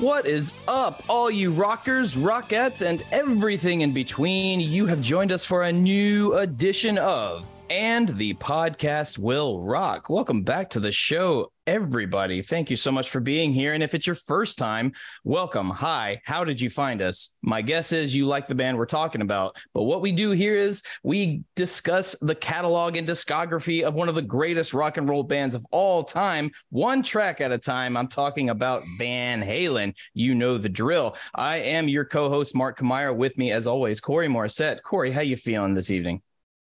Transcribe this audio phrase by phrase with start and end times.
[0.00, 4.58] What is up, all you rockers, rockettes, and everything in between?
[4.58, 10.08] You have joined us for a new edition of And the Podcast Will Rock.
[10.08, 12.42] Welcome back to the show, everybody.
[12.42, 13.74] Thank you so much for being here.
[13.74, 14.92] And if it's your first time,
[15.22, 15.70] welcome.
[15.70, 17.36] Hi, how did you find us?
[17.42, 19.56] My guess is you like the band we're talking about.
[19.72, 24.16] But what we do here is we discuss the catalog and discography of one of
[24.16, 27.96] the greatest rock and roll bands of all time, one track at a time.
[27.96, 29.94] I'm talking about Van Halen.
[30.12, 31.16] You know the drill.
[31.36, 33.14] I am your co-host, Mark Kamire.
[33.14, 34.82] With me, as always, Corey Morissette.
[34.82, 36.20] Corey, how you feeling this evening?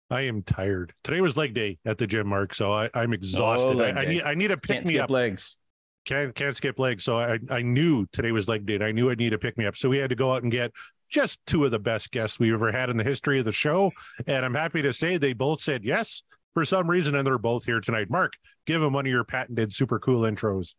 [0.10, 0.94] I am tired.
[1.04, 2.54] Today was leg day at the gym, Mark.
[2.54, 3.76] So I, I'm exhausted.
[3.76, 5.10] leg I, I need I need a pick Can't me skip up.
[5.10, 5.58] legs.
[6.06, 7.04] Can't can't skip legs.
[7.04, 8.76] So I I knew today was leg day.
[8.76, 9.76] And I knew I'd need a pick me up.
[9.76, 10.72] So we had to go out and get
[11.10, 13.92] just two of the best guests we've ever had in the history of the show.
[14.28, 17.66] And I'm happy to say they both said yes for some reason, and they're both
[17.66, 18.10] here tonight.
[18.10, 18.34] Mark,
[18.66, 20.76] give them one of your patented super cool intros.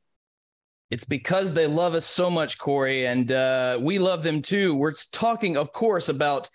[0.90, 4.74] It's because they love us so much, Corey, and uh, we love them too.
[4.74, 6.48] We're talking, of course, about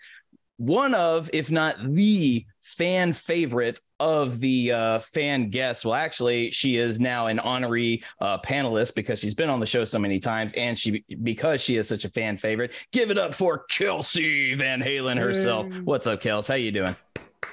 [0.56, 5.84] one of, if not the fan favorite of the uh, fan guests.
[5.84, 9.84] Well, actually, she is now an honorary uh, panelist because she's been on the show
[9.84, 12.72] so many times, and she because she is such a fan favorite.
[12.92, 15.66] Give it up for Kelsey Van Halen herself.
[15.84, 16.48] What's up, Kels?
[16.48, 16.96] How you doing?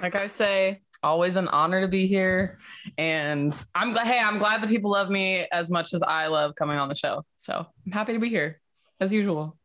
[0.01, 2.57] like I say, always an honor to be here.
[2.97, 6.55] And I'm glad, hey, I'm glad that people love me as much as I love
[6.55, 7.23] coming on the show.
[7.35, 8.59] So I'm happy to be here
[8.99, 9.56] as usual.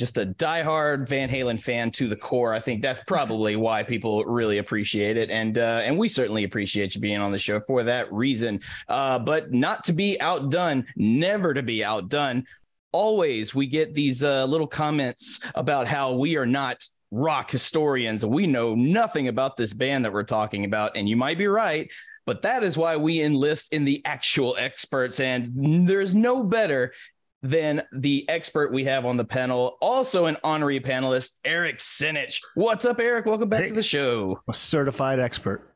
[0.00, 2.54] Just a diehard Van Halen fan to the core.
[2.54, 6.94] I think that's probably why people really appreciate it, and uh, and we certainly appreciate
[6.94, 8.60] you being on the show for that reason.
[8.88, 12.46] Uh, but not to be outdone, never to be outdone.
[12.92, 18.24] Always, we get these uh, little comments about how we are not rock historians.
[18.24, 21.88] We know nothing about this band that we're talking about, and you might be right.
[22.24, 26.92] But that is why we enlist in the actual experts, and there's no better
[27.42, 32.40] than the expert we have on the panel, also an honorary panelist, Eric Senich.
[32.54, 33.26] What's up, Eric?
[33.26, 33.68] Welcome back Hey.
[33.68, 34.38] to the show.
[34.48, 35.66] a certified expert.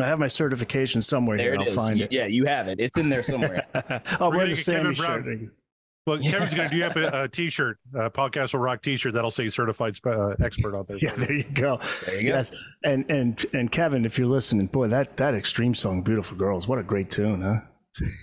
[0.00, 1.54] I have my certification somewhere There here.
[1.54, 1.74] it I'll is.
[1.74, 2.12] find You- it.
[2.12, 2.78] Yeah, you have it.
[2.80, 3.66] It's in there somewhere.
[4.20, 5.50] I'll We're wear the get Sammy Kevin shirt.
[6.06, 9.30] Well, Kevin's going to do up a, a t-shirt, a podcast will rock t-shirt that'll
[9.30, 10.96] say certified uh, expert on there.
[10.98, 11.78] Yeah, there you go.
[12.06, 12.28] There you go.
[12.28, 16.66] Yes, and and and Kevin, if you're listening, boy, that that extreme song, "Beautiful Girls,"
[16.66, 17.60] what a great tune, huh?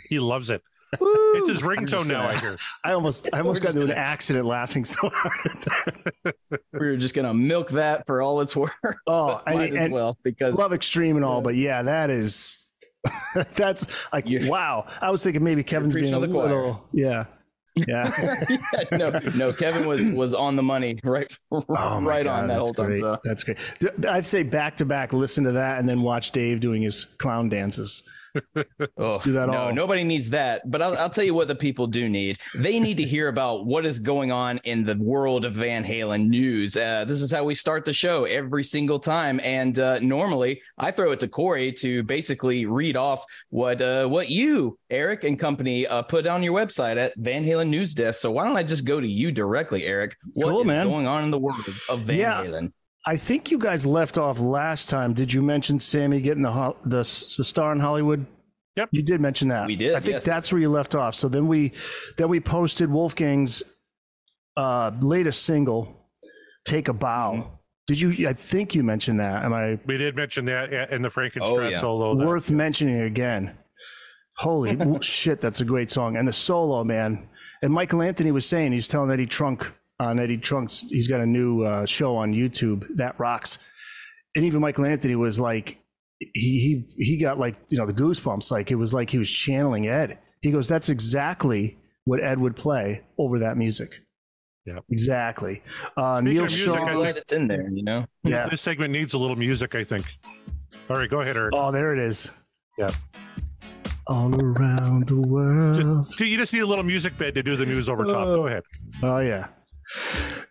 [0.09, 0.63] He loves it.
[0.94, 2.28] It's his ringtone now.
[2.28, 2.56] I hear.
[2.84, 5.66] I almost I almost We're got into an accident laughing so hard.
[6.74, 8.72] we were just gonna milk that for all it's worth.
[9.06, 12.70] oh, Might and, as well because love extreme and all, but yeah, that is
[13.56, 14.86] that's like You- wow.
[15.02, 16.44] I was thinking maybe Kevin's being a to the choir.
[16.48, 17.25] little yeah.
[17.88, 18.12] Yeah.
[18.50, 21.64] Yeah, no, no, Kevin was was on the money right, Oh
[22.02, 22.86] right God, on that that's whole time.
[22.88, 23.02] great.
[23.02, 24.06] So That's great.
[24.08, 27.50] I'd say back to back, listen to that, and then watch Dave doing his clown
[27.50, 28.02] dances.
[28.98, 29.74] Oh, do that no, all.
[29.74, 30.70] nobody needs that.
[30.70, 32.38] But I'll, I'll tell you what the people do need.
[32.56, 36.28] They need to hear about what is going on in the world of Van Halen
[36.28, 36.75] news.
[36.75, 39.40] Uh, this is how we start the show every single time.
[39.44, 44.30] And uh, normally, I throw it to Corey to basically read off what uh, what
[44.30, 48.19] you, Eric, and company uh, put on your website at Van Halen News Desk.
[48.19, 50.16] So why don't I just go to you directly, Eric?
[50.34, 50.88] What Cool, man.
[50.88, 52.44] going on in the world of Van Yeah.
[52.44, 52.72] Halen?
[53.07, 55.13] I think you guys left off last time.
[55.13, 57.03] Did you mention Sammy getting the ho- the, the
[57.44, 58.25] star in Hollywood?
[58.75, 58.90] Yep.
[58.91, 59.66] You did mention that.
[59.66, 60.25] We did, I think yes.
[60.25, 61.16] that's where you left off.
[61.16, 61.72] So then we
[62.18, 63.63] then we posted Wolfgang's
[64.57, 66.06] uh, latest single,
[66.66, 67.50] "Take a Bow." Mm-hmm.
[67.88, 68.27] Did you?
[68.27, 69.45] I think you mentioned that.
[69.45, 71.80] Am I We did mention that in the Frankenstein Oh, yeah.
[71.80, 72.13] solo.
[72.13, 73.57] that- worth mentioning again?
[74.36, 76.18] Holy shit, that's a great song.
[76.18, 77.30] And the solo, man.
[77.63, 80.82] And Michael Anthony was saying he's telling Eddie Trunk on Eddie Trunk's.
[80.90, 83.60] He's got a new uh, show on YouTube that rocks.
[84.36, 85.80] And even Michael Anthony was like,
[86.20, 88.52] he he he got like you know the goosebumps.
[88.52, 90.18] Like it was like he was channeling Ed.
[90.42, 94.02] He goes, that's exactly what Ed would play over that music.
[94.66, 95.64] Yeah, Exactly.
[95.96, 96.74] Uh, Speaking Neil of music, Shaw.
[96.74, 97.70] I I'm think- glad it's in there.
[97.72, 98.06] You know.
[98.24, 98.48] Yeah.
[98.50, 100.06] This segment needs a little music, I think.
[100.90, 101.54] All right, go ahead, Eric.
[101.56, 102.32] Oh, there it is.
[102.78, 102.92] Yeah.
[104.08, 106.08] All around the world.
[106.10, 108.34] Just, you just need a little music bed to do the news over top.
[108.34, 108.64] Go ahead.
[109.04, 109.48] Oh yeah.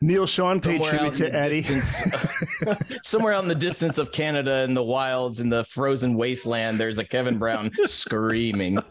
[0.01, 1.63] Neal Schon paid tribute to Eddie.
[1.63, 6.79] distance- somewhere out in the distance of Canada in the wilds in the frozen wasteland,
[6.79, 8.79] there's a Kevin Brown screaming.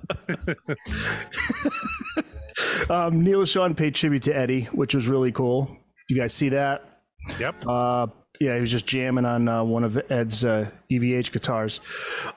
[2.90, 5.70] Um, Neal Schon paid tribute to Eddie, which was really cool.
[6.08, 7.02] You guys see that?
[7.40, 7.64] Yep.
[7.68, 8.08] Uh,
[8.40, 11.80] yeah, he was just jamming on uh, one of Ed's uh, EVH guitars,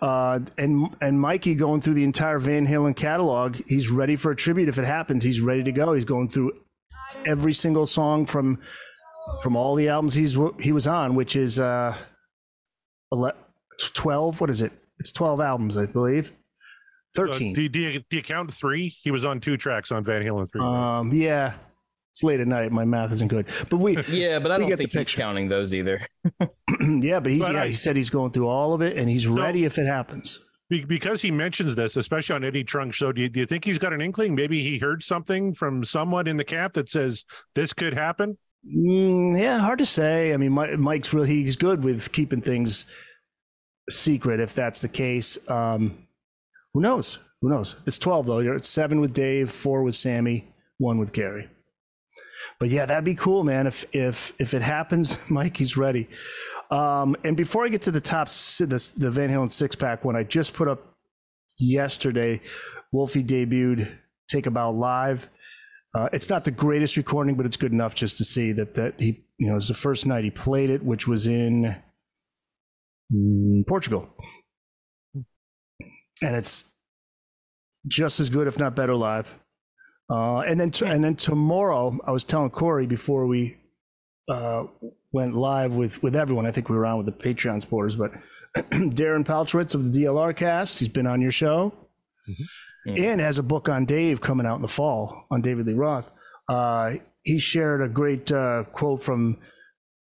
[0.01, 3.59] uh, and and Mikey going through the entire Van Halen catalog.
[3.67, 5.23] He's ready for a tribute if it happens.
[5.25, 5.93] He's ready to go.
[5.93, 6.53] He's going through
[7.27, 8.59] every single song from
[9.43, 11.95] from all the albums he's he was on, which is uh,
[13.13, 13.33] ele-
[13.95, 14.41] twelve.
[14.41, 14.73] What is it?
[14.99, 16.31] It's twelve albums, I believe.
[16.31, 17.53] Uh, Thirteen.
[17.55, 18.89] do, do, you, do you count three?
[19.03, 20.61] He was on two tracks on Van Halen 3.
[20.61, 21.55] Um, yeah,
[22.13, 22.71] it's late at night.
[22.71, 25.49] My math isn't good, but we Yeah, but I don't get the think he's counting
[25.49, 26.07] those either.
[26.81, 27.63] yeah, but he's But yeah.
[27.63, 30.45] I- he said he's going through all of it and he's ready if it happens.
[30.71, 33.65] Be- because he mentions this, especially on Eddie Trunk show, do you, do you think
[33.65, 34.35] he's got an inkling?
[34.35, 37.25] Maybe he heard something from someone in the camp that says
[37.55, 38.37] this could happen?
[38.67, 40.35] Mm, yeah, hard to say.
[40.35, 42.85] I mean, Mi- Mike's really he's good with keeping things
[43.89, 45.39] secret if that's the case.
[45.51, 46.07] Um,
[46.75, 47.19] who knows?
[47.41, 47.77] Who knows?
[47.87, 48.41] It's twelve though.
[48.41, 50.45] You're at seven with Dave, four with Sammy,
[50.79, 51.49] one with Gary.
[52.59, 53.67] But yeah, that'd be cool, man.
[53.67, 56.09] If if if it happens, Mike, he's ready.
[56.71, 60.17] Um, and before I get to the top, the, the Van Halen six pack one,
[60.17, 60.97] I just put up
[61.59, 62.41] yesterday.
[62.93, 63.89] Wolfie debuted
[64.29, 65.31] "Take a Bow" live.
[65.95, 69.01] Uh, it's not the greatest recording, but it's good enough just to see that that
[69.01, 71.75] he, you know, it's the first night he played it, which was in
[73.13, 74.09] mm, Portugal,
[75.15, 76.65] and it's
[77.87, 79.35] just as good, if not better, live.
[80.11, 83.57] Uh, and then, t- and then tomorrow, I was telling Corey before we
[84.29, 84.65] uh,
[85.13, 86.47] went live with with everyone.
[86.47, 88.13] I think we were on with the Patreon supporters, but
[88.57, 91.73] Darren Paltrowitz of the DLR Cast, he's been on your show
[92.87, 96.11] and has a book on Dave coming out in the fall on David Lee Roth.
[96.49, 99.39] Uh, he shared a great uh, quote from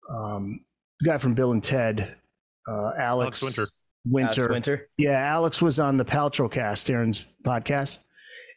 [0.09, 0.65] um,
[0.99, 2.15] the guy from Bill and Ted,
[2.67, 3.71] uh, Alex, Alex Winter.
[4.05, 4.41] Winter.
[4.41, 4.89] Alex Winter.
[4.97, 7.99] Yeah, Alex was on the Paltrocast, Darren's podcast.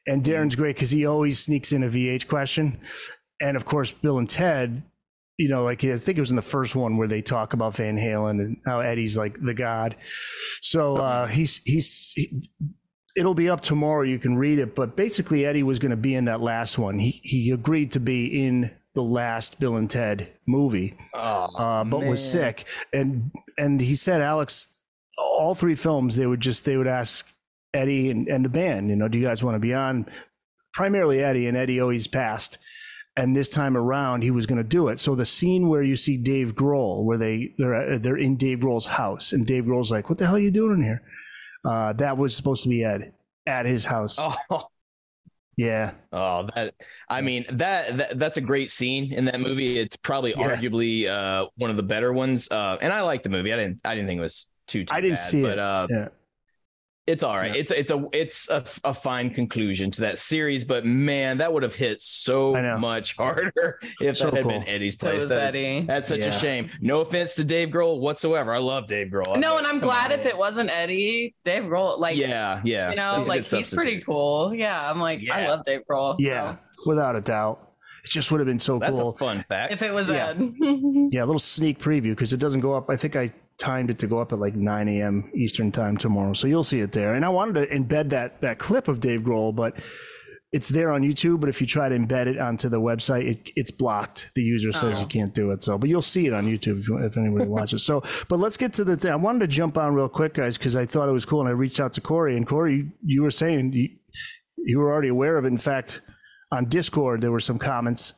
[0.09, 2.79] And Darren's great because he always sneaks in a VH question.
[3.41, 4.83] And of course, Bill and Ted,
[5.39, 7.77] you know, like I think it was in the first one where they talk about
[7.77, 9.97] Van Halen and how Eddie's like the god.
[10.63, 12.41] So uh, he's, he's, he,
[13.17, 14.03] it'll be up tomorrow.
[14.03, 14.75] You can read it.
[14.75, 16.99] But basically, Eddie was going to be in that last one.
[16.99, 22.03] He, he agreed to be in the last Bill and Ted movie Oh, uh, but
[22.05, 22.65] was sick.
[22.93, 24.69] And and he said, Alex,
[25.19, 27.29] all three films they would just they would ask
[27.75, 30.07] Eddie and, and the band, you know, do you guys want to be on?
[30.73, 32.59] Primarily Eddie, and Eddie always passed.
[33.19, 34.99] And this time around, he was going to do it.
[34.99, 38.87] So the scene where you see Dave Grohl, where they they're they're in Dave Grohl's
[38.87, 41.03] house, and Dave Grohl's like, "What the hell are you doing in here?"
[41.65, 43.13] Uh, that was supposed to be Ed
[43.47, 44.19] at his house.
[44.21, 44.67] Oh,
[45.57, 46.75] Yeah, oh, that
[47.09, 49.79] I mean that, that that's a great scene in that movie.
[49.79, 50.51] It's probably Yeah.
[50.55, 52.51] arguably uh, one of the better ones.
[52.51, 53.55] Uh, and I like the movie.
[53.55, 54.85] I didn't I didn't think it was too.
[54.85, 55.59] too I didn't bad, see but, it.
[55.59, 56.09] Uh, yeah.
[57.07, 57.55] It's all right.
[57.55, 57.61] Yeah.
[57.61, 61.63] It's it's a it's a, a fine conclusion to that series, but man, that would
[61.63, 64.53] have hit so much harder if So that had cool.
[64.53, 65.21] been Eddie's place.
[65.21, 65.81] was That is- Eddie.
[65.87, 66.27] that's such Yeah.
[66.27, 66.71] a shame.
[66.81, 68.53] No offense to Dave Grohl whatsoever.
[68.53, 69.39] I love Dave Grohl.
[69.39, 70.19] No, But and I'm glad on.
[70.19, 72.91] if it wasn't Eddie, Dave Grohl, like, yeah, yeah.
[72.91, 73.77] you know, That's like he's substitute.
[73.77, 74.53] pretty cool.
[74.53, 75.51] Yeah, I'm like, I Yeah.
[75.51, 76.17] love Dave Grohl.
[76.19, 76.91] yeah, so.
[76.91, 77.63] without a doubt.
[78.05, 79.11] It just would have been so That's cool.
[79.11, 79.73] a fun fact.
[79.73, 80.29] If it was Yeah.
[80.31, 80.39] Ed.
[81.13, 82.91] Yeah, a little sneak preview because it doesn't go up.
[82.91, 85.31] I think I timed it to go up at like 9 a.m.
[85.35, 87.15] Eastern time tomorrow, so you'll see it there.
[87.15, 89.77] And I wanted to embed that that clip of Dave Grohl, but
[90.53, 91.41] it's there on YouTube.
[91.41, 94.31] But if you try to embed it onto the website, it, it's blocked.
[94.35, 95.01] The user says Oh.
[95.03, 95.63] you can't do it.
[95.63, 97.83] So, but you'll see it on YouTube if, if anybody watches.
[97.83, 99.11] So, but let's get to the thing.
[99.11, 101.49] I wanted to jump on real quick, guys, because I thought it was cool, and
[101.49, 102.37] I reached out to Corey.
[102.37, 103.89] And Corey, you, you were saying you,
[104.59, 105.49] you were already aware of it.
[105.49, 106.01] In fact,
[106.53, 108.15] on Discord there were some comments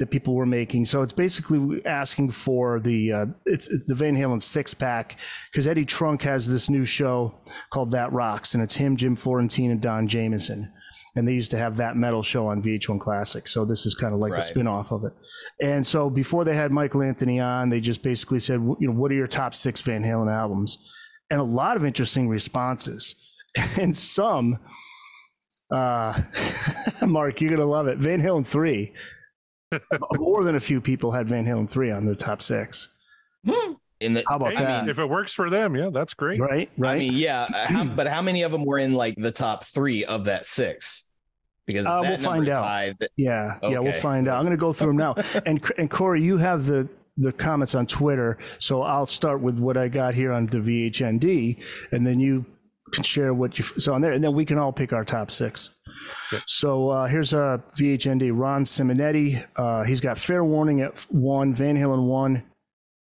[0.00, 0.84] that people were making.
[0.86, 5.16] So it's basically asking for the uh, it's, it's the Van Halen six pack
[5.52, 7.34] because Eddie Trunk has this new show
[7.70, 10.72] called That Rocks, and it's him, Jim Florentine, and Don Jamieson.
[11.16, 13.48] And they used to have that metal show on VH1 Classic.
[13.48, 14.44] So this is kind of like a Right.
[14.44, 15.12] spin off of it.
[15.60, 19.10] And so before they had Michael Anthony on, they just basically said, you know, what
[19.10, 20.78] are your top six Van Halen albums?
[21.30, 23.16] And a lot of interesting responses.
[23.80, 24.60] And some,
[25.72, 26.20] uh,
[27.06, 27.98] Mark, you're going to love it.
[27.98, 28.92] Van Halen 3
[30.18, 32.88] more than a few people had Van Halen 3 on their top six.
[34.00, 34.88] in the, How about Hey, that?
[34.88, 36.40] if it works for them, yeah, that's great.
[36.40, 36.70] right?
[36.76, 36.96] Right?
[36.96, 39.64] I mean, yeah, uh, how, but how many of them were in like the top
[39.64, 41.08] three of that six?
[41.66, 42.64] Because Uh, that we'll find out.
[42.64, 42.94] high.
[42.98, 43.58] That- yeah.
[43.62, 43.78] Yeah.
[43.78, 44.36] We'll find out.
[44.38, 45.14] I'm going to go through them now.
[45.46, 48.38] and, and Corey, you have the, the comments on Twitter.
[48.58, 51.62] So I'll start with what I got here on the VHND,
[51.92, 52.44] and then you
[52.92, 55.30] can share what you saw on there, and then we can all pick our top
[55.30, 55.70] six.
[56.46, 59.44] So uh, here's a VHND Ron Simonetti.
[59.56, 62.44] Uh, he's got Fair Warning at one, Van Halen one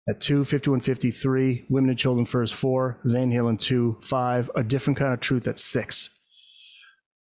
[0.08, 5.12] at two, 5153, Women and Children First four, Van Halen two, five, A Different Kind
[5.12, 6.10] of Truth at six.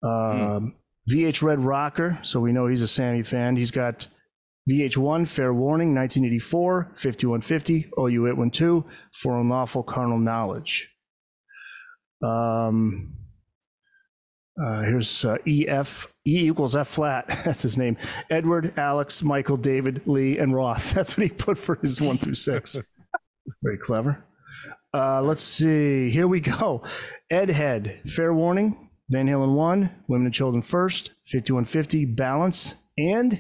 [0.04, 0.76] Um,
[1.10, 3.56] VH Red Rocker, so we know he's a Sammy fan.
[3.56, 4.08] He's got
[4.70, 10.92] VH1, Fair Warning, 1984, 5150, Oh You It One 2, For Unlawful Carnal Knowledge.
[12.24, 13.16] Um,
[14.62, 17.28] uh, here's uh, EF, E equals F flat.
[17.46, 17.98] That's his name.
[18.30, 20.92] Edward, Alex, Michael, David, Lee, and Roth.
[20.94, 22.80] That's what he put for his one through six.
[23.64, 24.24] Very clever.
[24.94, 26.10] Uh, let's see.
[26.10, 26.84] Here we go.
[27.30, 33.34] Ed Head, Fair Warning, Van Halen 1, Women and Children First, 5150, Balance, and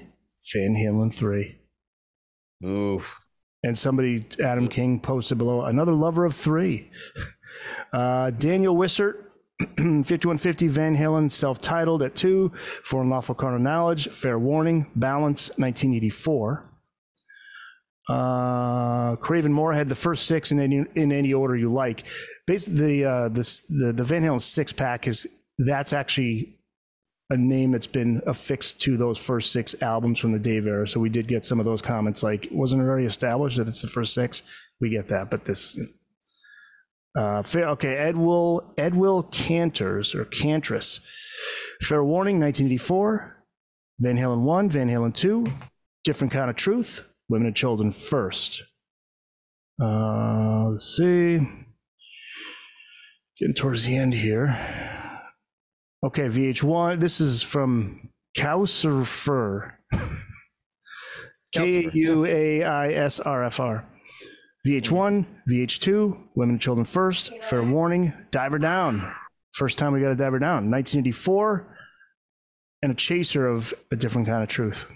[0.54, 1.56] Van Halen 3.
[2.66, 3.22] Oof.
[3.64, 6.92] And somebody, Adam King, posted below another lover of three.
[7.92, 9.25] Uh, Daniel Wissert,
[9.60, 16.66] 5150 Van Halen, self titled at two, for unlawful carnal knowledge, fair warning, balance, 1984.
[18.08, 22.04] Uh, Craven Moore had the first six in any in any order you like.
[22.46, 25.26] Basically, the uh, this the the Van Halen six pack is
[25.58, 26.60] that's actually
[27.30, 30.88] a name that's been affixed to those first six albums from the Dave era.
[30.88, 33.82] So we did get some of those comments like, wasn't it already established that it's
[33.82, 34.44] the first six?
[34.80, 35.80] We get that, but this.
[37.16, 41.00] Uh, fair, okay, Edwill Edwill Cantors or Cantress.
[41.82, 43.44] Fair Warning, 1984.
[44.00, 45.46] Van Halen 1, Van Halen 2.
[46.04, 47.08] Different Kind of Truth.
[47.30, 48.64] Women and Children First.
[49.82, 51.40] Uh, let's see.
[53.38, 54.56] Getting towards the end here.
[56.04, 57.00] Okay, VH1.
[57.00, 59.74] This is from Kausurfur.
[61.54, 63.86] K U A I S R F R.
[64.66, 69.14] VH1, VH2, Women and Children First, Fair Warning, Diver Down.
[69.54, 71.78] First time we got a Diver Down, 1984,
[72.82, 74.88] and a chaser of a different kind of truth.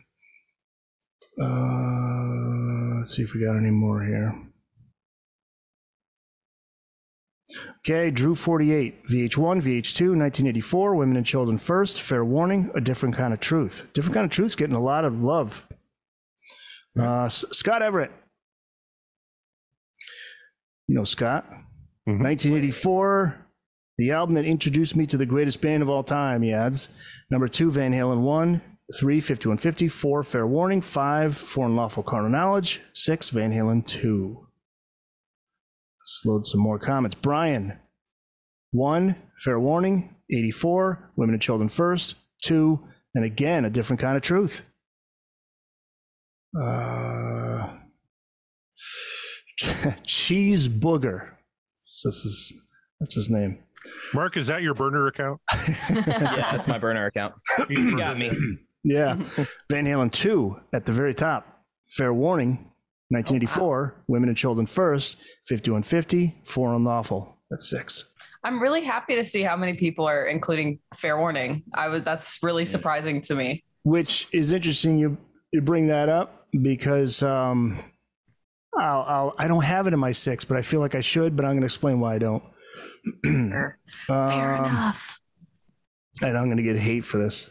[1.39, 4.33] Uh, let's see if we got any more here.
[7.79, 13.33] Okay, Drew 48, VH1, VH2, 1984, Women and Children First, Fair Warning, A Different Kind
[13.33, 13.89] of Truth.
[13.93, 15.67] Different Kind of Truth's getting a lot of love.
[16.99, 18.11] Uh, Scott Everett.
[20.89, 21.45] You know Scott.
[22.05, 23.45] 1984,
[23.99, 26.89] the album that introduced me to the greatest band of all time, he adds.
[27.29, 28.59] Number two, Van Halen 1,
[28.99, 34.47] 3, 5150, 4, Fair Warning, 5, For Unlawful Carnal Knowledge, 6, Van Halen 2.
[36.01, 37.15] Let's load some more comments.
[37.21, 37.77] Brian,
[38.71, 42.15] 1, Fair Warning, 84, Women and Children First,
[42.45, 44.63] 2, and again, a different kind of truth.
[46.59, 47.69] Uh,
[50.03, 51.31] Cheese Booger.
[52.03, 52.53] That's his,
[52.99, 53.59] that's his name.
[54.13, 55.39] Mark, is that your burner account?
[55.89, 57.35] Yeah, that's my burner account.
[57.69, 58.31] You got me.
[58.81, 59.15] Yeah.
[59.69, 61.65] Van Halen 2 at the very top.
[61.89, 62.71] Fair Warning,
[63.09, 63.93] 1984.
[64.07, 65.17] Women and Children First,
[65.49, 66.33] 5150.
[66.45, 67.37] For Unlawful.
[67.49, 68.05] That's six.
[68.43, 71.63] I'm really happy to see how many people are including fair warning.
[71.73, 73.63] I was that's really surprising to me.
[73.83, 75.17] Which is interesting you,
[75.51, 77.77] you bring that up because um,
[78.77, 81.35] I'll, I'll, I don't have it in my six, but I feel like I should,
[81.35, 82.43] but I'm going to explain why I don't.
[83.25, 85.19] Fair Um, enough.
[86.21, 87.49] And I'm going to get hate for this.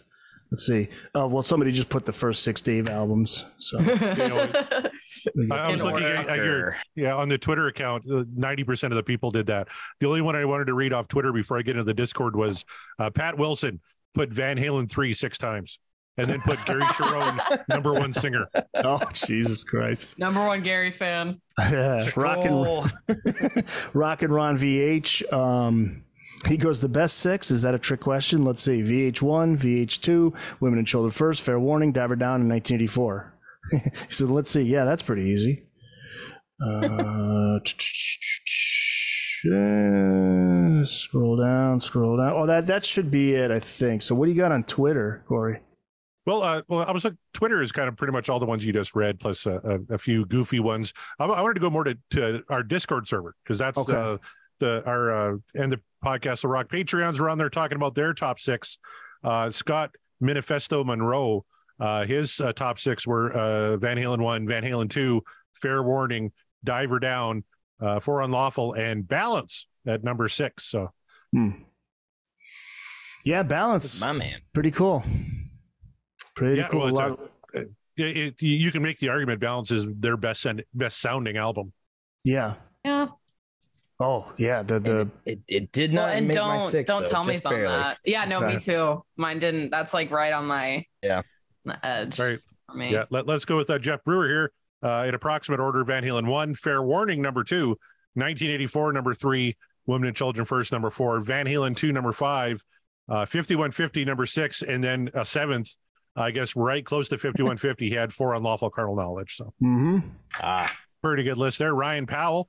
[0.50, 0.88] Let's see.
[1.14, 3.44] Oh, well, somebody just put the first six Dave albums.
[3.58, 4.50] So You know,
[5.50, 8.04] I, I was looking at, at your yeah on the Twitter account.
[8.10, 9.68] uh, Ninety percent of the people did that.
[10.00, 12.34] The only one I wanted to read off Twitter before I get into the Discord
[12.34, 12.64] was
[12.98, 13.80] uh, Pat Wilson
[14.14, 15.80] put Van Halen three six times,
[16.18, 18.46] and then put Gary Cherone number one singer.
[18.74, 20.18] oh, Jesus Christ.
[20.18, 21.40] Number one Gary fan.
[22.16, 25.32] Rock and Rock and Ron VH.
[25.32, 26.04] Um,
[26.46, 27.50] he goes the best six.
[27.50, 28.44] Is that a trick question?
[28.44, 28.82] Let's see.
[28.82, 33.34] VH1, VH2, Women and Children First, Fair Warning, Diver Down in 1984.
[33.72, 34.62] he said, let's see.
[34.62, 35.64] Yeah, that's pretty easy.
[36.60, 37.60] Uh,
[39.46, 42.32] uh, scroll down, scroll down.
[42.34, 44.02] Oh, that that should be it, I think.
[44.02, 45.60] So, what do you got on Twitter, Corey?
[46.28, 48.62] Well, uh, well, I was like, Twitter is kind of pretty much all the ones
[48.62, 50.92] you just read, plus a, a, a few goofy ones.
[51.18, 53.94] I, I wanted to go more to, to our Discord server because that's Okay.
[53.94, 54.18] uh,
[54.58, 58.12] the our uh, and the podcast, the Rock Patreons are on there talking about their
[58.12, 58.78] top six.
[59.24, 61.46] Uh, Scott Manifesto Monroe,
[61.80, 65.22] uh, his uh, top six were uh, Van Halen one, Van Halen two,
[65.54, 66.30] Fair Warning,
[66.62, 67.42] Diver Down,
[67.80, 70.64] uh, For Unlawful, and Balance at number six.
[70.66, 70.90] So
[71.32, 71.50] Hmm.
[73.24, 74.02] Yeah, balance.
[74.02, 74.40] My man.
[74.52, 75.02] Pretty cool.
[76.38, 76.80] Pretty Yeah, cool.
[76.80, 77.12] well, A it's lot a-
[77.62, 78.06] of- it,
[78.38, 81.72] it, you can make the argument Balance is their best send, best sounding album.
[82.24, 82.54] yeah.
[82.84, 83.08] Yeah.
[84.00, 87.04] Oh yeah, the the It, it did Well, not and make don't my 6 don't
[87.04, 87.98] though, tell me just it's on that.
[88.04, 89.02] Yeah, no, me too.
[89.16, 89.70] Mine didn't.
[89.70, 91.22] That's like right on my Yeah.
[91.64, 92.38] the edge Right.
[92.70, 92.92] for me.
[92.92, 93.06] Yeah.
[93.10, 94.52] Let, let's go with uh, Jeff Brewer here.
[94.80, 97.76] Uh, in approximate order, Van Halen one, Fair Warning number two,
[98.14, 102.62] 1984 number three, Women and Children first number four, Van Halen two number five,
[103.08, 105.76] uh, 5150 number six, and then a seventh.
[106.18, 107.88] I guess right close to 5150.
[107.88, 109.36] He had For Unlawful carnal knowledge.
[109.36, 109.98] So hmm
[110.34, 110.70] Ah,
[111.02, 111.74] pretty good list there.
[111.74, 112.48] Ryan Powell,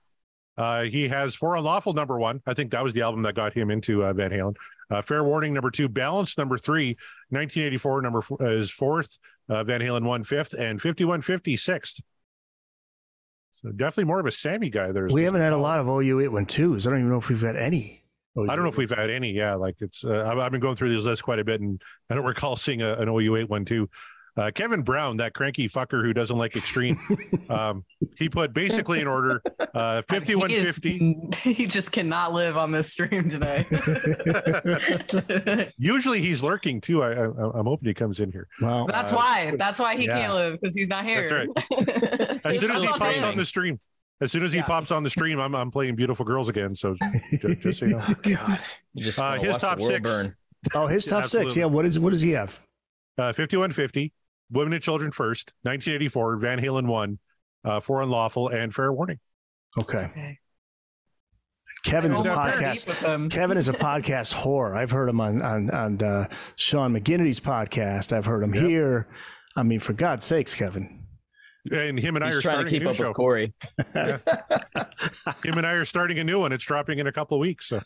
[0.57, 2.41] uh, he has For Unlawful number one.
[2.47, 4.55] I think that was the album that got him into uh, Van Halen.
[4.91, 6.97] Uh, Fair Warning number two, Balance number three,
[7.29, 12.01] 1984 number f- uh, is fourth, uh, Van Halen one fifth, and 5150 sixth.
[13.51, 15.07] So definitely more of a Sammy guy there.
[15.11, 16.88] we haven't had a lot of OU eight one twos.
[16.88, 18.03] I don't even know if we've had any.
[18.38, 19.31] I don't know if we've had any.
[19.31, 20.05] Yeah, like it's.
[20.05, 22.55] Uh, I've, I've been going through these lists quite a bit, and I don't recall
[22.57, 23.89] seeing a, an OU eight one two.
[24.38, 26.98] Uh, Kevin Brown, that cranky fucker who doesn't like extreme,
[27.50, 27.83] um,
[28.15, 29.41] he put basically in order
[29.74, 31.17] uh, fifty one fifty.
[31.41, 33.65] He, just cannot live on this stream today.
[35.77, 37.03] Usually he's lurking too.
[37.03, 38.48] I, I I'm hoping he comes in here.
[38.62, 39.55] Well, That's Uh, why.
[39.57, 40.19] That's why he yeah.
[40.19, 41.27] can't live because he's not here.
[41.69, 43.77] That's As soon as he pops on the stream,
[44.21, 44.65] as soon as he Yeah.
[44.65, 46.75] pops on the stream, I'm I'm playing beautiful girls again.
[46.75, 46.95] So
[47.41, 47.99] just, just so you know.
[48.23, 48.59] God.
[48.93, 50.01] You just Uh, his top six.
[50.09, 50.35] burn.
[50.73, 51.55] oh, his top six.
[51.55, 51.65] Yeah.
[51.65, 52.59] What is what does he have?
[53.17, 54.13] Uh, 5150,
[54.51, 57.19] Women and Children First, 1984, Van Halen 1,
[57.65, 59.19] uh, For Unlawful, and Fair Warning.
[59.77, 60.05] Okay.
[60.05, 60.39] Okay.
[61.85, 62.79] Kevin's a I don't know if they're podcast.
[62.85, 63.29] deep with him.
[63.29, 64.75] Kevin is a podcast whore.
[64.75, 68.11] I've heard him on on on uh, Sean McGinnity's podcast.
[68.11, 68.63] I've heard him Yep.
[68.65, 69.07] here.
[69.55, 70.99] I mean, for God's sakes, Kevin.
[71.71, 73.07] And him and I are trying to starting a keep new up show.
[73.09, 73.53] with Corey.
[75.43, 76.51] Him and I are starting a new one.
[76.51, 77.67] It's dropping in a couple of weeks.
[77.67, 77.79] So,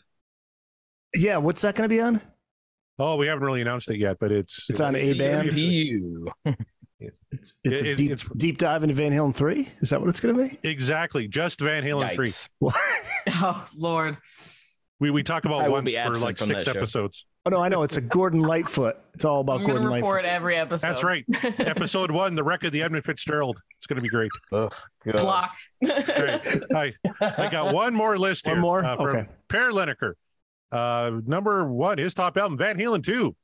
[1.14, 2.20] Yeah, what's that going to be on?
[2.98, 5.50] oh, we haven't really announced it yet, but it's It's on A-Band?
[5.50, 6.26] CPU.
[7.30, 9.68] It's, it's a deep it's- deep dive into Van Halen three.
[9.80, 10.58] Is that what it's going to be?
[10.68, 12.70] Exactly, just Van Halen three.
[13.42, 14.16] Oh Lord.
[15.00, 16.78] We we talk about I once for like six that show.
[16.78, 17.26] episodes.
[17.46, 18.96] Oh no, I know it's a Gordon Lightfoot.
[19.12, 20.34] It's all about I'm gonna Gordon report Lightfoot.
[20.34, 20.86] every episode.
[20.86, 21.24] That's right.
[21.58, 23.60] Episode one, the wreck of the Edmund Fitzgerald.
[23.78, 24.30] It's going to be great.
[24.50, 24.74] Ugh,
[25.04, 25.16] God.
[25.20, 25.50] Block.
[25.82, 25.88] All
[26.24, 28.62] right, I I got one more list One here.
[28.62, 28.82] more?
[28.84, 29.28] uh, from Okay.
[29.48, 30.14] Per Lineker.
[30.72, 33.36] Uh, number one, his top album, Van Halen two.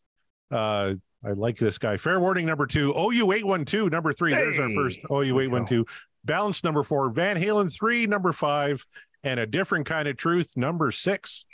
[0.51, 1.99] Uh, I like this guy.
[1.99, 4.33] Fair Warning number two, OU eight one two number three.
[4.33, 4.75] There's our Hey.
[4.75, 5.85] first OU eight one two.
[6.25, 8.85] Balance number four, Van Halen three number five,
[9.23, 11.45] and a different kind of truth number six.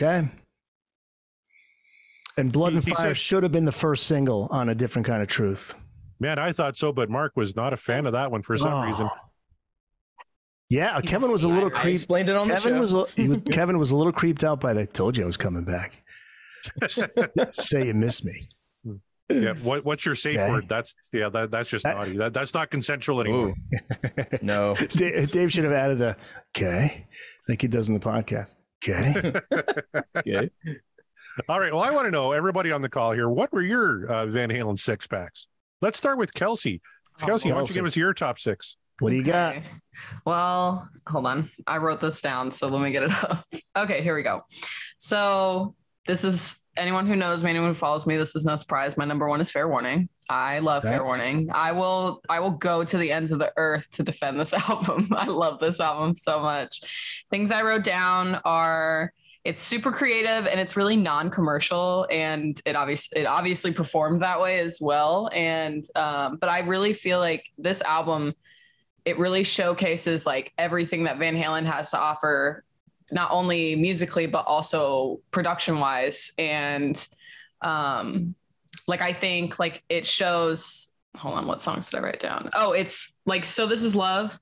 [0.00, 0.28] Okay.
[2.38, 5.06] And Blood He- and Fire said- should have been the first single on a different
[5.06, 5.74] kind of truth.
[6.20, 8.72] Man, I thought so, but Mark was not a fan of that one for some
[8.72, 8.86] Oh.
[8.86, 9.08] reason.
[10.70, 11.94] Yeah, uh, Kevin was a little I creeped.
[12.02, 12.78] explained it on the show.
[12.80, 14.92] was, he was Kevin was a little creeped out by that.
[14.94, 16.02] Told you I was coming back.
[17.52, 18.48] Say you miss me.
[19.30, 20.50] Yeah, what, what's your safe Okay.
[20.50, 20.68] word?
[20.68, 22.16] That's yeah, that, that's just That- naughty.
[22.18, 23.48] That that's not consensual anymore.
[23.48, 24.74] Ooh, no.
[24.74, 26.16] Dave, Dave should have added the
[26.56, 27.06] okay,
[27.48, 28.54] like he does in the podcast.
[28.84, 29.32] Okay.
[30.16, 30.50] Okay.
[31.48, 31.72] All right.
[31.72, 33.28] Well, I want to know everybody on the call here.
[33.28, 35.48] What were your uh, Van Halen six packs?
[35.80, 36.80] Let's start with Kelsey.
[37.18, 38.76] Kelsey, why don't you give us your top six?
[39.00, 39.56] What do you got?
[39.56, 39.66] Okay.
[40.24, 41.50] Well, hold on.
[41.66, 43.44] I wrote this down, so let me get it up.
[43.76, 44.42] Okay, here we go.
[44.98, 45.74] So
[46.06, 48.16] this is anyone who knows me, anyone who follows me.
[48.16, 48.96] This is no surprise.
[48.96, 50.08] My number one is Fair Warning.
[50.30, 50.94] I love Okay.
[50.94, 51.48] Fair Warning.
[51.52, 52.20] I will.
[52.28, 55.08] I will go to the ends of the earth to defend this album.
[55.12, 56.80] I love this album so much.
[57.30, 59.12] Things I wrote down are.
[59.48, 64.60] It's super creative and it's really non-commercial, and it obviously it obviously performed that way
[64.60, 65.30] as well.
[65.32, 68.34] And um, but I really feel like this album
[69.06, 72.62] it really showcases like everything that Van Halen has to offer,
[73.10, 76.30] not only musically but also production wise.
[76.36, 76.94] And
[77.62, 78.34] um,
[78.86, 80.92] like I think like it shows.
[81.16, 82.50] Hold on, what songs did I write down?
[82.54, 83.66] Oh, it's like so.
[83.66, 84.38] This is love.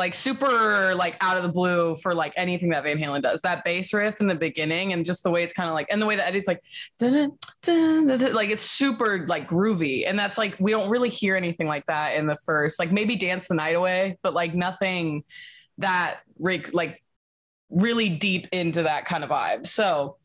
[0.00, 3.42] Like super like out of the blue for like anything that Van Halen does.
[3.42, 6.00] That bass riff in the beginning and just the way it's kind of like and
[6.00, 6.62] the way that Eddie's like
[6.98, 11.66] dun, dun, like it's super like groovy and that's like we don't really hear anything
[11.66, 15.22] like that in the first like maybe dance the night away but like nothing
[15.76, 16.20] that
[16.72, 17.02] like
[17.68, 20.16] really deep into that kind of vibe so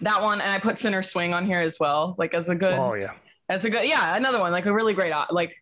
[0.00, 2.78] that one and i put Sinner's Swing on here as well like as a good
[2.78, 3.12] Oh yeah.
[3.50, 5.54] as a good yeah another one like a really great like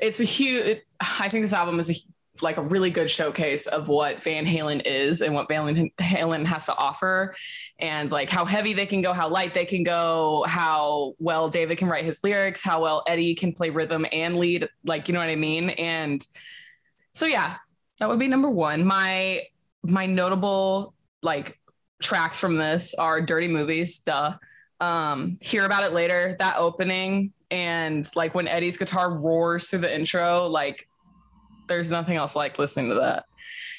[0.00, 1.94] it's a huge it, i think this album is a
[2.42, 6.66] like a really good showcase of what Van Halen is and what Van Halen has
[6.66, 7.34] to offer
[7.78, 11.78] and like how heavy they can go, how light they can go, how well David
[11.78, 15.20] can write his lyrics, how well Eddie can play rhythm and lead, like you know
[15.20, 15.70] what I mean?
[15.70, 16.26] And
[17.12, 17.56] so yeah,
[17.98, 18.84] that would be number 1.
[18.84, 19.42] My
[19.82, 21.58] my notable like
[22.02, 24.34] tracks from this are Dirty Movies, duh.
[24.80, 29.94] Um Hear About It Later, that opening and like when Eddie's guitar roars through the
[29.94, 30.87] intro, like
[31.68, 33.24] there's nothing else like listening to that.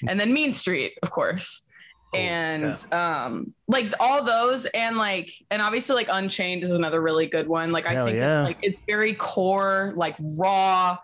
[0.08, 1.66] And then Mean Street, of course.
[2.14, 7.48] and um like all those and like and obviously like unchained is another really good
[7.48, 8.40] one like Hell i think yeah.
[8.40, 10.98] it's, like it's very core like raw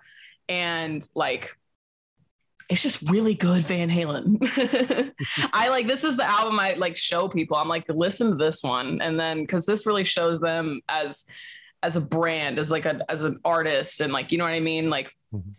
[0.49, 1.55] and like
[2.71, 4.39] it's just really good van halen
[5.53, 8.63] i like this is the album i like show people i'm like listen to this
[8.63, 11.27] one and then because this really shows them as
[11.83, 14.59] as a brand as like a as an artist and like you know what i
[14.59, 15.55] mean like Mhm.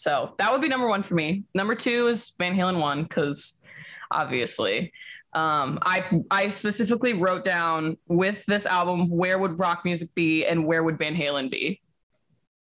[0.00, 1.44] So that would be number one for me.
[1.54, 3.62] Number two is van halen one because
[4.10, 4.94] obviously.
[5.34, 10.64] Um i i specifically wrote down with this album where would rock music be and
[10.64, 11.82] where would van halen be?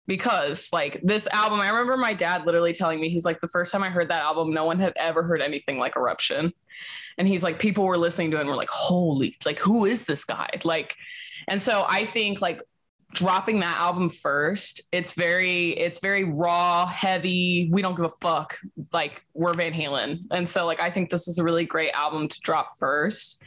[0.08, 3.72] Because like this album i remember my dad literally telling me he's like the first
[3.72, 6.52] time i heard that album no one had ever heard anything like eruption.
[7.20, 10.06] And he's like people were listening to it and were like holy like who is
[10.06, 10.50] this guy?
[10.64, 10.96] Like
[11.48, 12.64] and so i think like
[13.18, 18.58] dropping that album first it's very it's very raw heavy we don't give a fuck
[18.94, 20.20] like we're van halen.
[20.32, 23.42] And so like i think this is a really great album to drop first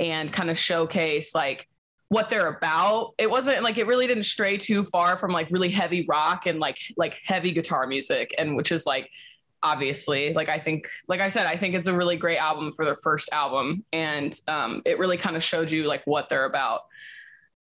[0.00, 1.68] and kind of showcase like
[2.08, 3.14] what they're about.
[3.18, 6.60] It wasn't like it really didn't stray too far from like really heavy rock and
[6.60, 9.10] like like heavy guitar music and which is like
[9.64, 12.84] obviously like i think like i said i think it's a really great album for
[12.84, 16.82] their first album and um, it really kind of showed you like what they're about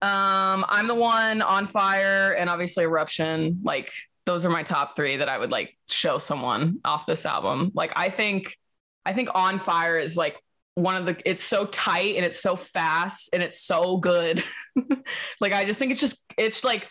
[0.03, 3.61] um, I'm the one on fire and obviously eruption.
[3.63, 3.93] Like
[4.27, 7.71] those are my top three that I would like show someone off this album.
[7.73, 8.59] Like I think
[9.07, 10.43] I think on fire is like
[10.75, 14.43] one of the it's so tight and it's so fast and it's so good.
[15.41, 16.89] like I just think it's just it's like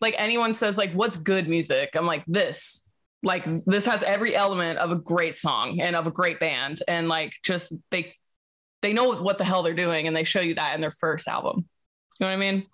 [0.00, 1.90] like anyone says like what's good music?
[1.94, 2.88] I'm like this.
[3.22, 7.06] Like this has every element of a great song and of a great band and
[7.06, 8.16] like just they
[8.82, 11.28] they know what the hell they're doing and they show you that in their first
[11.28, 11.68] album.
[12.20, 12.66] You know what I mean?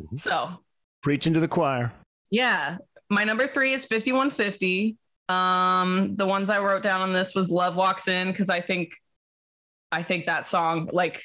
[0.00, 0.18] Mhm.
[0.18, 0.62] So
[1.02, 1.92] Preaching to the choir.
[2.30, 2.78] yeah,
[3.10, 4.96] my number three is 5150.
[5.28, 8.92] Um, the ones I wrote down on this was Love Walks In because I think
[9.92, 11.22] I think that song like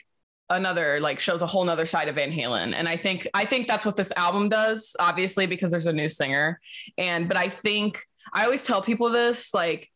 [0.50, 2.74] another like shows a whole nother side of Van Halen.
[2.76, 6.10] And I think I think that's what this album does, obviously, because there's a new
[6.10, 6.60] singer.
[6.98, 8.00] And but I think
[8.34, 9.90] I always tell people this, like,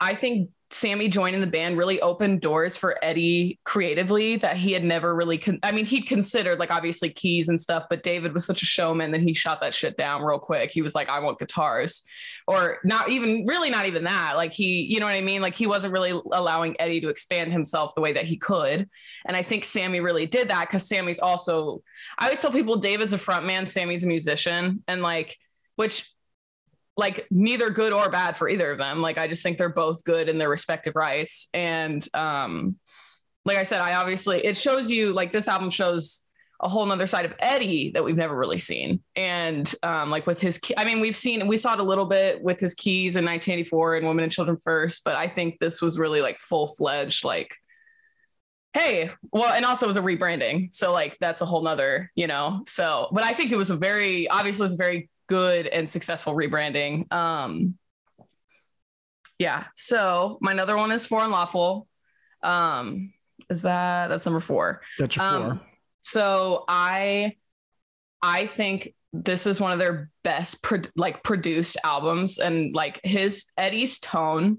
[0.00, 4.84] I think Sammy joining the band really opened doors for Eddie creatively that he had
[4.84, 8.46] never really con- I mean he'd considered like obviously keys and stuff but David was
[8.46, 10.70] such a showman that he shot that shit down real quick.
[10.70, 12.02] He was like I want guitars.
[12.46, 15.42] Or not even really not even that like he you know what I mean?
[15.42, 18.88] Like he wasn't really allowing Eddie to expand himself the way that he could.
[19.26, 21.82] And I think Sammy really did that cuz Sammy's also
[22.16, 24.84] I always tell people David's a frontman Sammy's a musician.
[24.86, 25.36] And like
[25.74, 26.08] which
[27.00, 29.00] like neither good or bad for either of them.
[29.00, 31.48] Like I just think they're both good in their respective rights.
[31.52, 32.76] And um
[33.46, 36.22] like I said, I obviously it shows you like this album shows
[36.62, 39.02] a whole nother side of Eddie that we've never really seen.
[39.16, 42.06] And um like with his key, I mean, we've seen we saw it a little
[42.06, 45.80] bit with his keys in 1984 and Women and Children First, but I think this
[45.80, 47.56] was really like full fledged like
[48.72, 52.28] hey well and also it was a rebranding so like that's a whole nother you
[52.28, 55.66] know so but i think it was a very obviously it was a very good
[55.68, 57.76] and successful rebranding um
[59.38, 61.86] yeah so my other one is For Unlawful
[62.42, 63.12] um
[63.48, 65.50] is that that's number four That's your four.
[65.52, 65.60] um,
[66.02, 67.36] so I
[68.20, 73.46] I think this is one of their best pro- like produced albums and like his
[73.56, 74.58] Eddie's tone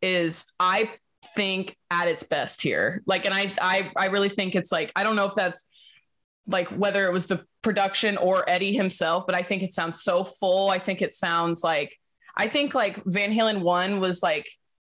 [0.00, 0.90] is I
[1.36, 3.02] think at its best here.
[3.06, 5.68] Like and I I I really think it's like I don't know if that's
[6.46, 10.24] like whether it was the production or Eddie himself, but I think it sounds so
[10.24, 10.70] full.
[10.70, 11.96] I think it sounds like
[12.36, 14.48] I think like Van Halen 1 was like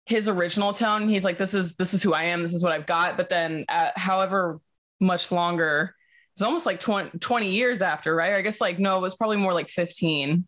[0.06, 1.08] his original tone.
[1.08, 3.28] He's like this is this is who I am, this is what I've got, but
[3.28, 4.58] then uh, however
[5.00, 5.94] much longer.
[6.34, 8.34] It's almost like 20, 20 years after, right?
[8.34, 10.46] I guess like no, it was probably more like 15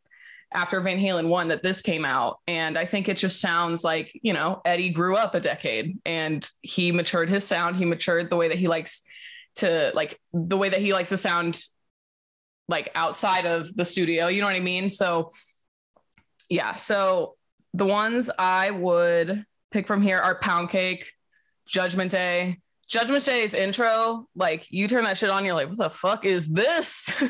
[0.53, 2.39] after Van Halen 1 that this came out.
[2.47, 6.49] And I think it just sounds like, you know, Eddie grew up a decade and
[6.63, 7.77] he matured his sound.
[7.77, 9.03] He matured the way that he likes
[9.57, 11.61] to like the way that he likes to sound
[12.69, 14.29] like outside of the studio.
[14.29, 14.89] You know what I mean?
[14.89, 15.31] So
[16.49, 16.75] yeah.
[16.75, 17.37] So
[17.75, 21.13] the ones I would pick from here are Pound Cake,
[21.67, 25.91] Judgment Day, Judgment Day's intro, like you turn that shit on, you're like, what the
[25.91, 27.13] fuck is this?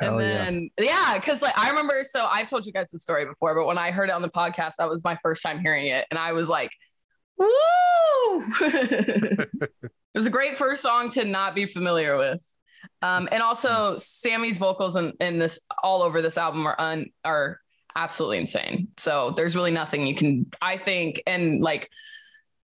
[0.00, 3.54] And then yeah, because like I remember, so I've told you guys the story before,
[3.54, 6.06] but when I heard it on the podcast, that was my first time hearing it,
[6.10, 6.70] and I was like,
[7.38, 7.48] woo!
[8.60, 9.70] it
[10.14, 12.42] was a great first song to not be familiar with.
[13.00, 17.58] Um, and also Sammy's vocals in, in this all over this album are un, are
[17.96, 18.88] absolutely insane.
[18.96, 21.88] So there's really nothing you can I think and like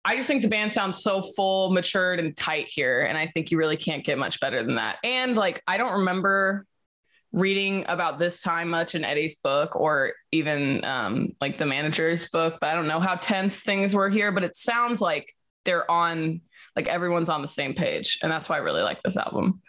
[0.05, 3.03] I just think the band sounds so full, matured, and tight here.
[3.03, 4.97] And I think you really can't get much better than that.
[5.05, 6.65] And like, I don't remember
[7.33, 12.59] reading about this time much in Eddie's book or even um, like the manager's book,
[12.61, 14.33] but I don't know how tense things were here.
[14.33, 15.33] But it sounds like
[15.65, 16.41] they're on
[16.77, 19.63] like everyone's on the same page, and that's why I really like this album.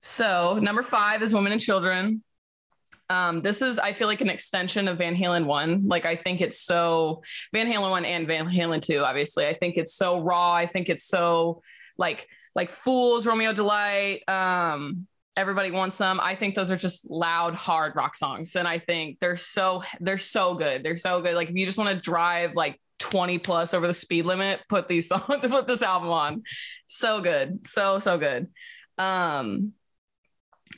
[0.00, 2.22] So number five is Women and Children.
[3.08, 5.86] Um, this is I feel like an extension of Van Halen one.
[5.86, 7.22] Like I think it's so
[7.52, 9.00] Van Halen one and Van Halen two.
[9.00, 10.52] Obviously, I think it's so raw.
[10.52, 11.62] I think it's so
[11.96, 14.28] like like Fools, Romeo Delight.
[14.28, 18.78] Um, Everybody Wants Some I think those are just loud, hard rock songs, and I
[18.78, 20.82] think they're so they're so good.
[20.82, 21.34] They're so good.
[21.34, 24.88] Like if you just want to drive like 20 plus over the speed limit, put
[24.88, 26.42] these songs, put this album on.
[26.86, 28.48] So good, so so good.
[28.98, 29.72] Um,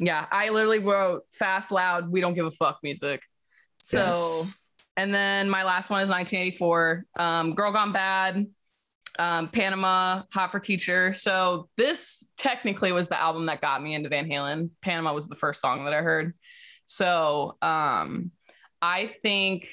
[0.01, 3.23] yeah, I literally wrote fast, loud, we don't give a fuck music.
[3.83, 4.55] So, Yes.
[4.97, 8.47] and then my last one is 1984, um, Girl Gone Bad,
[9.19, 11.13] um, Panama, Hot for Teacher.
[11.13, 14.71] So this technically was the album that got me into Van Halen.
[14.81, 16.35] Panama was the first song that I heard.
[16.87, 18.31] So, um,
[18.81, 19.69] I think,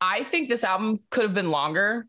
[0.00, 2.06] I think this album could have been longer.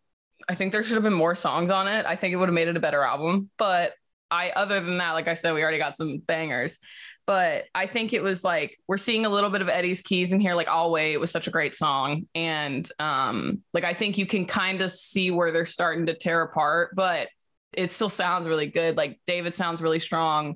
[0.47, 2.05] I think there should have been more songs on it.
[2.05, 3.49] I think it would have made it a better album.
[3.57, 3.93] But
[4.29, 6.79] I, other than that, like I said, we already got some bangers
[7.25, 10.39] but I think it was like we're seeing a little bit of Eddie's keys in
[10.39, 10.55] here.
[10.55, 14.45] Like I'll wait was such a great song, and um, like I think you can
[14.45, 17.27] kind of see where they're starting to tear apart, but
[17.73, 18.97] it still sounds really good.
[18.97, 20.55] Like David sounds really strong,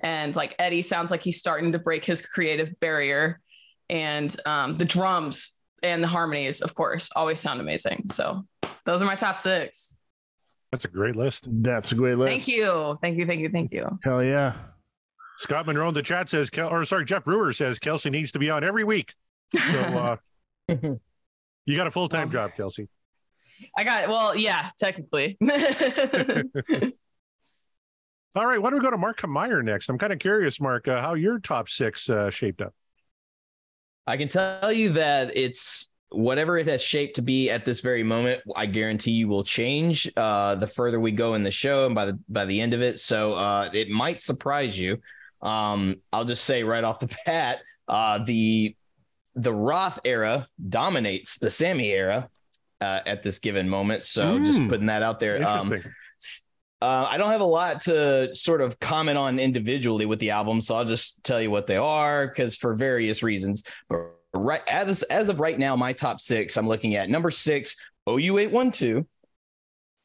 [0.00, 3.40] and like Eddie sounds like he's starting to break his creative barrier,
[3.88, 8.04] and um, the drums and the harmonies, of course, always sound amazing.
[8.08, 8.44] So
[8.84, 9.96] those are my top six.
[10.72, 11.48] That's a great list.
[11.50, 12.30] That's a great list.
[12.30, 13.98] Thank you, thank you, thank you, thank you.
[14.04, 14.54] Hell yeah.
[15.40, 18.38] Scott Monroe in the chat says, Kel- or sorry, Jeff Brewer says Kelsey needs to
[18.38, 19.14] be on every week.
[19.56, 19.80] So
[20.68, 20.68] uh,
[21.64, 22.88] you got a full time job, Kelsey.
[23.76, 25.38] I got well, yeah, technically.
[28.36, 29.88] All right, why don't we go to Mark Meyer next?
[29.88, 32.74] I'm kind of curious, Mark, uh, how your top six uh, shaped up.
[34.06, 38.02] I can tell you that it's whatever it has shaped to be at this very
[38.02, 38.42] moment.
[38.54, 42.04] I guarantee you will change uh, the further we go in the show and by
[42.04, 43.00] the by the end of it.
[43.00, 44.98] So uh, it might surprise you.
[45.42, 48.76] Um, I'll just say right off the bat, uh, the
[49.34, 52.28] the Roth era dominates the Sammy era
[52.80, 54.02] uh, at this given moment.
[54.02, 54.68] So just Mm.
[54.68, 55.36] putting that out there.
[55.36, 55.92] Um, Interesting.
[56.82, 60.60] uh, I don't have a lot to sort of comment on individually with the album,
[60.60, 63.64] so I'll just tell you what they are because for various reasons.
[63.88, 67.76] But right as as of right now, my top six, I'm looking at number six,
[68.08, 69.06] OU eight one two.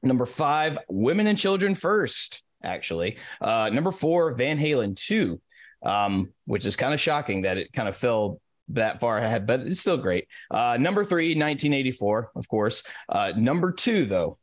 [0.03, 2.43] Number five, Women and Children First.
[2.65, 5.39] Actually, uh, number four, Van Halen two,
[5.83, 9.61] um, which is kind of shocking that it kind of fell that far ahead, but
[9.61, 10.27] it's still great.
[10.49, 12.83] Uh, number three, 1984, of course.
[13.07, 14.37] Uh, number two, though,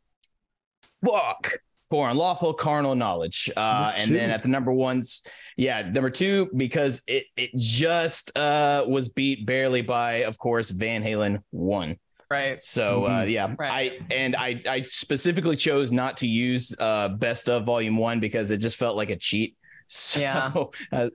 [1.04, 1.54] fuck
[1.90, 3.50] for unlawful carnal knowledge.
[3.56, 8.84] Uh, and then at the number ones, yeah, number two, because it it just uh
[8.86, 11.98] was beat barely by, of course, Van Halen one.
[12.32, 12.62] Right.
[12.62, 13.92] So uh yeah, Right.
[14.00, 18.50] I and I I specifically chose not to use uh best of volume one because
[18.50, 19.56] it just felt like a cheat.
[19.88, 20.52] So Yeah.
[20.90, 21.10] uh,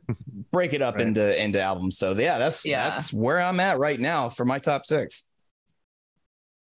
[0.52, 1.08] break it up Right.
[1.08, 1.98] into into albums.
[1.98, 2.90] So yeah, that's Yeah.
[2.90, 5.30] that's where I'm at right now for my top six.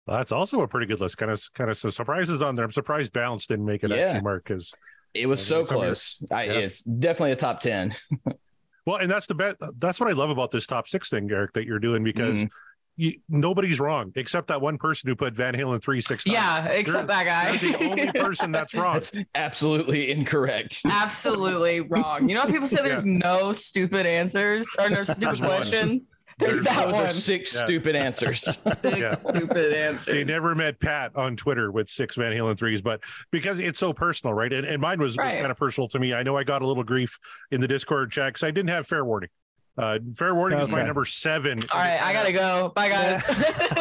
[0.08, 1.18] Well, that's also a pretty good list.
[1.18, 2.64] Kind of, kind of some surprises on there.
[2.64, 3.98] I'm surprised Balance didn't make it Yeah.
[3.98, 4.74] actually, Mark, because
[5.14, 6.24] It was so some of your- close.
[6.32, 6.52] I, Yeah.
[6.54, 7.94] It's definitely a top ten.
[8.86, 9.56] well, and that's the bet.
[9.78, 12.50] That's what I love about this top six thing, Eric, that you're doing because Mhm.
[12.98, 16.26] You, nobody's wrong except that one person who put Van Halen three six.
[16.26, 17.52] Yeah, except that guy.
[17.62, 18.94] You're the only person that's wrong.
[18.96, 20.82] That's absolutely incorrect.
[20.86, 22.28] Absolutely wrong.
[22.30, 25.50] You know how people say there's no stupid answers or no stupid There's one.
[25.50, 26.08] questions?
[26.38, 27.14] There's, There's that Those are one.
[27.14, 27.64] six Yeah.
[27.64, 28.42] stupid answers.
[28.44, 29.16] Six Yeah.
[29.16, 30.14] stupid answers.
[30.14, 33.00] They never met Pat on Twitter with six Van Halen threes, but
[33.32, 34.52] because it's so personal, right?
[34.52, 36.14] And, and mine was, was kind of personal to me.
[36.14, 37.18] I know I got a little grief
[37.52, 39.30] in the Discord chat because I didn't have fair warning.
[39.78, 41.60] Uh, fair warning is my number seven.
[41.72, 42.72] All right, I gotta go.
[42.76, 43.22] Bye, guys.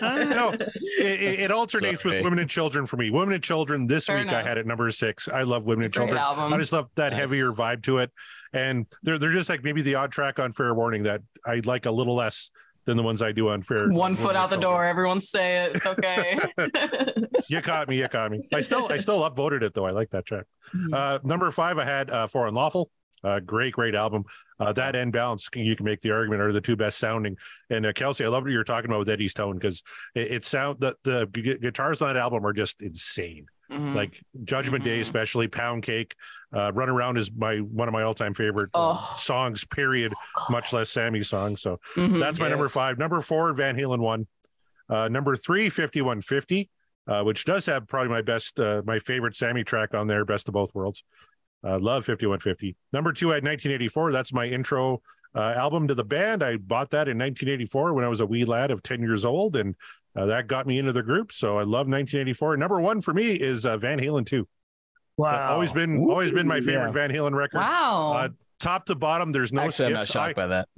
[0.00, 0.66] no, it,
[1.00, 2.16] it, it alternates Sorry.
[2.16, 3.10] with women and children for me.
[3.10, 5.28] Women and children this Fair week I had at number six.
[5.28, 6.18] I love women and Great children.
[6.22, 6.52] album.
[6.52, 7.20] I just love that Nice.
[7.20, 8.12] heavier vibe to it,
[8.52, 11.86] and they're they're just like maybe the odd track on Fair Warning that I like
[11.86, 12.50] a little less
[12.84, 13.88] than the ones I do on Fair.
[13.88, 14.72] One Women foot out the Children.
[14.72, 14.84] door.
[14.84, 15.72] Everyone say it.
[15.76, 16.38] It's okay.
[17.48, 17.98] You caught me.
[17.98, 18.46] You caught me.
[18.54, 19.86] I still I still upvoted it though.
[19.86, 20.44] I like that track.
[20.70, 20.94] Hmm.
[20.94, 22.90] Uh, number five, I had uh, for unlawful.
[23.24, 24.22] Uh, great, great album.
[24.60, 27.36] Uh, that and balance, you can make the argument are the two best sounding.
[27.70, 29.82] And uh, Kelsey, I love what you were talking about with Eddie's tone because
[30.14, 33.46] it, it sound the the gu- guitars on that album are just insane.
[33.72, 33.94] Mhm.
[33.94, 35.02] Like Judgment Day, Mhm.
[35.02, 36.14] especially Pound Cake,
[36.52, 38.94] uh, Runaround is my one of my all time favorite Oh.
[39.16, 39.64] songs.
[39.64, 40.12] Period.
[40.50, 41.56] Much less Sammy's song.
[41.56, 42.20] So Mhm.
[42.20, 42.98] that's my number five.
[42.98, 44.26] Number four, Van Halen one.
[44.90, 46.68] Uh, number three, 5150,
[47.08, 50.46] uh, which does have probably my best, uh, my favorite Sammy track on there, Best
[50.46, 51.02] of Both Worlds.
[51.64, 52.76] Uh, love 5150.
[52.92, 54.12] Number two, I had 1984.
[54.12, 55.00] That's my intro
[55.34, 56.42] uh, album to the band.
[56.42, 59.56] I bought that in 1984 when I was a wee lad of 10 years old,
[59.56, 59.74] and
[60.14, 61.32] uh, that got me into the group.
[61.32, 62.56] So I love 1984.
[62.58, 64.46] Number one for me is uh, Van Halen 2.
[65.16, 65.52] Wow.
[65.52, 66.90] Always been always been my favorite Yeah.
[66.90, 67.58] Van Halen record.
[67.58, 68.12] Wow.
[68.16, 70.12] Uh, top to bottom, there's no Actually, I'm not skips.
[70.12, 70.68] shocked by that.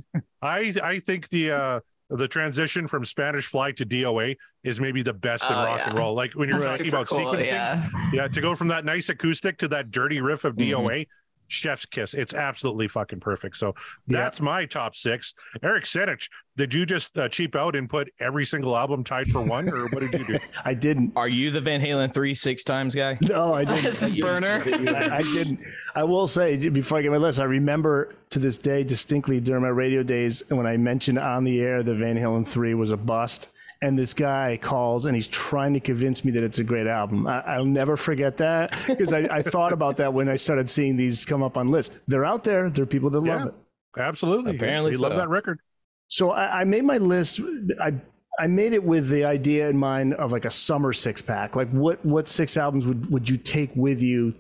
[0.42, 5.12] I I think the uh the transition from Spanish Fly to DOA is maybe the
[5.14, 6.14] best in Oh, rock and roll.
[6.14, 7.88] Like when you're That's talking about cool, sequencing, Yeah.
[8.12, 10.68] yeah, to go from that nice acoustic to that dirty riff of Mhm.
[10.70, 11.06] DOA,
[11.48, 12.14] chef's kiss.
[12.14, 13.56] It's absolutely fucking perfect.
[13.56, 13.74] So
[14.06, 14.18] Yeah.
[14.20, 15.34] that's my top six.
[15.62, 19.42] Eric Senich, did you just uh, cheap out and put every single album tied for
[19.42, 20.38] one, or what did you do?
[20.64, 21.12] I didn't.
[21.16, 23.18] Are you the Van Halen three six times guy?
[23.28, 23.84] No, I didn't.
[23.84, 24.62] This is burner.
[24.66, 25.60] I, I didn't.
[25.94, 29.62] I will say before I get my list, I remember to this day distinctly during
[29.62, 32.96] my radio days when I mentioned on the air that Van Halen three was a
[32.96, 33.50] bust,
[33.82, 37.26] and this guy calls and he's trying to convince me that it's a great album.
[37.26, 40.96] I, I'll never forget that because I, I thought about that when I started seeing
[40.96, 41.98] these come up on lists.
[42.06, 42.70] They're out there.
[42.70, 43.54] There are people that love it.
[43.98, 44.56] Absolutely.
[44.56, 45.60] Apparently we love that record.
[46.08, 47.40] So I, I made my list.
[47.80, 47.94] I
[48.38, 51.56] I made it with the idea in mind of like a summer six pack.
[51.56, 54.34] Like what what six albums would would you take with you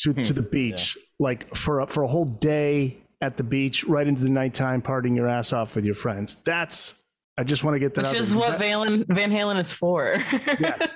[0.00, 0.22] to hmm.
[0.22, 0.96] to the beach?
[1.18, 5.14] Like for a, for a whole day at the beach, right into the nighttime, partying
[5.14, 6.36] your ass off with your friends.
[6.44, 6.94] That's
[7.40, 8.38] I just want to get that Which out is there.
[8.38, 10.14] what Van, Van Halen is for.
[10.60, 10.94] yes.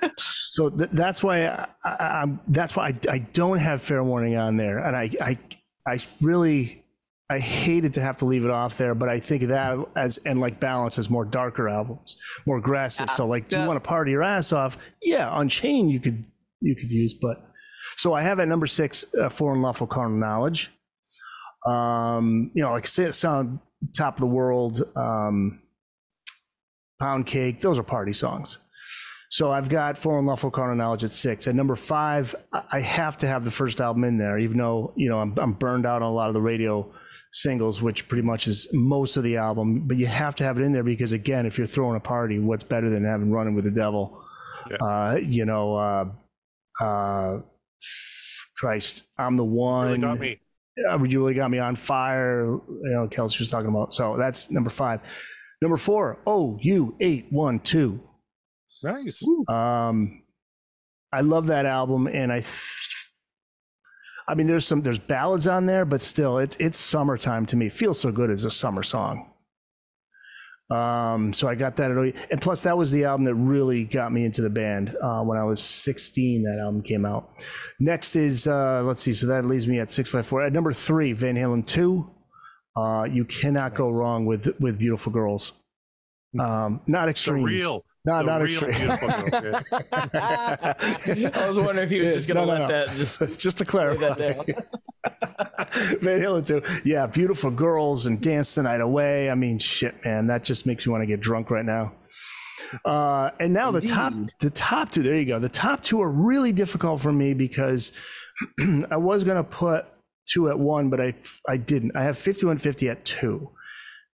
[0.51, 2.39] So th- that's why I, I, I'm.
[2.47, 5.39] That's why I, I don't have fair warning on there, and I I
[5.87, 6.83] I really
[7.29, 10.39] I hated to have to leave it off there, but I think that as and
[10.39, 13.09] like balance as more darker albums, more aggressive.
[13.09, 14.77] So like, do you want to party your ass off?
[15.01, 16.25] Yeah, Unchained you could
[16.61, 17.37] you could use, but
[17.95, 20.71] so I have at number six, uh, For Unlawful Carnal Knowledge.
[21.65, 23.59] Um, you know, like sound
[23.97, 25.61] top of the world, um,
[26.99, 27.61] Pound Cake.
[27.61, 28.57] Those are party songs.
[29.29, 31.47] So I've got For Unlawful Carnal Knowledge at six.
[31.47, 32.33] At number five,
[32.71, 35.53] I have to have the first album in there, even though you know I'm, I'm
[35.53, 36.89] burned out on a lot of the radio
[37.33, 39.87] singles, which pretty much is most of the album.
[39.87, 42.39] But you have to have it in there because again, if you're throwing a party,
[42.39, 44.23] what's better than having Running with the Devil?
[44.69, 44.77] Yeah.
[44.77, 46.05] Uh, you know, uh,
[46.81, 47.39] uh,
[48.57, 49.87] Christ, I'm the one.
[49.87, 50.39] Really got me.
[50.89, 52.45] Uh, you really got me on fire.
[52.45, 53.93] You know, Kelsey was talking about.
[53.93, 55.01] So that's number five.
[55.61, 58.01] Number four, oh, you eight one two.
[58.83, 59.23] Nice.
[59.47, 60.23] Um,
[61.11, 63.09] I love that album, and I, th-
[64.27, 67.69] I mean, there's some there's ballads on there, but still, it's it's summertime to me.
[67.69, 69.31] Feels so good as a summer song.
[70.69, 74.11] Um, so I got that at and plus that was the album that really got
[74.11, 76.41] me into the band uh, when I was 16.
[76.43, 77.29] That album came out.
[77.79, 80.41] Next is uh, let's see, so that leaves me at six five four.
[80.41, 82.09] At number three, Van Halen two.
[82.75, 85.53] Uh, you cannot go wrong with with Beautiful Girls.
[86.39, 87.43] Um, not The extreme.
[87.45, 88.75] real, No, the not real extreme.
[88.75, 89.07] beautiful
[89.41, 89.61] girl.
[89.71, 92.67] I was wondering if he was just gonna No, no, let no.
[92.67, 94.13] that just just to clarify.
[94.13, 94.45] that down.
[96.01, 96.61] Van Halen too.
[96.83, 99.29] Yeah, beautiful girls and dance the night away.
[99.29, 101.93] I mean, shit, man, that just makes me want to get drunk right now.
[102.83, 105.03] Uh, and now the top, the top two.
[105.03, 105.39] There you go.
[105.39, 107.91] The top two are really difficult for me because
[108.91, 109.85] I was gonna put
[110.25, 111.13] two at one, but I
[111.47, 111.95] I didn't.
[111.95, 113.51] I have fifty one fifty at two.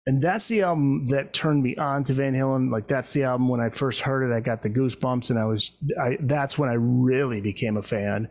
[0.07, 2.71] And that's the album that turned me on to Van Halen.
[2.71, 5.45] Like that's the album when I first heard it, I got the goosebumps, and I
[5.45, 8.29] was, I that's when I really became a fan.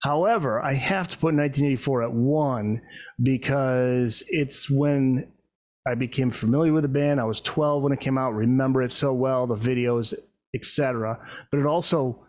[0.00, 2.82] However, I have to put 1984 at one
[3.22, 5.32] because it's when
[5.86, 7.20] I became familiar with the band.
[7.20, 10.12] I was 12 when it came out, remember it so well, the videos,
[10.54, 11.18] etc.
[11.50, 12.25] But it also,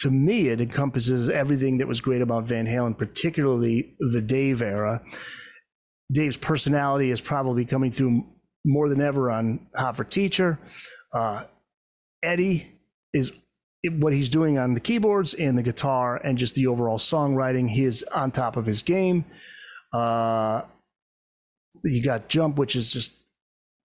[0.00, 5.02] to me, it encompasses everything that was great about Van Halen, particularly the Dave era.
[6.10, 8.26] Dave's personality is probably coming through
[8.64, 10.58] more than ever on Hot for Teacher.
[11.12, 11.44] Uh,
[12.22, 12.66] Eddie
[13.12, 13.32] is
[13.88, 17.68] what he's doing on the keyboards and the guitar and just the overall songwriting.
[17.68, 19.24] He is on top of his game.
[19.92, 20.62] Uh,
[21.84, 23.19] you got Jump, which is just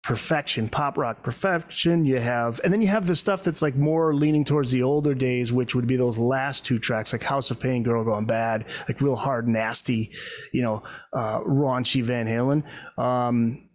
[0.05, 2.05] perfection, pop rock perfection.
[2.05, 5.15] You have, and then you have the stuff that's like more leaning towards the older
[5.15, 8.67] days, which would be those last two tracks, like House of Pain, Girl Gone Bad,
[8.87, 10.13] like real hard, nasty,
[10.53, 10.83] you know,
[11.15, 12.65] uh, raunchy Van Halen.
[13.03, 13.71] Um,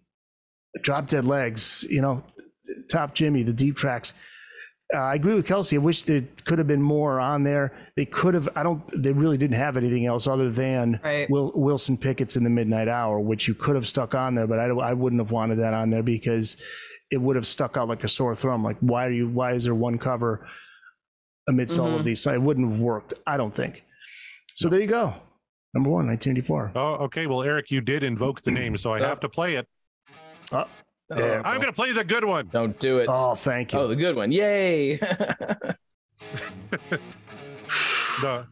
[0.84, 2.22] Drop Dead Legs, you know,
[2.92, 4.14] Top Jimmy, the deep tracks.
[4.92, 5.76] Uh, I agree with Kelsey.
[5.76, 7.74] I wish there could have been more on there.
[7.96, 8.50] They could have.
[8.56, 8.82] I don't.
[8.92, 11.30] They really didn't have anything else other than Right.
[11.30, 14.58] Will, Wilson Pickett's in the Midnight Hour, which you could have stuck on there, but
[14.60, 16.58] I, I wouldn't have wanted that on there because
[17.12, 18.64] it would have stuck out like a sore thumb.
[18.64, 19.28] Like, why are you?
[19.30, 20.48] Why is there one cover
[21.48, 22.22] amidst all of these?
[22.22, 23.14] So it wouldn't have worked.
[23.28, 23.84] I don't think.
[24.56, 25.14] So there you go.
[25.76, 26.72] Number one, 1984.
[26.76, 27.28] Oh, okay.
[27.28, 29.68] Well, Eric, you did invoke the name, so I have to play it.
[30.52, 30.66] Oh,
[31.12, 32.48] Oh, I'm going to play the good one.
[32.52, 33.08] Don't do it.
[33.10, 33.80] oh, thank you.
[33.80, 34.32] Oh, the good one.
[34.32, 35.00] Yay.
[38.22, 38.46] The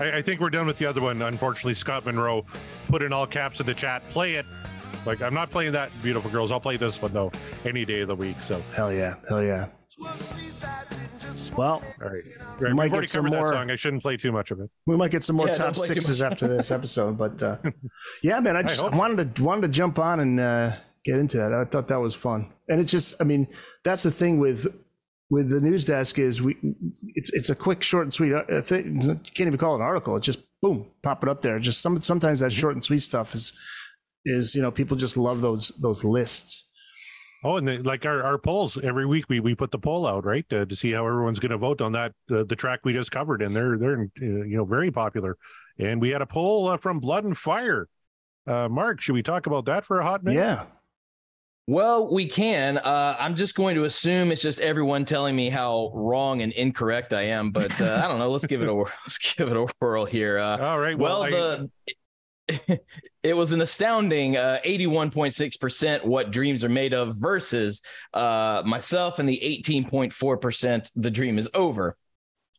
[0.00, 1.20] I, I think we're done with the other one.
[1.20, 2.46] Unfortunately, Scott Monroe
[2.88, 4.08] put in all caps in the chat.
[4.10, 4.46] Play it.
[5.04, 6.52] Like I'm not playing that, beautiful girls.
[6.52, 7.32] I'll play this one though,
[7.64, 8.40] any day of the week.
[8.40, 9.16] So Hell yeah.
[9.28, 9.66] Hell yeah.
[11.56, 12.22] Well, all right,
[12.60, 12.74] We right.
[12.74, 13.70] might We've get some more- that song.
[13.70, 14.70] I shouldn't play too much of it.
[14.86, 17.42] we might get some more Yeah, top don't play too sixes after this episode, but
[17.42, 17.56] uh,
[18.22, 18.94] yeah, man, I just hope.
[18.94, 20.72] wanted to wanted to jump on and uh,
[21.04, 21.52] get into that.
[21.52, 23.48] I thought that was fun, and it's just, I mean,
[23.84, 24.66] that's the thing with
[25.30, 26.56] with the news desk is we
[27.14, 28.32] it's it's a quick, short and sweet.
[28.34, 29.00] uh, thing.
[29.00, 30.16] You can't even call it an article.
[30.16, 31.58] It's just boom, pop it up there.
[31.58, 33.52] Just some sometimes that short and sweet stuff is
[34.24, 36.66] is you know people just love those those lists.
[37.42, 40.26] Oh, and then, like our, our polls every week, we, we put the poll out
[40.26, 42.92] right uh, to see how everyone's going to vote on that uh, the track we
[42.92, 45.36] just covered, and they're they're uh, you know very popular.
[45.78, 47.88] And we had a poll uh, from Blood and Fire.
[48.46, 50.38] Uh, Mark, should we talk about that for a hot minute?
[50.38, 50.64] Yeah,
[51.66, 52.78] Well, we can.
[52.78, 57.12] Uh, I'm just going to assume it's just everyone telling me how wrong and incorrect
[57.12, 58.30] I am, but uh, I don't know.
[58.30, 60.38] Let's give it a let's give it a whirl here.
[60.38, 60.98] Uh, All right.
[60.98, 61.70] Well, well, I- the
[63.22, 67.80] it was an astounding uh, 81.6% what dreams are made of versus
[68.12, 71.96] uh, myself and the 18.4% the dream is over.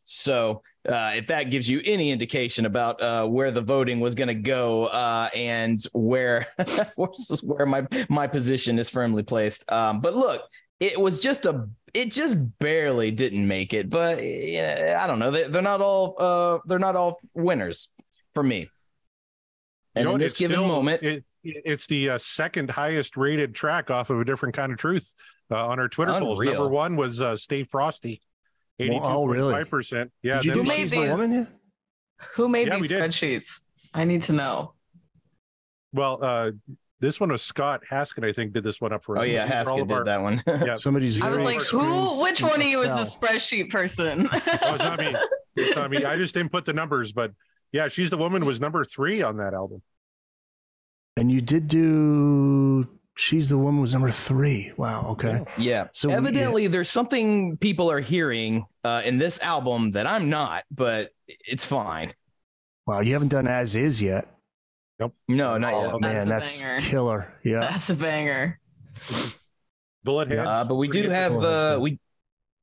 [0.04, 4.28] So uh, if that gives you any indication about uh, where the voting was going
[4.28, 6.46] to go uh, and where
[7.42, 9.70] where my my position is firmly placed.
[9.70, 10.42] Um, but look,
[10.80, 13.90] it was just a it just barely didn't make it.
[13.90, 15.30] But yeah, I don't know.
[15.30, 17.92] They, they're not all uh, they're not all winners
[18.34, 18.68] for me.
[19.94, 23.16] And you know in this It's given still- moment, it, it's the uh, second highest
[23.16, 25.12] rated track off of a different kind of truth
[25.50, 26.40] uh, on our Twitter polls.
[26.40, 28.20] Number one was uh, Stay Frosty,
[28.78, 29.52] eighty-two Oh, point really?
[29.54, 30.10] five percent.
[30.22, 31.10] Yeah, did you do made she's these?
[31.10, 31.32] woman?
[31.32, 31.44] Yeah?
[32.34, 33.60] Who made Yeah, these spreadsheets?
[33.94, 34.74] I need to know.
[35.92, 36.50] well, uh,
[37.00, 38.22] this one was Scott Haskett.
[38.24, 39.28] I think did this one up for oh us.
[39.28, 40.42] yeah, These are all of did our- that one.
[40.46, 41.20] Yeah, Somebody's.
[41.20, 42.22] I was like, who?
[42.22, 44.28] Which one of you is the spreadsheet person?
[44.32, 44.40] Oh,
[44.74, 45.14] it's not me.
[45.54, 46.02] It's not me.
[46.04, 47.32] I just didn't put the numbers, but
[47.72, 49.82] yeah, she's the woman was number three on that album.
[51.18, 52.88] And you did do.
[53.14, 54.72] She's the woman was number three.
[54.76, 55.08] Wow.
[55.10, 55.44] Okay.
[55.58, 55.88] Yeah.
[55.92, 61.10] So, evidently, there's something people are hearing uh, in this album that I'm not, but
[61.26, 62.14] it's fine.
[62.86, 63.00] Wow.
[63.00, 64.28] You haven't done as is yet.
[64.98, 65.14] Nope.
[65.28, 65.86] No, not yet.
[65.86, 66.00] Oh yet.
[66.00, 66.78] man, That's that's, a banger.
[66.78, 67.34] killer.
[67.42, 67.60] Yeah.
[67.60, 68.60] That's a banger.
[70.04, 70.48] Bullet Yeah, heads.
[70.48, 71.98] Uh, but we do have uh, we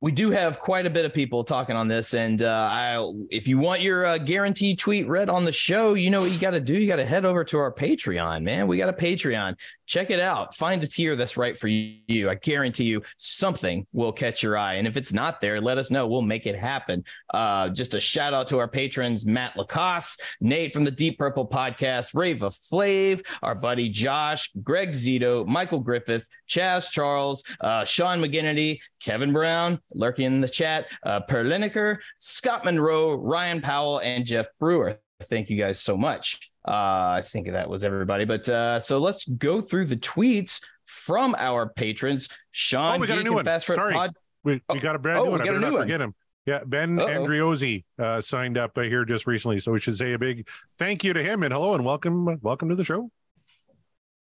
[0.00, 3.46] we do have quite a bit of people talking on this, and uh, I, if
[3.46, 6.52] you want your uh, guaranteed tweet read on the show, you know what you got
[6.52, 6.72] to do.
[6.72, 8.66] You got to head over to our Patreon, man.
[8.66, 9.56] We got a Patreon.
[9.90, 10.54] Check it out.
[10.54, 12.30] Find a tier that's right for you.
[12.30, 15.90] I guarantee you something will catch your eye, and if it's not there, let us
[15.90, 16.06] know.
[16.06, 17.02] We'll make it happen.
[17.34, 21.44] Uh, just a shout out to our patrons: Matt Lacoste, Nate from the Deep Purple
[21.44, 28.78] Podcast, Rava Flav, our buddy Josh, Greg Zito, Michael Griffith, Chaz Charles, uh, Sean McGinnity,
[29.02, 34.46] Kevin Brown, lurking in the chat, uh, Per Lineker, Scott Monroe, Ryan Powell, and Jeff
[34.60, 35.00] Brewer.
[35.24, 36.50] Thank you guys so much.
[36.66, 36.72] Uh,
[37.18, 38.24] I think that was everybody.
[38.24, 42.28] But uh, so let's go through the tweets from our patrons.
[42.52, 43.44] Sean, Oh, we got a new one.
[43.44, 43.94] Fast Sorry.
[43.94, 44.14] Pod-
[44.44, 45.40] we, oh, we got a brand oh, new one.
[45.42, 45.82] I better not one.
[45.82, 46.14] forget him.
[46.46, 47.06] Yeah, Ben Uh-oh.
[47.06, 50.48] Andriozzi uh, signed up uh, here just recently, so we should say a big
[50.78, 53.10] thank you to him and hello and welcome, welcome to the show.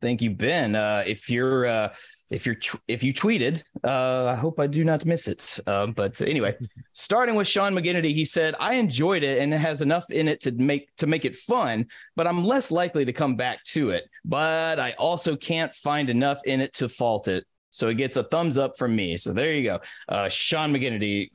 [0.05, 0.77] Thank you, Ben.
[0.77, 1.95] Uh, if you're uh,
[2.29, 5.59] if you're tw- if you tweeted, uh, I hope I do not miss it.
[5.67, 6.55] Um, but anyway,
[6.93, 10.43] starting with Sean McGinnity, he said, "I enjoyed it and it has enough in it
[10.43, 11.87] to make to make it fun,
[12.17, 14.05] but I'm less likely to come back to it.
[14.27, 18.25] But I also can't find enough in it to fault it." So it gets a
[18.25, 19.17] thumbs up from me.
[19.17, 19.81] So there you go.
[20.07, 21.31] Uh, Sean McGinnity,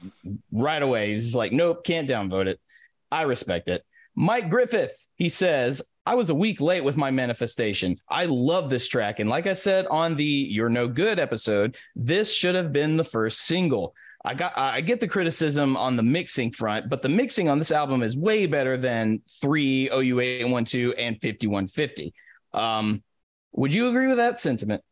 [0.52, 2.60] right away, he's like, "Nope, can't downvote it."
[3.12, 3.84] I respect it.
[4.20, 7.96] Mike Griffith, he says, I was a week late with my manifestation.
[8.10, 9.20] I love this track.
[9.20, 13.06] And like I said on the You're No Good episode, this should have been the
[13.06, 13.96] first single.
[14.26, 17.72] I got I get the criticism on the mixing front, but the mixing on this
[17.72, 22.14] album is way better than 3 OU812 and 5150.
[22.54, 23.02] Um,
[23.54, 24.84] would you agree with that sentiment?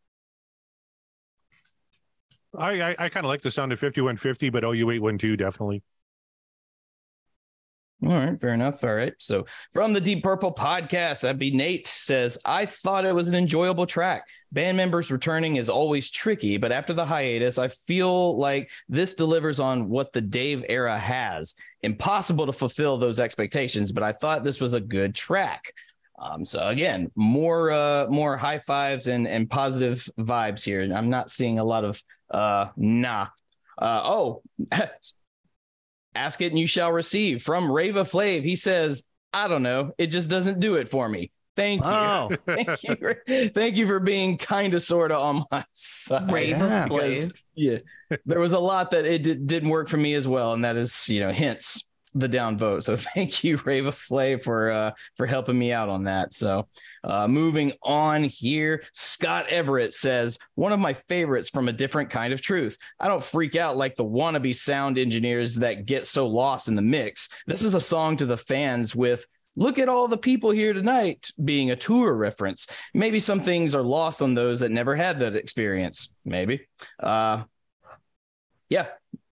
[2.57, 5.83] I I, I kind of like the sound of 5150, but OU812 definitely.
[8.05, 8.83] All right, fair enough.
[8.83, 9.13] All right.
[9.17, 13.33] So from the Deep Purple podcast, that'd be Nate says, I thought it was an
[13.33, 14.25] enjoyable track.
[14.51, 19.59] Band members returning is always tricky, but after the hiatus, I feel like this delivers
[19.59, 21.55] on what the Dave era has.
[21.81, 25.73] Impossible to fulfill those expectations, but I thought this was a good track.
[26.19, 30.81] Um, so again, more uh, more high fives and and positive vibes here.
[30.81, 33.27] I'm not seeing a lot of uh, nah.
[33.77, 34.41] Uh, oh,
[36.17, 38.43] Ask it and you shall receive from Rava Flav.
[38.43, 39.91] He says, I don't know.
[39.97, 41.31] It just doesn't do it for me.
[41.55, 41.89] Thank you.
[41.89, 42.95] Oh, Thank you.
[42.95, 46.31] For, thank you for being kind of sort of on my side.
[46.31, 46.83] Rave Yeah.
[46.85, 47.41] of Flav.
[47.55, 47.77] yeah,
[48.25, 50.53] there was a lot that it did, didn't work for me as well.
[50.53, 51.87] And that is, you know, hints
[52.19, 52.83] the down vote.
[52.83, 56.33] So thank you, Rava Flay, for uh, for helping me out on that.
[56.33, 56.67] So
[57.03, 62.33] uh, moving on here, Scott Everett says one of my favorites from a different kind
[62.33, 62.77] of truth.
[62.99, 66.81] I don't freak out like the wannabe sound engineers that get so lost in the
[66.81, 67.29] mix.
[67.45, 71.31] This is a song to the fans with look at all the people here tonight
[71.43, 72.67] being a tour reference.
[72.93, 76.15] Maybe some things are lost on those that never had that experience.
[76.23, 76.67] Maybe.
[76.99, 77.43] Uh,
[78.69, 78.87] yeah,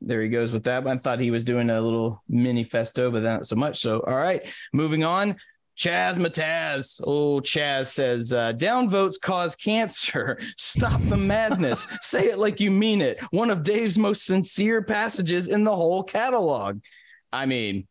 [0.06, 0.86] there he goes with that.
[0.86, 3.80] I thought he was doing a little mini festo, but not so much.
[3.80, 4.42] So, all right,
[4.72, 5.36] moving on.
[5.76, 7.00] Chaz Mataz.
[7.04, 10.38] Oh, Chaz says, uh, down votes cause cancer.
[10.56, 11.88] Stop the madness.
[12.00, 13.20] Say it like you mean it.
[13.32, 16.80] One of Dave's most sincere passages in the whole catalog.
[17.32, 17.88] I mean,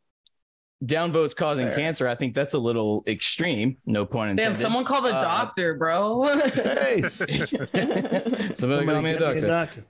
[0.86, 1.76] down votes causing Fair.
[1.76, 2.08] cancer.
[2.08, 3.78] I think that's a little extreme.
[3.86, 6.24] No point in Damn, someone call the Uh, doctor, bro.
[6.54, 9.86] Hey, Somebody call me a get doctor.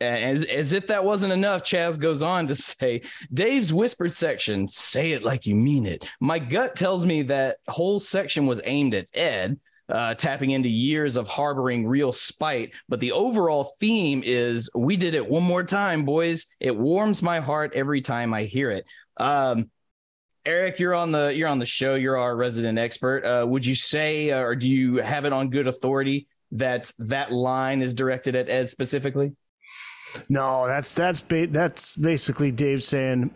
[0.00, 5.12] As, as if that wasn't enough, Chaz goes on to say, Dave's whispered section, say
[5.12, 6.04] it like you mean it.
[6.20, 11.16] My gut tells me that whole section was aimed at Ed, uh, tapping into years
[11.16, 12.72] of harboring real spite.
[12.88, 16.46] But the overall theme is, we did it one more time, boys.
[16.60, 18.84] It warms my heart every time I hear it.
[19.16, 19.70] Um,
[20.46, 21.96] Eric, you're on the you're on the show.
[21.96, 23.24] You're our resident expert.
[23.24, 27.30] Uh, would you say, uh, or do you have it on good authority that that
[27.30, 29.32] line is directed at Ed specifically?
[30.28, 33.34] No, that's that's ba- that's basically Dave saying,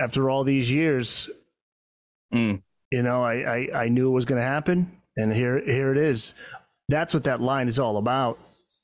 [0.00, 1.28] after all these years,
[2.34, 2.62] Mm.
[2.90, 5.98] you know, I, I I knew it was going to happen, and here here it
[5.98, 6.34] is.
[6.88, 8.38] That's what that line is all about.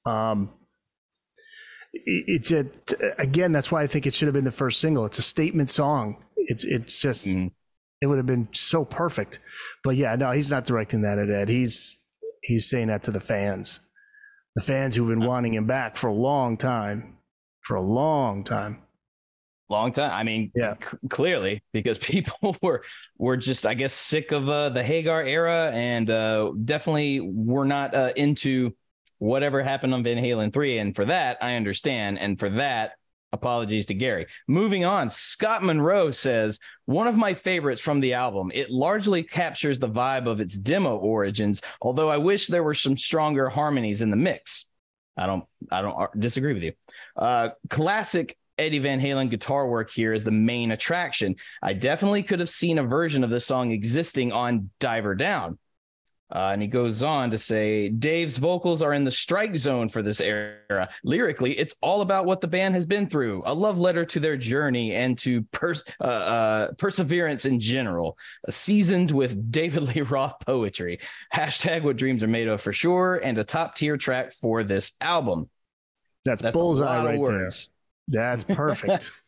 [0.06, 0.50] Um,
[1.92, 5.04] it, it, it again, that's why I think it should have been the first single.
[5.06, 6.22] It's a statement song.
[6.36, 7.50] It's it's just Mm.
[8.00, 9.38] it would have been so perfect.
[9.84, 11.48] But yeah, no, he's not directing that at Ed.
[11.48, 11.98] He's
[12.42, 13.80] he's saying that to the fans,
[14.56, 17.18] the fans who've been wanting him back for a long time,
[17.62, 18.82] for a long time.
[19.70, 20.10] long time.
[20.12, 20.74] I mean, Yeah.
[20.74, 22.84] c- clearly because people were
[23.18, 27.94] were just, I guess, sick of uh, the Hagar era, and uh, definitely were not
[27.94, 28.74] uh, into
[29.18, 30.78] whatever happened on Van Halen three.
[30.78, 32.18] And for that, I understand.
[32.18, 32.92] And for that,
[33.32, 34.26] apologies to Gary.
[34.48, 38.50] Moving on, Scott Monroe says one of my favorites from the album.
[38.52, 42.96] It largely captures the vibe of its demo origins, although I wish there were some
[42.96, 44.70] stronger harmonies in the mix.
[45.16, 46.72] I don't, I don't disagree with you.
[47.16, 51.36] Uh, classic Eddie Van Halen guitar work here is the main attraction.
[51.62, 55.58] I definitely could have seen a version of this song existing on Diver Down.
[56.34, 60.00] Uh, and he goes on to say Dave's vocals are in the strike zone for
[60.00, 60.88] this era.
[61.04, 64.38] Lyrically, it's all about what the band has been through, a love letter to their
[64.38, 68.16] journey and to pers- uh, uh, perseverance in general,
[68.48, 71.00] seasoned with David Lee Roth poetry.
[71.34, 74.96] Hashtag what dreams are made of for sure, and a top tier track for this
[75.02, 75.50] album.
[76.24, 77.50] That's, That's bullseye right there.
[78.08, 79.12] That's perfect.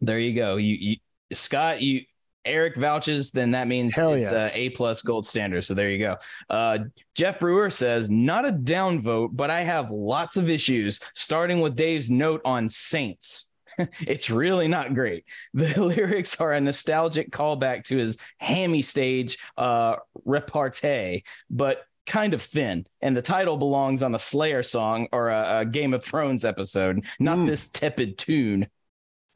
[0.00, 0.58] There you go.
[0.58, 0.96] You, you
[1.32, 2.02] Scott, you
[2.44, 4.44] Eric vouches, then that means Hell it's yeah.
[4.46, 5.62] uh, a plus gold standard.
[5.62, 6.16] So there you go.
[6.48, 6.78] Uh,
[7.14, 12.10] Jeff Brewer says not a downvote, but I have lots of issues, starting with Dave's
[12.10, 13.50] note on Saints.
[14.00, 15.24] it's really not great.
[15.54, 22.40] The lyrics are a nostalgic callback to his hammy stage uh, repartee, but kind of
[22.42, 22.86] thin.
[23.02, 27.04] And the title belongs on a Slayer song or a, a Game of Thrones episode,
[27.20, 27.46] not Mm.
[27.46, 28.68] this tepid tune.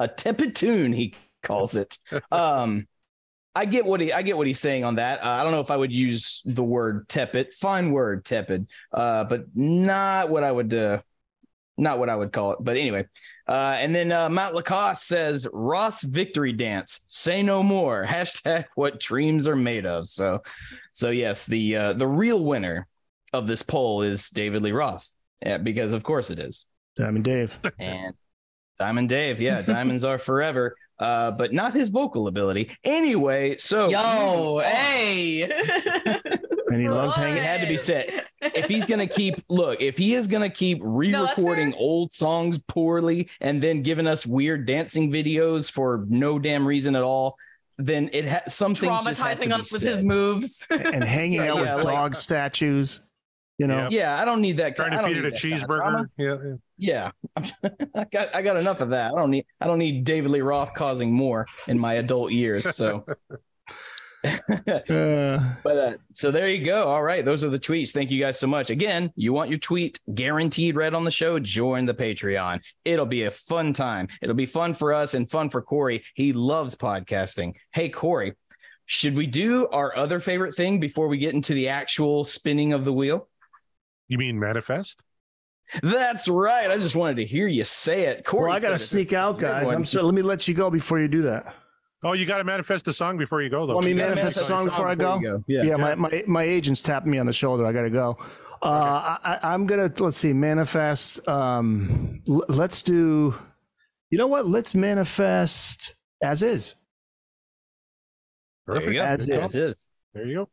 [0.01, 1.99] A tepid tune, he calls it.
[2.33, 2.89] Um,
[3.55, 5.23] I get what he I get what he's saying on that.
[5.23, 7.53] Uh, I don't know if I would use the word tepid.
[7.53, 11.03] Fine word, tepid, uh, but not what I would uh,
[11.77, 12.59] not what I would call it.
[12.61, 13.07] But anyway,
[13.47, 17.05] uh, and then uh, Matt Lacoste says Roth's victory dance.
[17.09, 18.07] Say no more.
[18.09, 20.07] Hashtag what dreams are made of.
[20.07, 20.43] So,
[20.93, 22.87] so yes, the uh, the real winner
[23.33, 25.09] of this poll is David Lee Roth,
[25.45, 26.67] yeah, because of course it is.
[26.97, 27.59] Diamond Dave.
[27.79, 28.15] And
[28.79, 32.71] Diamond Dave, yeah, diamonds are forever, uh, but not his vocal ability.
[32.85, 35.51] Anyway, so Yo, hey.
[36.73, 37.37] And he loves hanging.
[37.37, 38.25] It had to be said.
[38.41, 41.79] if he's gonna keep look, if he is gonna keep re-recording fair.
[41.81, 47.03] old songs poorly and then giving us weird dancing videos for no damn reason at
[47.03, 47.37] all,
[47.77, 49.91] then it has some things just have to Traumatizing be us with said.
[49.91, 50.67] his moves.
[50.71, 53.01] and hanging out yeah, with like- dog statues.
[53.59, 53.93] You know, Yep.
[53.93, 54.77] Yeah, I don't need that.
[54.77, 56.07] Trying to feed it a that kind of cheeseburger.
[56.17, 56.55] Yeah, yeah.
[56.79, 57.11] Yeah,
[57.95, 59.13] I got I got enough of that.
[59.13, 62.75] I don't need I don't need David Lee Roth causing more in my adult years.
[62.75, 63.05] So,
[64.25, 66.89] uh, but uh, so there you go.
[66.89, 67.93] All right, those are the tweets.
[67.93, 68.71] Thank you guys so much.
[68.71, 71.39] Again, you want your tweet guaranteed read on the show?
[71.39, 72.61] Join the Patreon.
[72.85, 74.09] It'll be a fun time.
[74.21, 76.03] It'll be fun for us and fun for Corey.
[76.15, 77.55] He loves podcasting.
[77.73, 78.33] Hey Corey,
[78.87, 82.85] should we do our other favorite thing before we get into the actual spinning of
[82.85, 83.29] the wheel?
[84.09, 85.03] You mean manifest?
[85.83, 86.71] That's right.
[86.71, 88.25] I just wanted to hear you say it.
[88.25, 89.71] Corey, well, I got to sneak out, guys.
[89.71, 90.05] I'm sorry.
[90.05, 91.55] Let me let you go before you do that.
[92.05, 93.75] Oh, you got to manifest a song before you go, though.
[93.75, 95.19] Want me to manifest a manifest song before I go?
[95.21, 95.63] you Yeah.
[95.63, 97.65] Yeah, my, my my agent's tapping me on the shoulder.
[97.65, 98.19] I gotta go.
[98.61, 101.27] Uh, I, I'm gonna let's see, manifest.
[101.29, 103.35] Um, l- let's do.
[104.11, 104.47] You know what?
[104.49, 106.75] Let's manifest as is.
[108.67, 108.97] There you Perfect.
[108.97, 109.03] go.
[109.03, 109.63] As As is.
[109.63, 109.87] is.
[110.13, 110.49] There you go.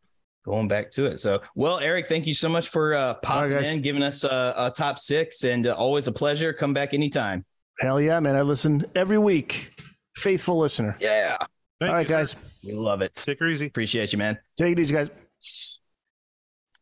[0.50, 1.20] Going back to it.
[1.20, 3.70] So, well, Eric, thank you so much for uh, popping guys.
[3.70, 6.54] in, giving us a, a top six, and uh, always a pleasure.
[6.54, 7.45] Come back anytime.
[7.80, 8.36] Hell yeah, man!
[8.36, 9.72] I listen every week.
[10.16, 10.97] Faithful listener.
[11.00, 11.38] Yeah,
[11.80, 12.14] Thank All right, you, sir.
[12.18, 12.36] guys,
[12.66, 13.14] we love it.
[13.14, 13.68] Take her easy.
[13.68, 14.39] Appreciate you, man.
[14.58, 15.12] take it easy, guys.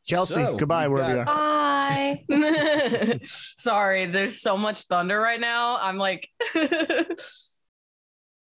[0.05, 1.25] Chelsea, So, goodbye, wherever you are.
[1.25, 2.23] Bye.
[3.25, 5.77] Sorry, there's so much thunder right now.
[5.77, 6.29] I'm like,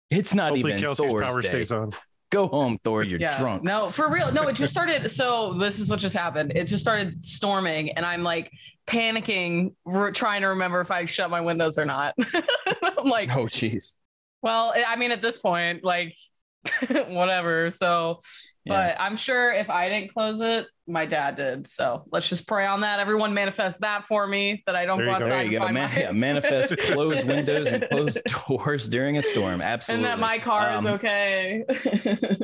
[0.09, 1.27] It's not Hopefully, even Kelsey's Thursday.
[1.27, 1.91] power stays on.
[2.31, 3.05] Go home, Thor.
[3.05, 3.63] You're yeah, drunk.
[3.63, 4.33] no, for real.
[4.33, 5.09] No, it just started.
[5.11, 6.53] So this is what just happened.
[6.55, 8.51] It just started storming, and I'm like
[8.87, 12.15] panicking, re- trying to remember if I shut my windows or not.
[12.83, 13.95] I'm like, Oh, jeez.
[14.43, 16.15] well, I mean, at this point, like,
[17.09, 17.71] whatever.
[17.71, 18.21] So,
[18.67, 18.95] Yeah.
[18.95, 21.67] but I'm sure if I didn't close it, my dad did.
[21.67, 23.01] So let's just pray on that.
[23.01, 25.25] Everyone manifest that for me that I don't There go you go.
[25.25, 25.65] outside and you go.
[25.65, 29.63] find Man- my yeah, manifest closed windows and closed doors during a storm.
[29.63, 30.05] Absolutely.
[30.09, 31.65] And that my car Um, is okay.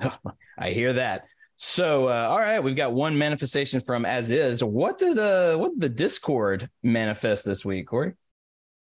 [0.58, 1.24] I hear that.
[1.56, 4.62] So, uh, all right, we've got one manifestation from as is.
[4.62, 8.12] What did uh, what did the Discord manifest this week, Corey?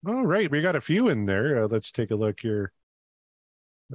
[0.08, 1.64] All right, we got a few in there.
[1.64, 2.72] Uh, let's take a look here.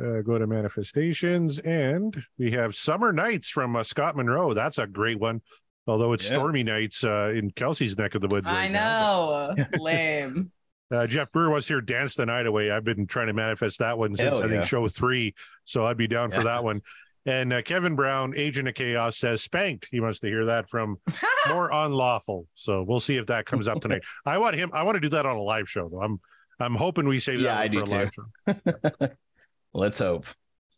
[0.01, 4.55] Uh, go to manifestations, and we have summer nights from uh, Scott Monroe.
[4.55, 5.43] That's a great one.
[5.87, 6.35] Although it's Yeah.
[6.37, 8.49] stormy nights uh, in Kelsey's neck of the woods.
[8.49, 9.55] I right now.
[9.57, 9.65] know.
[9.79, 10.51] Lame.
[10.91, 12.71] Uh, Jeff Brewer was here, dance the night away.
[12.71, 15.35] I've been trying to manifest that one since Hell I think show three,
[15.65, 16.81] so I'd be down for that one.
[17.25, 19.89] And uh, Kevin Brown, agent of chaos, says spanked.
[19.91, 20.97] He wants to hear that from
[21.49, 22.47] more unlawful.
[22.55, 24.03] So we'll see if that comes up tonight.
[24.27, 24.71] I want him.
[24.73, 26.03] I want to do that on a live show though.
[26.03, 26.19] I'm
[26.61, 28.55] I'm hoping we save Yeah, that I one do for a too.
[28.87, 29.09] live show.
[29.75, 30.27] Let's hope.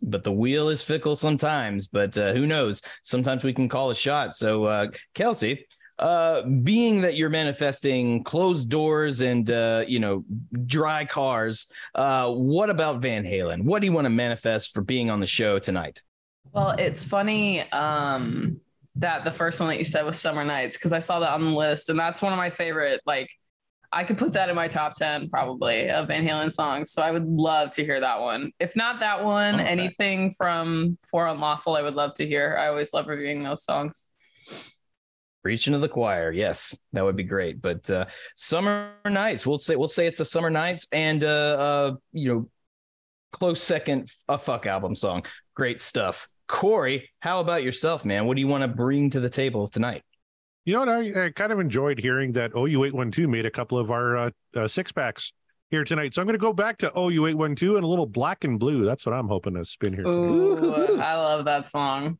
[0.03, 2.83] But the wheel is fickle sometimes, but uh, who knows?
[3.03, 4.35] Sometimes we can call a shot.
[4.35, 5.67] So, uh, Kelsey,
[5.99, 10.25] uh, being that you're manifesting closed doors and uh, you know
[10.67, 13.63] dry cars, uh, what about Van Halen?
[13.63, 16.03] What do you want to manifest for being on the show tonight?
[16.53, 18.61] Well, it's funny um,
[18.97, 21.45] that the first one that you said was Summer Nights because I saw that on
[21.45, 23.01] the list, and that's one of my favorite.
[23.07, 23.31] Like,
[23.95, 26.91] I could put that in my top ten probably of Van Halen songs.
[26.91, 28.51] So I would love to hear that one.
[28.59, 29.69] If not that one, Okay.
[29.69, 32.57] anything from For Unlawful, I would love to hear.
[32.59, 34.09] I always love reviewing those songs.
[35.43, 37.61] Preaching to the choir, yes, that would be great.
[37.63, 41.95] But uh, summer nights, we'll say we'll say it's the summer nights, and uh, uh,
[42.13, 42.49] you know,
[43.31, 45.25] close second, a fuck album song,
[45.55, 46.29] great stuff.
[46.49, 48.27] Corey, how about yourself, man?
[48.27, 50.03] What do you want to bring to the table tonight?
[50.65, 50.89] You know what?
[50.89, 54.69] I, I kind of enjoyed hearing that OU812 made a couple of our uh, uh,
[54.69, 55.33] six packs
[55.71, 56.15] here tonight.
[56.15, 58.85] So I'm going to go back to OU812 and a little black and blue.
[58.85, 60.07] That's what I'm hoping to spin here.
[60.07, 62.19] Ooh, I love that song.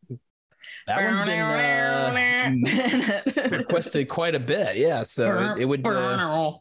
[0.87, 5.03] That one's been uh, requested quite a bit, yeah.
[5.03, 5.87] So it, it would.
[5.87, 6.53] Uh,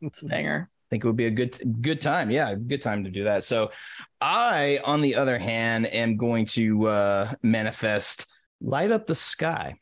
[0.00, 0.68] It's a banger.
[0.90, 2.30] think it would be a good good time.
[2.30, 3.44] Yeah, good time to do that.
[3.44, 3.70] So
[4.20, 8.28] I, on the other hand, am going to uh manifest
[8.60, 9.78] light up the sky.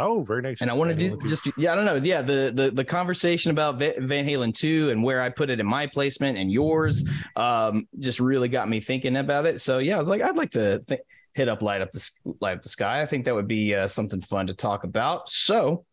[0.00, 0.62] Oh, very nice.
[0.62, 1.28] And I want to do Van Halen too.
[1.28, 1.96] just yeah, I don't know.
[1.96, 5.66] Yeah, the the the conversation about Van Halen 2 and where I put it in
[5.66, 7.04] my placement and yours
[7.36, 9.60] um just really got me thinking about it.
[9.60, 11.00] So yeah, I was like I'd like to th-
[11.34, 13.02] hit up light up the light up the sky.
[13.02, 15.28] I think that would be uh, something fun to talk about.
[15.28, 15.84] So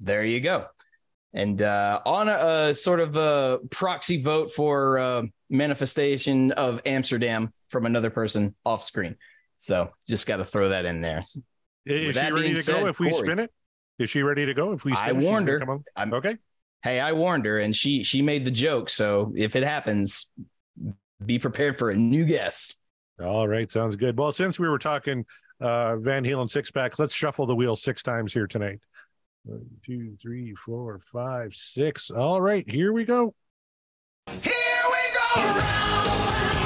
[0.00, 0.66] there you go.
[1.34, 7.52] And uh, on a, a sort of a proxy vote for uh, manifestation of Amsterdam
[7.68, 9.16] from another person off screen.
[9.58, 11.22] So just got to throw that in there.
[11.84, 13.26] Is With she ready to said, go if we Corey.
[13.26, 13.52] spin it?
[13.98, 15.20] Is she ready to go if we spin I it?
[15.20, 15.60] she's warned gonna her.
[15.60, 15.84] come on?
[15.96, 16.36] I'm, Okay.
[16.82, 18.90] hey, I warned her, and she she made the joke.
[18.90, 20.30] So if it happens,
[21.24, 22.80] be prepared for a new guest.
[23.22, 23.70] All right.
[23.72, 24.18] Sounds good.
[24.18, 25.24] Well, since we were talking
[25.60, 28.80] uh, Van Halen six pack, let's shuffle the wheel six times here tonight.
[29.44, 32.10] One, two, three, four, five, six.
[32.10, 32.68] All right.
[32.70, 33.34] Here we go.
[34.42, 34.52] Here
[34.90, 36.65] we go round.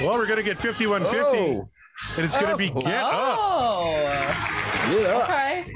[0.00, 1.68] Well, we're going to get 5150, Oh,
[2.16, 2.80] and it's going to be Oh.
[2.80, 3.38] Get Up.
[3.40, 3.92] Oh,
[4.90, 5.24] get up!
[5.24, 5.66] okay.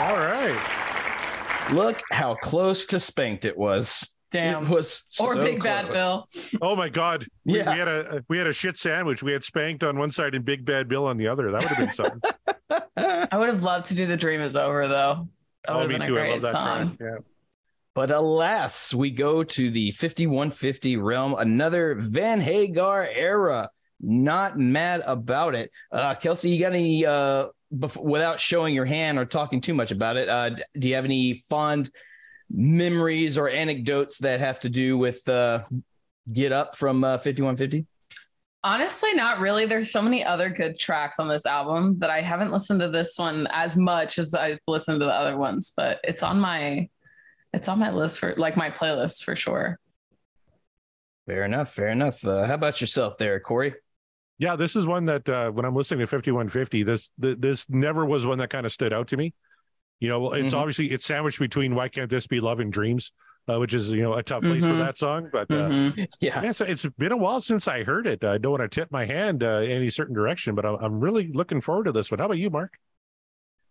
[0.00, 1.70] All right.
[1.72, 4.18] Look how close to spanked it was.
[4.30, 4.64] Damn.
[4.64, 5.90] It was Or so Big Bad.
[5.92, 6.26] Bill.
[6.60, 7.26] Oh, my God.
[7.46, 7.72] We, Yeah.
[7.72, 9.22] we had a we had a shit sandwich.
[9.22, 11.50] We had spanked on one side and Big Bad Bill on the other.
[11.50, 12.20] That would have been something.
[13.32, 15.28] I would have loved to do The Dream Is Over, though.
[15.66, 16.16] That oh, would me have been too.
[16.16, 16.96] a I great love that song.
[16.98, 17.00] track.
[17.00, 17.33] Yeah.
[17.94, 23.70] But alas, we go to the 5150 realm, another Van Hagar era.
[24.00, 25.70] Not mad about it.
[25.92, 29.92] Uh, Kelsey, you got any, uh, bef- without showing your hand or talking too much
[29.92, 31.90] about it, uh, do you have any fond
[32.50, 35.62] memories or anecdotes that have to do with uh,
[36.32, 37.86] Get Up from uh, 5150?
[38.64, 39.66] Honestly, not really.
[39.66, 43.18] There's so many other good tracks on this album that I haven't listened to this
[43.18, 46.88] one as much as I've listened to the other ones, but it's on my
[47.54, 49.78] it's on my list for like my playlist for sure.
[51.26, 51.72] Fair enough.
[51.72, 52.24] Fair enough.
[52.26, 53.74] Uh, how about yourself there, Corey?
[54.38, 58.04] Yeah, this is one that uh, when I'm listening to 5150, this th- this never
[58.04, 59.32] was one that kind of stood out to me.
[60.00, 60.58] You know, it's Mhm.
[60.58, 63.12] obviously it's sandwiched between "Why Can't This Be Love and Dreams,"
[63.48, 64.78] uh, which is you know a tough place for Mhm.
[64.80, 65.30] that song.
[65.32, 66.08] But uh, Mhm.
[66.20, 66.40] Yeah.
[66.40, 68.24] man, so it's been a while since I heard it.
[68.24, 71.30] I don't want to tip my hand uh, any certain direction, but I'm, I'm really
[71.32, 72.18] looking forward to this one.
[72.18, 72.76] How about you, Mark?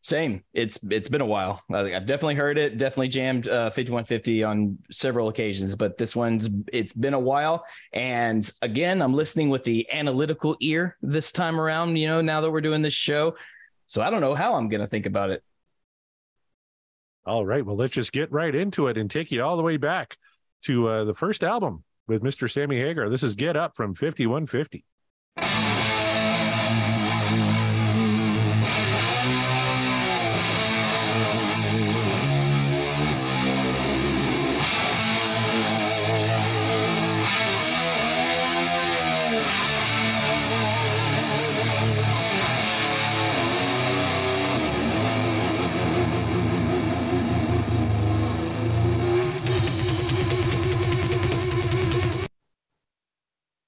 [0.03, 0.43] Same.
[0.53, 1.63] It's it's been a while.
[1.71, 2.77] Uh, I've definitely heard it.
[2.77, 7.65] Definitely jammed uh, 5150 on several occasions, but this one's it's been a while.
[7.93, 11.95] And again, I'm listening with the analytical ear this time around.
[11.95, 13.37] You know, now that we're doing this show,
[13.87, 15.41] so I don't know how I'm gonna think about it.
[17.25, 19.77] All right, well, let's just get right into it and take you all the way
[19.77, 20.17] back
[20.63, 22.51] to uh, the first album with Mr.
[22.51, 23.07] Sammy Hagar.
[23.07, 24.83] This is "Get Up" from 5150.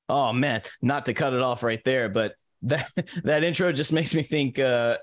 [0.10, 2.90] Oh man, not to cut it off right there, but that
[3.24, 4.98] that intro just makes me think uh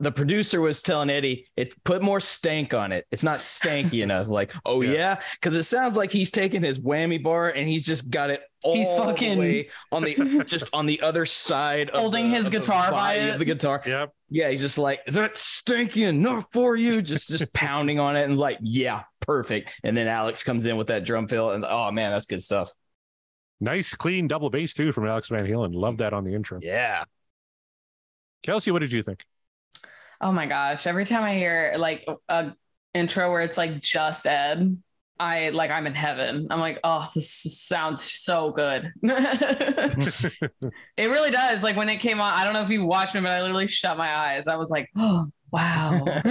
[0.00, 3.04] the producer was telling Eddie, it put more stank on it.
[3.10, 4.28] It's not stanky enough.
[4.28, 4.92] Like, oh Yeah.
[4.92, 8.40] yeah, because it sounds like he's taking his whammy bar and he's just got it
[8.62, 12.36] all He's the fucking- way on the just on the other side, of Holding the-
[12.36, 13.30] his the guitar by it.
[13.30, 13.82] of the guitar.
[13.84, 14.12] Yep.
[14.30, 17.02] Yeah, he's just like, is that stinky enough for you?
[17.02, 19.70] Just just pounding on it and like, yeah, perfect.
[19.82, 22.70] And then Alex comes in with that drum fill, and oh man, that's good stuff.
[23.60, 25.74] Nice, clean double bass too from Alex Van Halen.
[25.74, 26.60] Love that on the intro.
[26.62, 27.04] Yeah.
[28.42, 29.24] Kelsey, what did you think?
[30.20, 30.86] Oh my gosh.
[30.86, 32.52] Every time I hear like a
[32.94, 34.80] intro where it's like just Ed,
[35.20, 36.46] I like I'm in heaven.
[36.50, 37.30] I'm like, oh, this
[37.66, 38.92] sounds so good.
[39.02, 40.60] it
[40.96, 41.62] really does.
[41.62, 43.66] Like when it came on, I don't know if you watched it, but I literally
[43.66, 44.46] shut my eyes.
[44.46, 46.04] I was like, oh wow.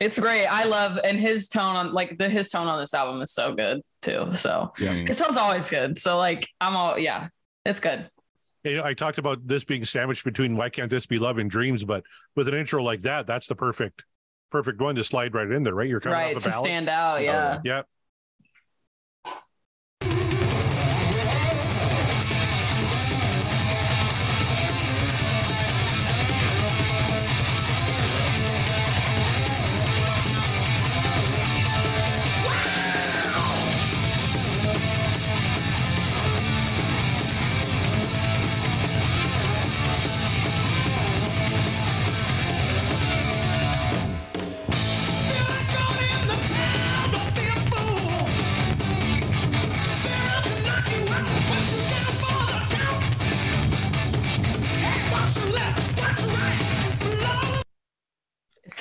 [0.00, 0.46] it's great.
[0.46, 3.54] I love and his tone on like the his tone on this album is so
[3.54, 4.32] good too.
[4.32, 4.92] So Yeah.
[4.92, 5.98] his tone's always good.
[5.98, 7.28] So like I'm all yeah,
[7.64, 8.08] it's good.
[8.64, 11.50] You know, I talked about this being sandwiched between "Why Can't This Be Love and
[11.50, 12.04] Dreams," but
[12.36, 14.04] with an intro like that, that's the perfect,
[14.50, 15.74] perfect one to slide right in there.
[15.74, 16.36] Right, you're coming Right.
[16.36, 16.64] off To a ballad.
[16.66, 17.16] stand out.
[17.16, 17.60] Oh, yeah.
[17.64, 17.80] Yep.
[17.80, 17.86] It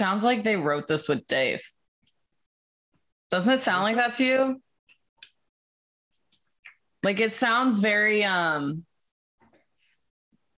[0.02, 1.62] sounds like they wrote this with Dave.
[3.30, 4.62] Doesn't it sound like that to you?
[7.04, 8.84] Like it sounds very um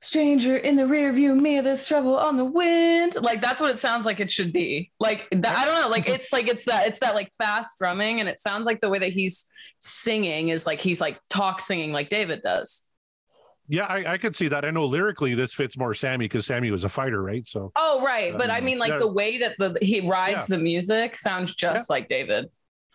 [0.02, 3.80] stranger in the rear view mirror there's trouble on the wind like that's what it
[3.80, 7.00] sounds like it should be like i don't know like it's like it's that it's
[7.00, 10.82] that like fast drumming and it sounds like the way that he's singing is like
[10.82, 12.89] he's like talk singing like david does
[13.70, 14.66] Yeah, I, I could see that.
[14.66, 17.47] I know lyrically this fits more Sammy because Sammy was a fighter, right?
[17.47, 18.99] So oh right but i Um, mean like yeah.
[18.99, 20.45] the way that the he rides Yeah.
[20.49, 22.49] the music sounds just like david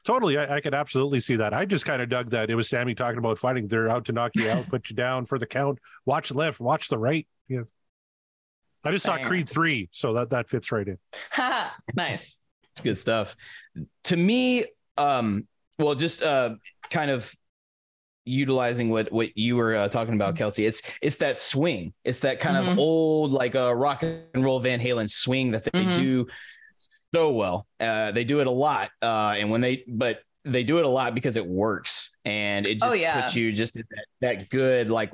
[0.04, 1.52] totally, I, I could absolutely see that.
[1.52, 3.66] I just kind of dug that it was Sammy talking about fighting.
[3.68, 5.78] They're out to knock you out, put you down for the count.
[6.06, 7.26] Watch left, watch the right.
[7.46, 7.62] Yeah.
[8.84, 10.98] I just saw Creed three, so that that fits right in.
[11.94, 12.38] nice
[12.82, 13.34] good stuff
[14.04, 14.64] to me
[14.96, 15.46] um
[15.80, 16.50] well just uh
[16.90, 17.34] kind of
[18.28, 22.40] utilizing what what you were uh, talking about kelsey it's it's that swing it's that
[22.40, 22.78] kind of Mhm.
[22.78, 25.94] old like uh rock and roll van halen swing that they Mhm.
[25.94, 26.26] do
[27.14, 30.78] so well uh they do it a lot uh and when they but they do
[30.78, 33.20] it a lot because it works and it just Oh, yeah.
[33.20, 35.10] puts you just in that, that good like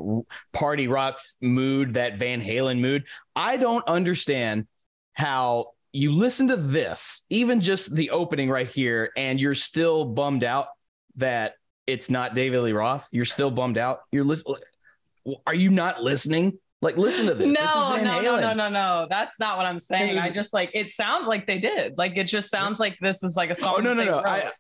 [0.53, 3.05] party rock mood that van halen mood
[3.35, 4.67] i don't understand
[5.15, 10.43] how you listen to this, even just the opening right here, and you're still bummed
[10.43, 10.67] out
[11.15, 11.53] that
[11.87, 13.09] it's not David Lee Roth.
[13.13, 14.01] You're still bummed out.
[14.13, 14.57] You're listening.
[15.47, 16.59] Are you not listening?
[16.83, 17.47] Like, listen to this.
[17.49, 19.07] This No, Van no, no, no, no, no.
[19.09, 20.19] That's not what I'm saying.
[20.19, 21.97] I just like it sounds like they did.
[21.97, 23.75] Like it just sounds like this is like a oh, song.
[23.79, 24.19] Oh no, no, no.
[24.19, 24.51] I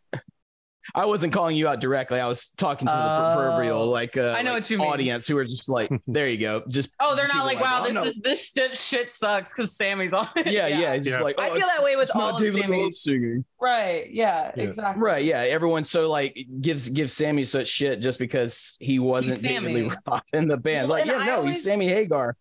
[0.94, 2.20] I wasn't calling you out directly.
[2.20, 3.32] I was talking to the Oh.
[3.34, 4.88] proverbial like uh, I know like, what you mean.
[4.88, 6.62] audience who are just like, there you go.
[6.68, 8.04] Just oh, they're not people like, like, wow, oh, this no.
[8.04, 10.28] is this shit, shit sucks because Sammy's on.
[10.36, 10.46] it.
[10.48, 10.92] yeah, yeah.
[10.92, 11.22] It's just Yeah.
[11.24, 13.02] like I oh, feel that way with it's all of David Sammy's.
[13.02, 13.44] singing.
[13.60, 14.10] Right.
[14.10, 14.62] Yeah, Yeah.
[14.64, 15.02] exactly.
[15.02, 15.38] Right, yeah.
[15.40, 20.22] Everyone's so like gives gives Sammy such shit just because he wasn't David Lee Roth
[20.32, 20.88] in the band.
[20.88, 22.36] Well, like, yeah, I no, always- he's Sammy Hagar.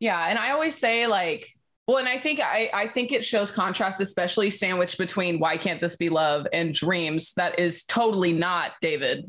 [0.00, 1.48] Yeah, and I always say like,
[1.88, 5.80] well, and I think I I think it shows contrast, especially sandwiched between "Why Can't
[5.80, 9.24] This Be Love" and "Dreams." That is totally not David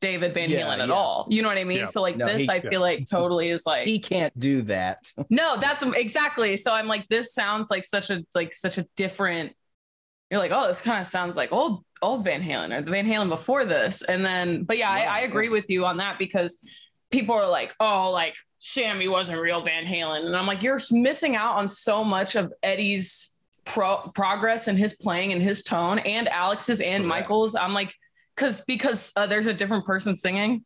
[0.00, 0.94] David Van Yeah, Halen at yeah.
[0.94, 1.26] all.
[1.28, 1.80] You know what I mean?
[1.80, 1.86] Yeah.
[1.86, 5.12] So like No, this, he- I feel like totally is like He can't do that.
[5.28, 6.56] no, that's exactly.
[6.56, 9.52] So I'm like, this sounds like such a like such a different.
[10.30, 13.06] You're like, oh, this kind of sounds like old old Van Halen or the Van
[13.06, 16.64] Halen before this, and then, but yeah, I, I agree with you on that because
[17.10, 21.34] people are like, oh, like Sammy wasn't real Van Halen, and I'm like, you're missing
[21.34, 26.28] out on so much of Eddie's pro- progress and his playing and his tone, and
[26.28, 27.08] Alex's and Correct.
[27.08, 27.54] Michael's.
[27.54, 27.94] I'm like,
[28.36, 30.64] because because uh, there's a different person singing.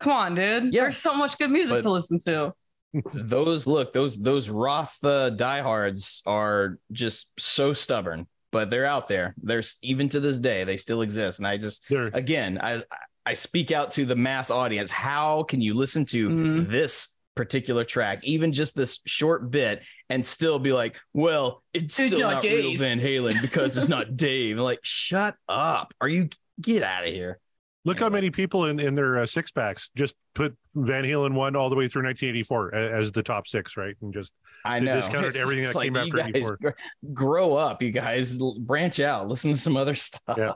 [0.00, 0.72] Come on, dude.
[0.74, 0.82] Yeah.
[0.82, 2.52] There's so much good music But- to listen to.
[3.14, 9.34] those look those those Roth uh, diehards are just so stubborn, but they're out there.
[9.42, 12.82] There's even to this day they still exist, and I just There, again I
[13.26, 14.90] I speak out to the mass audience.
[14.90, 16.70] How can you listen to Mhm.
[16.70, 22.08] this particular track, even just this short bit, and still be like, well, it's It's
[22.08, 24.58] still not not, real Van Halen because it's not Dave.
[24.58, 25.94] Like, shut up.
[26.00, 26.28] Are you
[26.60, 27.38] get out of here?
[27.84, 31.56] look how many people in, in their uh, six packs just put Van Halen one
[31.56, 33.94] all the way through 1984 a- as the top six, right?
[34.02, 34.34] And just
[34.64, 34.96] I They know.
[34.96, 36.58] discounted It's everything just that came you after 84.
[36.60, 36.68] gr-
[37.14, 38.38] Grow up, you guys.
[38.40, 39.28] L- Branch out.
[39.28, 40.36] Listen to some other stuff.
[40.36, 40.52] Yeah.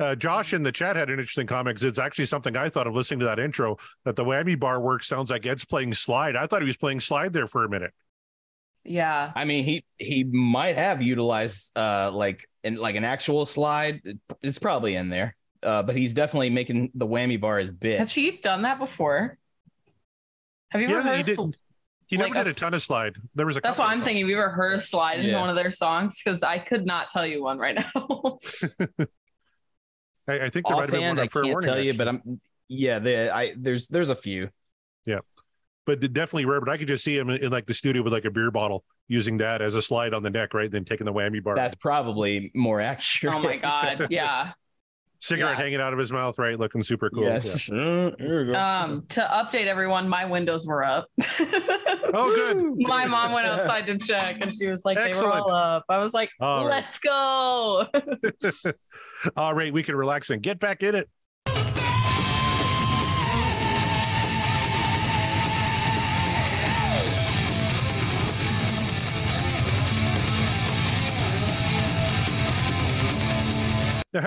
[0.00, 2.86] Uh, Josh in the chat had an interesting comment 'cause it's actually something I thought
[2.86, 6.36] of listening to that intro that the whammy bar work sounds like Ed's playing slide.
[6.36, 7.92] I thought he was playing slide there for a minute.
[8.84, 9.32] Yeah.
[9.34, 14.00] I mean, he he might have utilized uh like in like an actual slide.
[14.42, 15.36] It's probably in there.
[15.62, 17.98] Uh, but he's definitely making the whammy bar his bitch.
[17.98, 19.36] Has he done that before?
[20.70, 21.26] Have you ever hasn't- heard?
[21.26, 21.56] he sl- didn't-
[22.06, 23.16] He Like never a did a s- ton of slide.
[23.34, 24.04] There was a That's couple what I'm songs.
[24.06, 24.22] thinking.
[24.22, 25.40] Have you ever heard a slide in Yeah.
[25.40, 26.22] one of their songs?
[26.22, 28.38] Because I could not tell you one right now.
[30.28, 31.66] I, I think there might have been Offhand, one I on Fair can't Warning.
[31.68, 31.96] tell you, actually.
[31.98, 32.98] but I'm yeah.
[32.98, 34.50] The I there's there's a few.
[35.06, 35.20] Yeah,
[35.86, 36.60] but definitely rare.
[36.60, 38.50] But I could just see him in, in like the studio with like a beer
[38.50, 40.70] bottle, using that as a slide on the neck, right?
[40.70, 43.34] Then taking the whammy bar, That's probably more accurate.
[43.34, 44.06] oh my god.
[44.10, 44.52] Yeah.
[45.20, 45.64] Cigarette yeah.
[45.64, 46.58] hanging out of his mouth, right?
[46.58, 47.24] Looking super cool.
[47.24, 47.70] Yes.
[47.70, 48.58] Uh, here we go.
[48.58, 51.08] Um, to update everyone, my windows were up.
[52.14, 52.74] Oh, good.
[52.88, 55.84] my mom went outside to check and she was like, they were all up.
[55.88, 56.70] I was like, All right.
[56.70, 57.86] let's go.
[59.36, 61.08] All right, we can relax and get back in it.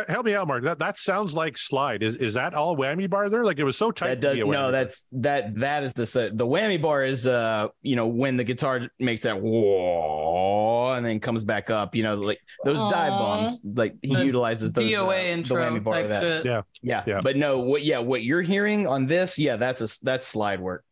[0.08, 0.64] Help me out, Mark.
[0.64, 2.04] That that sounds like slide.
[2.04, 3.44] Is is that all whammy bar there?
[3.44, 4.08] Like it was so tight.
[4.08, 4.72] that to does be a no bar.
[4.72, 8.44] that's that that is the se- the whammy bar is uh you know when the
[8.44, 13.62] guitar makes that whoa and then comes back up you know like those dive bombs
[13.76, 16.46] like he The utilizes those DOA uh, the intro whammy bar type shit.
[16.46, 16.62] Yeah.
[16.82, 17.22] yeah Yeah.
[17.22, 20.60] but no what yeah what you're hearing on this yeah that's a s- that's slide
[20.62, 20.84] work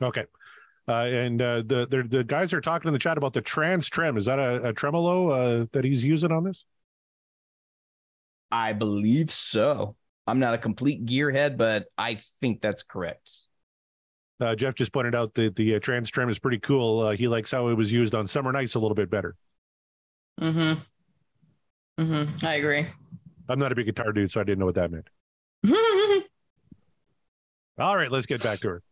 [0.00, 0.24] Okay.
[0.86, 3.90] Uh, and uh, the, the the guys are talking in the chat about the trans
[3.90, 4.16] trem.
[4.16, 6.64] Is that a, a tremolo uh, that he's using on this?
[8.50, 9.96] I believe so
[10.26, 13.48] I'm not a complete gearhead but I think that's correct
[14.40, 17.00] Uh, Jeff just pointed out that the uh, trans trem is pretty cool.
[17.00, 19.36] Uh, he likes how it was used on Summer Nights a little bit better.
[20.40, 20.80] Mm-hmm.
[22.00, 22.46] Mm-hmm.
[22.46, 22.86] I agree.
[23.48, 25.08] I'm not a big guitar dude, so I didn't know what that meant.
[27.78, 28.82] All right, let's get back to her.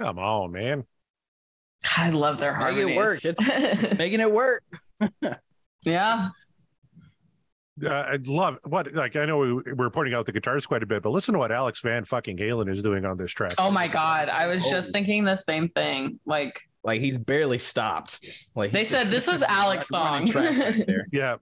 [0.00, 0.84] Come on, man.
[1.96, 2.90] I love their Make harmonies.
[2.90, 3.24] it work.
[3.24, 4.62] It's- making it work
[5.84, 6.28] yeah.
[7.84, 10.86] Uh, I love what like I know we, we're pointing out the guitars quite a
[10.86, 13.52] bit, but listen to what Alex Van fucking Halen is doing on this track.
[13.58, 14.28] Oh my god.
[14.28, 14.92] I was just Oh.
[14.92, 16.20] thinking the same thing.
[16.24, 18.24] Like like he's barely stopped
[18.54, 20.26] like they said, just- this is Alex's song.
[20.26, 21.06] track right there.
[21.12, 21.36] Yeah,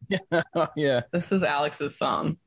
[0.75, 2.39] yeah this is Alex's song.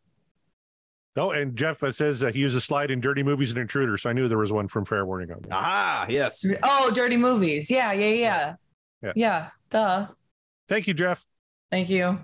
[1.18, 3.96] Oh, and Jeff uh, says uh, he used a slide in Dirty Movies and Intruder,
[3.96, 5.52] so I knew there was one from Fair Warning on there.
[5.54, 6.46] Ah, yes.
[6.62, 7.72] Oh, dirty movies.
[7.72, 8.56] Yeah, yeah, yeah.
[9.02, 9.14] Yeah.
[9.16, 9.50] Yeah.
[9.70, 10.08] Duh.
[10.68, 11.26] Thank you, Jeff.
[11.72, 12.20] Thank you.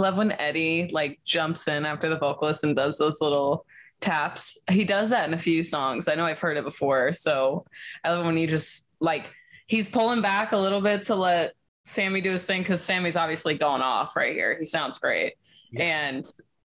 [0.00, 3.64] Love when Eddie like jumps in after the vocalist and does those little
[4.00, 4.58] taps.
[4.70, 6.08] He does that in a few songs.
[6.08, 7.12] I know I've heard it before.
[7.12, 7.64] So
[8.04, 9.30] I love when he just like
[9.66, 11.52] he's pulling back a little bit to let
[11.84, 14.56] Sammy do his thing because Sammy's obviously going off right here.
[14.58, 15.34] He sounds great.
[15.76, 16.24] And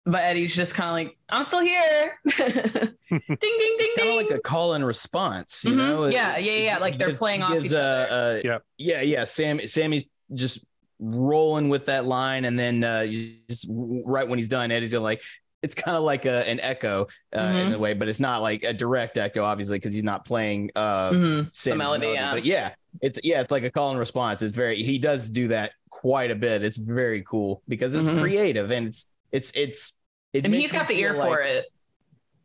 [0.06, 2.18] but Eddie's just kind of like, I'm still here.
[2.28, 5.76] ding ding ding Kind of like a call and response, you Mhm.
[5.76, 6.04] know?
[6.04, 8.38] It- Yeah, yeah, yeah, like he they're playing off each uh, other.
[8.38, 8.58] uh, Yeah.
[8.78, 9.24] yeah, yeah.
[9.24, 10.66] Sam, Sammy's just
[10.98, 13.06] rolling with that line, and then uh,
[13.48, 15.22] just right when he's done, Eddie's gonna like.
[15.60, 17.74] It's kind of like a, an echo uh, in Mhm.
[17.74, 21.10] a way, but it's not like a direct echo, obviously, because he's not playing uh,
[21.10, 21.52] Mhm.
[21.52, 22.32] Sammy's melody, yeah.
[22.32, 24.40] But yeah, it's yeah, it's like a call and response.
[24.40, 26.62] It's very he does do that quite a bit.
[26.62, 28.20] It's very cool because it's Mhm.
[28.20, 29.98] creative and it's it's it's
[30.32, 31.64] it And he's got the ear like- for it.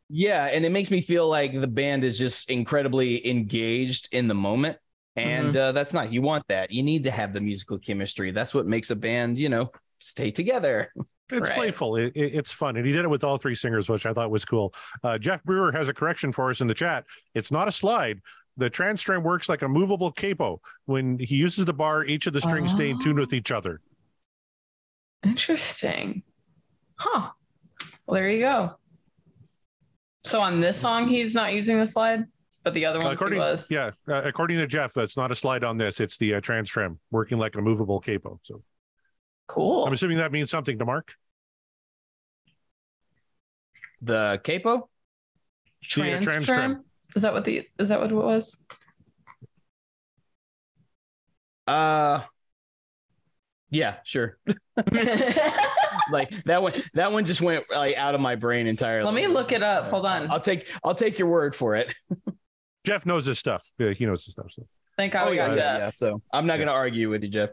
[0.10, 4.34] yeah, and it makes me feel like the band is just incredibly engaged in the
[4.36, 4.78] moment.
[5.16, 5.58] And Mm-hmm.
[5.58, 6.72] uh, that's not, you want that.
[6.72, 8.32] You need to have the musical chemistry.
[8.32, 10.92] That's what makes a band, you know, stay together.
[11.32, 11.58] It's Right.
[11.58, 11.96] playful.
[11.98, 14.30] It, it- it's fun, and he did it with all three singers, which I thought
[14.32, 14.74] was cool.
[15.04, 17.06] Uh, Jeff Brewer has a correction for us in the chat.
[17.36, 18.20] It's not a slide.
[18.58, 20.62] The trans string works like a movable capo.
[20.86, 23.82] When he uses the bar, each of the strings stay in tune with each other.
[25.24, 26.24] Interesting.
[26.98, 27.30] Huh.
[28.06, 28.76] Well, there you go.
[30.26, 32.26] So on this song, he's not using the slide,
[32.64, 33.70] but the other ones according, he was.
[33.70, 36.00] yeah, uh, according to Jeff, that's not a slide on this.
[36.00, 38.40] It's the uh, TransTrem working like a movable capo.
[38.44, 38.64] So
[39.48, 39.86] Cool.
[39.86, 41.14] I'm assuming that means something to Mark.
[44.02, 44.90] The capo?
[45.84, 46.46] Trans TransTrem?
[46.46, 46.80] TransTrem.
[47.16, 48.58] Is that what the is that what it was?
[51.68, 52.22] Uh,
[53.70, 54.38] yeah, sure.
[56.12, 59.06] like that one, that one just went like out of my brain entirely.
[59.06, 59.90] Let me look it up.
[59.90, 60.30] Hold on.
[60.32, 61.94] I'll take, I'll take your word for it.
[62.86, 63.70] Jeff knows his stuff.
[63.78, 64.52] Yeah, he knows his stuff.
[64.52, 64.68] So.
[64.98, 65.80] Thank God we got Oh, yeah, Jeff.
[65.80, 67.50] yeah, so I'm not going to argue with you, Jeff.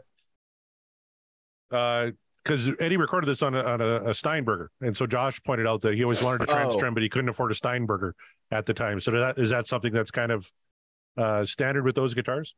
[1.69, 5.67] because Uh, Eddie recorded this on a, on a, a Steinberger, and so Josh pointed
[5.67, 6.55] out that he always wanted a Oh.
[6.55, 8.13] TransTrem, but he couldn't afford a Steinberger
[8.51, 8.99] at the time.
[8.99, 10.51] So that is that something that's kind of
[11.17, 12.55] uh, standard with those guitars?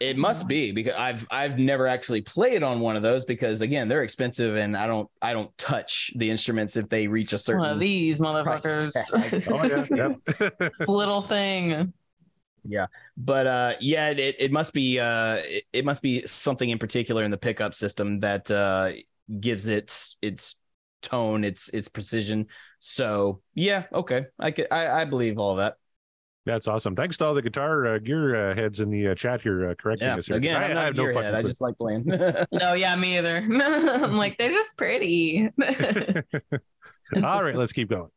[0.00, 3.88] It must be because I've I've never actually played on one of those because again
[3.88, 7.60] they're expensive and I don't I don't touch the instruments if they reach a certain
[7.62, 8.94] One of these motherfuckers.
[9.50, 9.64] Oh
[9.96, 10.14] yeah,
[10.60, 10.68] yeah.
[10.86, 11.92] Little thing.
[12.64, 12.86] Yeah,
[13.16, 17.24] but uh yeah it it must be uh it, it must be something in particular
[17.24, 18.92] in the pickup system that uh
[19.40, 20.60] gives it its
[21.00, 22.46] tone its its precision
[22.80, 25.76] so yeah okay I could I, I believe all that
[26.48, 26.96] That's awesome.
[26.96, 29.74] Thanks to all the guitar uh, gear uh, heads in the uh, chat here uh,
[29.74, 30.28] correcting yeah us.
[30.28, 30.38] Here.
[30.38, 31.14] again I, I'm I have a no gearhead.
[31.14, 32.04] fucking I just like playing
[32.52, 33.36] No, yeah, me either.
[33.46, 35.50] I'm like, they're just pretty.
[37.22, 38.08] all right, let's keep going.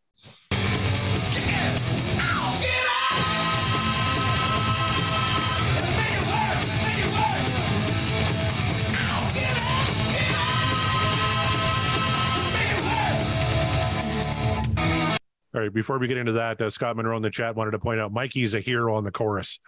[15.54, 17.80] All right, before we get into that, uh, Scott Monroe in the chat wanted to
[17.80, 19.60] point out Mikey's a hero on the chorus.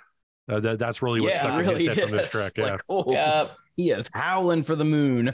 [0.47, 2.53] Uh, that, that's really what stuck in his head from this track.
[2.57, 2.71] Yeah.
[2.71, 3.51] Like, oh, yep.
[3.75, 5.33] he is howling for the moon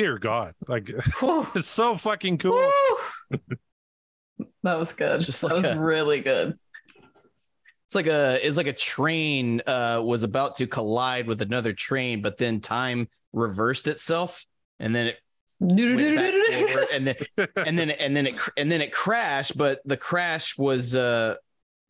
[0.00, 0.88] Dear God, like
[1.20, 1.46] Whew.
[1.54, 2.70] it's so fucking cool.
[4.62, 5.20] That was good.
[5.20, 6.58] Just that like was a- really good.
[7.84, 12.22] It's like a it's like a train uh, was about to collide with another train,
[12.22, 14.46] but then time reversed itself,
[14.78, 15.18] and then it
[15.60, 17.14] went back and then
[17.56, 19.58] and then and then it and then it crashed.
[19.58, 21.34] But the crash was uh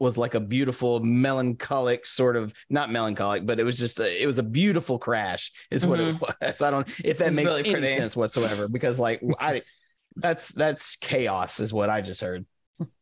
[0.01, 4.27] was like a beautiful melancholic sort of not melancholic, but it was just a, it
[4.27, 6.63] was a beautiful crash is what it was.
[6.63, 7.29] I don't if that Mm-hmm.
[7.29, 7.87] It's makes really any pretty.
[7.89, 9.63] sense whatsoever because like I
[10.17, 12.47] that's that's chaos is what I just heard.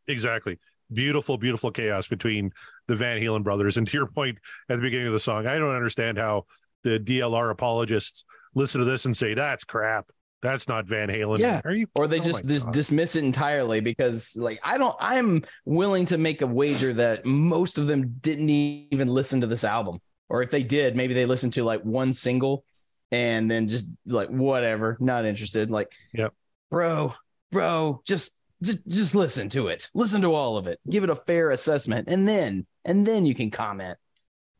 [0.07, 0.59] Exactly.
[0.91, 2.51] Beautiful, beautiful chaos between
[2.87, 3.77] the Van Halen brothers.
[3.77, 4.37] And to your point
[4.69, 6.45] at the beginning of the song, I don't understand how
[6.83, 8.25] the DLR apologists
[8.55, 10.07] listen to this and say, that's crap.
[10.41, 11.39] That's not Van Halen.
[11.39, 11.61] Yeah.
[11.65, 11.87] Are you?
[11.95, 12.73] Or they Oh just my dis- God.
[12.73, 17.77] dismiss it entirely because like I don't I'm willing to make a wager that most
[17.77, 19.99] of them didn't even listen to this album.
[20.29, 22.63] Or if they did, maybe they listened to like one single
[23.11, 25.71] and then just like whatever, not interested.
[25.71, 26.33] Like, Yep.
[26.69, 27.13] bro,
[27.51, 29.89] bro, just just just listen to it.
[29.93, 30.79] Listen to all of it.
[30.89, 33.97] Give it a fair assessment, and then and then you can comment.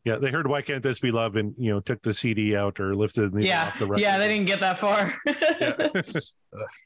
[0.06, 0.16] Yeah.
[0.18, 2.96] They heard Why Can't This Be Love and, you know, took the CD out or
[2.96, 4.02] lifted it Yeah, off the record.
[4.02, 5.14] yeah, they didn't get that far.
[5.26, 6.02] Yeah.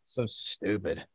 [0.04, 1.06] So stupid.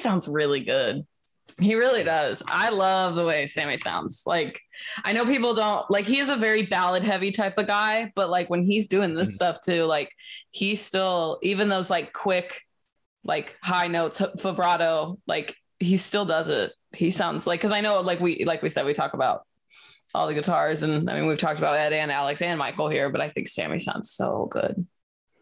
[0.00, 1.06] Sounds really good.
[1.60, 2.42] He really does.
[2.48, 4.22] I love the way Sammy sounds.
[4.24, 4.60] Like,
[5.04, 8.30] I know people don't like, he is a very ballad heavy type of guy, but
[8.30, 9.34] like when he's doing this Mhm.
[9.34, 10.10] stuff too, like,
[10.52, 12.62] he's still, even those like quick,
[13.24, 16.72] like high notes, vibrato, like, he still does it.
[16.94, 19.42] He sounds like, cause I know, like, we, like we said, we talk about
[20.14, 23.10] all the guitars and I mean, we've talked about Ed and Alex and Michael here,
[23.10, 24.86] but I think Sammy sounds so good.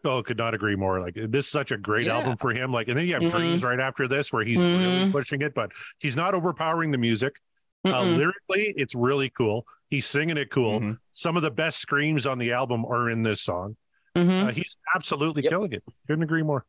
[0.09, 1.01] Oh, could not agree more.
[1.01, 2.17] Like this is such a great Yeah.
[2.19, 2.73] album for him.
[2.73, 3.31] Like, and then you have Mhm.
[3.31, 5.13] Dreams right after this, where he's really Mhm.
[5.13, 7.39] pushing it, but he's not overpowering the music.
[7.85, 9.67] Uh, lyrically, it's really cool.
[9.89, 10.81] He's singing it cool.
[10.81, 10.99] Mhm.
[11.13, 13.77] Some of the best screams on the album are in this song.
[14.17, 14.49] Mhm.
[14.49, 15.51] Uh, he's absolutely Yep.
[15.51, 15.85] killing it.
[16.07, 16.67] Couldn't agree more.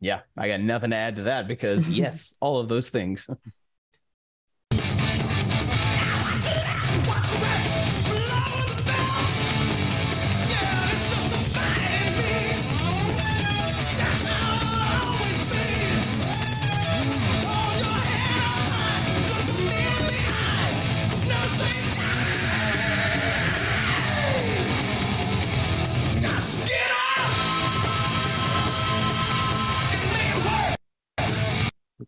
[0.00, 3.28] Yeah, I got nothing to add to that because yes, all of those things.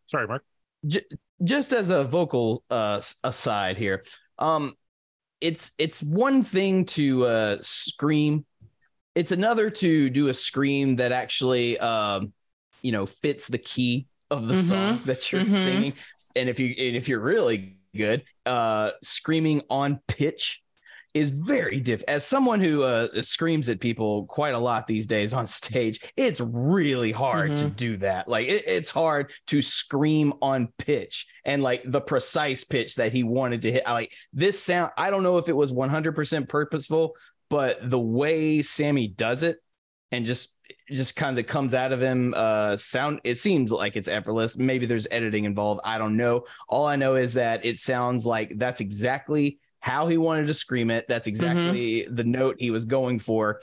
[0.07, 0.45] Sorry, Mark.
[0.87, 1.05] J-
[1.45, 4.05] just as a vocal uh aside here
[4.39, 4.75] um
[5.41, 8.45] it's it's one thing to uh scream
[9.15, 12.33] it's another to do a scream that actually um
[12.83, 14.63] you know fits the key of the Mhm.
[14.69, 15.65] song that you're Mhm.
[15.65, 15.95] singing
[16.37, 20.63] and if you and if you're really good uh screaming on pitch
[21.13, 25.33] is very diff as someone who uh screams at people quite a lot these days
[25.33, 28.29] on stage it's really hard to do that.
[28.29, 33.23] Like it, it's hard to scream on pitch and like the precise pitch that he
[33.23, 33.83] wanted to hit.
[33.87, 37.15] I like this sound i don't know if it was 100% purposeful
[37.49, 39.59] but the way sammy does it
[40.13, 40.59] and just
[40.91, 44.57] just kind of comes out of him uh sound it seems like it's effortless.
[44.57, 45.81] Maybe there's editing involved.
[45.85, 46.45] I don't know.
[46.69, 50.91] All i know is that it sounds like that's exactly how he wanted to scream
[50.91, 51.07] it.
[51.09, 53.61] That's exactly the note he was going for.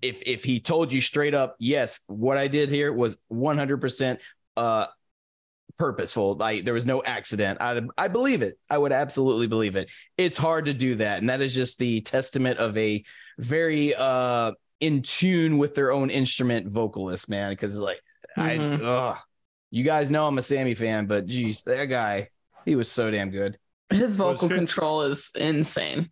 [0.00, 4.18] If if he told you straight up yes what i did here was 100%
[4.56, 4.86] uh
[5.78, 6.34] purposeful.
[6.34, 7.58] Like there was no accident.
[7.60, 8.58] I i believe it.
[8.68, 9.88] I would absolutely believe it.
[10.18, 11.18] It's hard to do that.
[11.18, 13.04] And that is just the testament of a
[13.38, 17.52] very uh in tune with their own instrument vocalist man.
[17.52, 18.00] Because like
[18.36, 18.82] Mhm.
[18.82, 19.18] i ugh.
[19.70, 22.28] you guys know i'm a sammy fan but geez that guy
[22.64, 23.58] he was so damn good
[23.90, 26.10] His vocal fit- control is insane.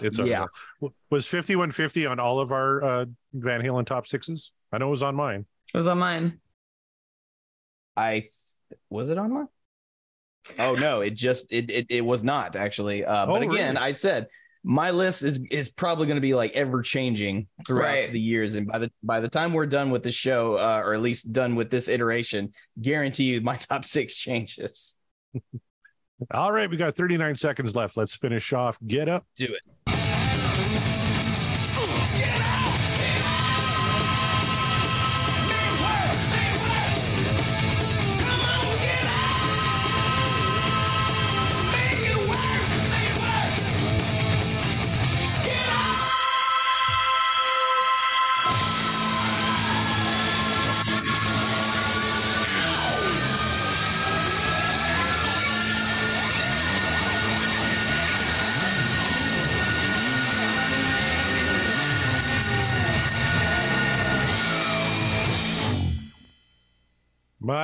[0.00, 0.46] It's Yeah.
[0.82, 0.88] yeah.
[1.10, 4.52] Was 5150 on all of our uh, Van Halen top sixes?
[4.72, 5.46] I know it was on mine.
[5.72, 6.40] It was on mine.
[7.96, 8.24] I
[8.90, 9.48] was it on mine?
[10.58, 13.04] Oh no, it just it it, it was not actually.
[13.04, 13.86] Uh, but Oh, again, really?
[13.86, 14.26] I said
[14.64, 18.12] my list is is probably going to be like ever changing throughout Right.
[18.12, 20.94] the years, and by the by the time we're done with the show, uh, or
[20.94, 24.96] at least done with this iteration, guarantee you my top six changes.
[26.32, 27.96] All right, we got 39 seconds left.
[27.96, 28.78] Let's finish off.
[28.86, 29.24] Get up.
[29.36, 29.62] Do it.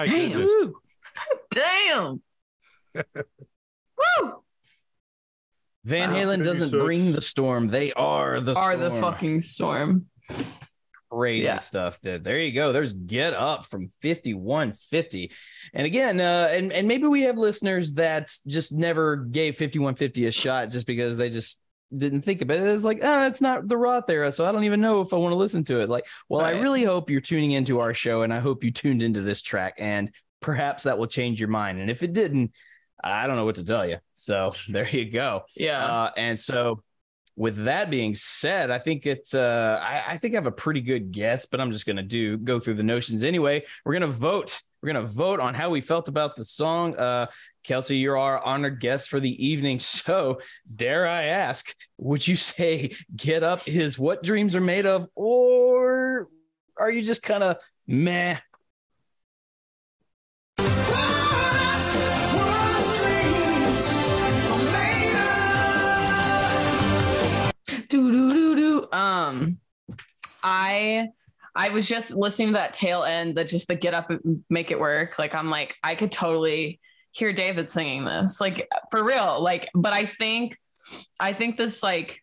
[0.06, 0.28] My Damn.
[0.32, 0.50] goodness.
[0.60, 0.74] Woo!
[1.50, 2.22] Damn.
[2.94, 4.32] Woo!
[5.84, 6.16] Van Wow.
[6.16, 6.82] Halen doesn't 36.
[6.84, 10.06] bring the storm; they are the Are the fucking storm.
[11.10, 11.58] crazy Yeah.
[11.58, 12.00] stuff.
[12.00, 12.24] Dude.
[12.24, 12.72] There you go.
[12.72, 15.30] There's Get Up from 5150.
[15.74, 20.32] And again, uh, and, and maybe we have listeners that just never gave 5150 a
[20.32, 21.60] shot just because they just
[21.98, 22.66] didn't think about it.
[22.66, 25.16] It's like, oh, it's not the Roth era, so I don't even know if I
[25.16, 25.88] want to listen to it.
[25.88, 29.02] Like, well, I really hope you're tuning into our show, and I hope you tuned
[29.02, 30.10] into this track, and
[30.40, 31.80] perhaps that will change your mind.
[31.80, 32.52] And if it didn't,
[33.02, 33.98] I don't know what to tell you.
[34.14, 35.44] So there you go.
[35.56, 35.84] Yeah.
[35.84, 36.82] Uh, and so,
[37.36, 40.80] with that being said, I think it's uh, I, I think I have a pretty
[40.80, 43.64] good guess, but I'm just gonna do go through the notions anyway.
[43.84, 44.60] We're gonna vote.
[44.80, 46.94] We're gonna vote on how we felt about the song.
[46.94, 47.26] Uh,
[47.64, 49.80] Kelsey, you're our honored guest for the evening.
[50.04, 50.40] So,
[50.74, 56.28] dare I ask, would you say "Get Up" is what dreams are made of, or
[56.76, 58.38] are you just kind of meh?
[67.88, 68.88] do do do do.
[68.92, 69.58] Um,
[70.42, 71.08] I
[71.54, 74.70] I was just listening to that tail end that just the get up and make
[74.70, 75.18] it work.
[75.18, 76.80] Like I'm like I could totally
[77.14, 79.40] hear David singing this, like for real.
[79.40, 80.58] Like, but I think
[81.18, 82.20] I think this like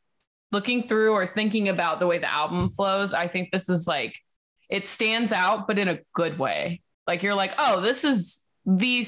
[0.52, 3.14] looking through or thinking about the way the album flows.
[3.14, 4.20] I think this is like
[4.70, 6.82] it stands out, but in a good way.
[7.08, 9.06] Like you're like, oh, this is the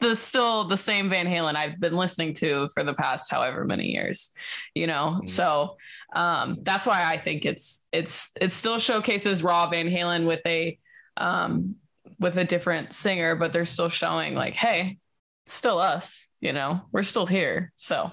[0.00, 3.88] the still the same Van Halen I've been listening to for the past however many
[3.88, 4.32] years,
[4.74, 5.20] you know.
[5.20, 5.28] Mm.
[5.28, 5.76] So
[6.14, 10.78] um, that's why I think it's it's it still showcases raw Van Halen with a
[11.16, 11.76] um,
[12.18, 14.98] with a different singer, but they're still showing like, hey,
[15.46, 17.72] still us, you know, we're still here.
[17.76, 18.10] So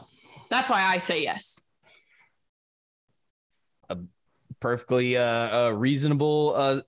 [0.49, 1.59] that's why I say yes.
[3.89, 3.97] A
[4.59, 6.81] perfectly uh, uh reasonable uh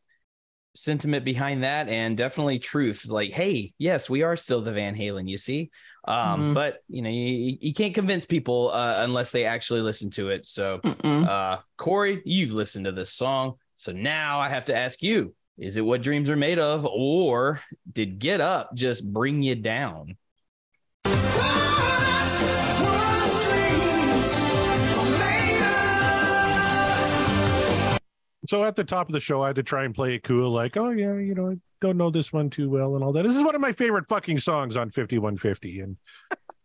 [0.75, 5.27] sentiment behind that and definitely truth like hey yes we are still the van halen
[5.27, 5.71] you see
[6.05, 6.53] um Mhm.
[6.53, 10.45] but you know you, you can't convince people uh unless they actually listen to it
[10.45, 11.25] so Mm-mm.
[11.25, 15.77] uh corey you've listened to this song so now i have to ask you is
[15.77, 17.61] it what dreams are made of or
[17.91, 20.17] did get up just bring you down
[28.47, 30.49] So at the top of the show, I had to try and play it cool,
[30.49, 33.23] like, oh yeah, you know, I don't know this one too well and all that.
[33.23, 35.79] This is one of my favorite fucking songs on 5150.
[35.79, 35.97] And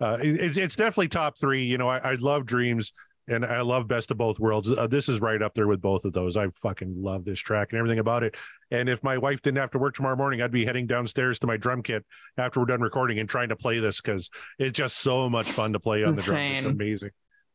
[0.01, 1.65] uh, it, it's, it's definitely top three.
[1.65, 2.93] You know, I, I love Dreams
[3.29, 4.71] and I love Best of Both Worlds.
[4.71, 6.37] Uh, this is right up there with both of those.
[6.37, 8.37] I fucking love this track and everything about it.
[8.71, 11.47] And if my wife didn't have to work tomorrow morning, I'd be heading downstairs to
[11.47, 12.05] my drum kit
[12.37, 15.73] after we're done recording and trying to play this because it's just so much fun
[15.75, 16.57] to play on the drums.
[16.57, 17.11] It's amazing.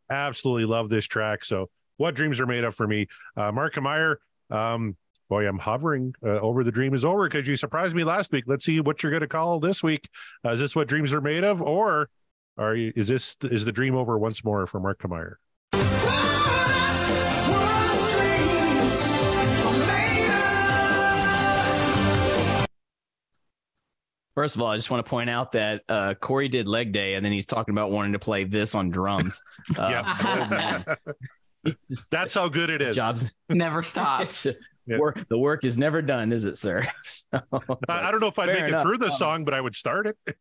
[0.09, 1.43] Absolutely love this track.
[1.43, 3.07] So, what dreams are made of for me?
[3.35, 4.19] Uh, Mark Meyer,
[4.49, 4.95] um,
[5.29, 8.45] boy, I'm hovering uh, over the dream is over because you surprised me last week.
[8.47, 10.07] Let's see what you're going to call this week.
[10.45, 12.09] Uh, is this what dreams are made of, or
[12.57, 12.93] are you?
[12.95, 15.39] Is this is the dream over once more for Mark Meyer?
[24.35, 27.13] First of all, I just want to point out that uh, Corey did leg day,
[27.13, 29.39] and then he's talking about wanting to play this on drums.
[29.79, 30.83] Uh, Yeah.
[32.11, 32.95] That's how good it is.
[32.95, 33.33] Jobs.
[33.49, 34.47] Never stops.
[34.87, 34.99] Yeah.
[34.99, 36.87] Work, the work is never done, is it, sir?
[37.01, 37.39] So,
[37.89, 38.81] I, I don't know if I'd make enough.
[38.81, 40.37] it through the Um, song, but I would start it.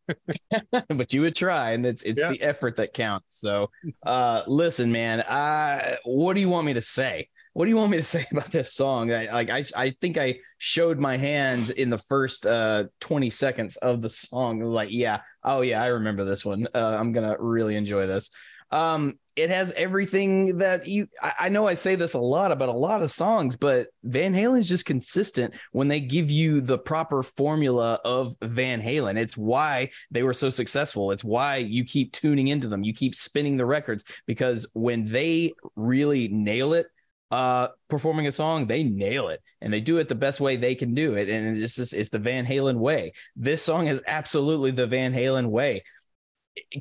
[0.87, 2.29] but you would try, and it's it's Yeah.
[2.29, 3.39] the effort that counts.
[3.39, 3.71] So,
[4.05, 5.21] uh, listen, man.
[5.21, 7.27] I, what do you want me to say?
[7.53, 9.11] What do you want me to say about this song?
[9.11, 13.77] I, like, I, I think I showed my hand in the first uh 20 seconds
[13.77, 14.59] of the song.
[14.59, 16.67] Like, yeah, oh yeah, I remember this one.
[16.75, 18.29] Uh, I'm gonna really enjoy this.
[18.71, 21.07] Um, it has everything that you.
[21.21, 24.33] I, I know I say this a lot about a lot of songs, but Van
[24.33, 29.17] Halen is just consistent when they give you the proper formula of Van Halen.
[29.17, 31.11] It's why they were so successful.
[31.11, 32.83] It's why you keep tuning into them.
[32.83, 36.87] You keep spinning the records because when they really nail it,
[37.31, 40.75] uh, performing a song, they nail it and they do it the best way they
[40.75, 41.27] can do it.
[41.27, 43.13] And it's just it's the Van Halen way.
[43.35, 45.83] This song is absolutely the Van Halen way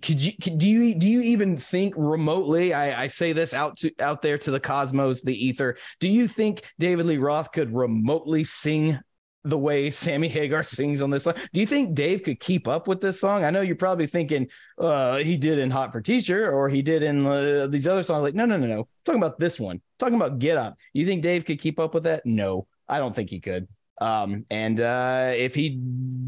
[0.03, 3.77] could you could, do you do you even think remotely I, I say this out
[3.79, 7.75] to out there to the cosmos the ether do you think david lee roth could
[7.75, 8.99] remotely sing
[9.45, 11.35] the way sammy hagar sings on this song?
[11.53, 13.45] Do you think dave could keep up with this song?
[13.45, 14.49] I know you're probably thinking
[14.79, 18.23] uh he did in hot for teacher or he did in uh, these other songs
[18.23, 18.81] like no no no no.
[18.81, 19.77] I'm talking about this one.
[19.77, 20.79] I'm talking about get up.
[20.95, 22.25] You think dave could keep up with that?
[22.25, 23.69] No i don't think he could
[24.01, 25.81] um and uh if he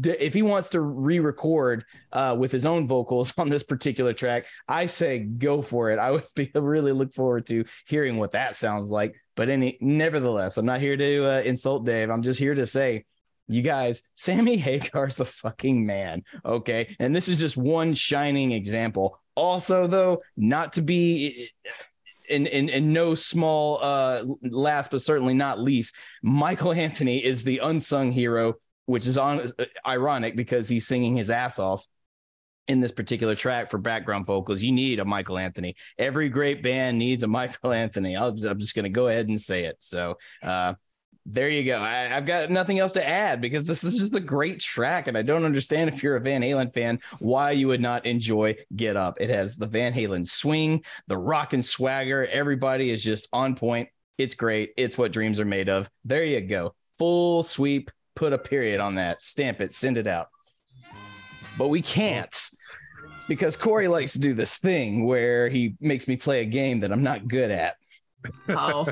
[0.05, 1.83] if he wants to re-record
[2.13, 6.11] uh with his own vocals on this particular track i say go for it i
[6.11, 10.65] would be really look forward to hearing what that sounds like but any nevertheless i'm
[10.65, 13.03] not here to uh, insult dave i'm just here to say
[13.47, 16.23] you guys, Sammy Hagar's the fucking man.
[16.45, 16.95] Okay.
[16.99, 19.19] And this is just one shining example.
[19.35, 21.49] Also, though, not to be
[22.27, 27.59] in, in, in no small uh last, but certainly not least, Michael Anthony is the
[27.59, 28.55] unsung hero,
[28.85, 29.51] which is on
[29.85, 31.85] ironic because he's singing his ass off
[32.67, 34.61] in this particular track for background vocals.
[34.61, 35.75] You need a Michael Anthony.
[35.97, 38.15] Every great band needs a Michael Anthony.
[38.15, 39.77] I'll, I'm just going to go ahead and say it.
[39.79, 40.73] So, uh,
[41.29, 41.77] there you go.
[41.79, 45.17] I, I've got nothing else to add because this is just a great track, and
[45.17, 48.95] I don't understand if you're a Van Halen fan why you would not enjoy Get
[48.95, 49.19] Up.
[49.19, 52.25] It has the Van Halen swing, the rock and swagger.
[52.25, 53.89] Everybody is just on point.
[54.17, 54.71] It's great.
[54.77, 55.89] It's what dreams are made of.
[56.05, 56.73] There you go.
[56.97, 57.91] Full sweep.
[58.15, 59.21] Put a period on that.
[59.21, 59.73] Stamp it.
[59.73, 60.29] Send it out.
[61.57, 62.35] But we can't
[63.27, 66.91] because Corey likes to do this thing where he makes me play a game that
[66.91, 67.75] I'm not good at.
[68.49, 68.87] Oh,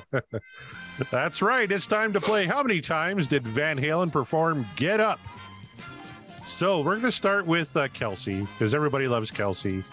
[1.12, 1.72] That's right.
[1.72, 2.46] It's time to play.
[2.46, 5.20] How many times did Van Halen perform Get Up?
[6.44, 9.84] So we're going to start with uh, Kelsey because everybody loves Kelsey,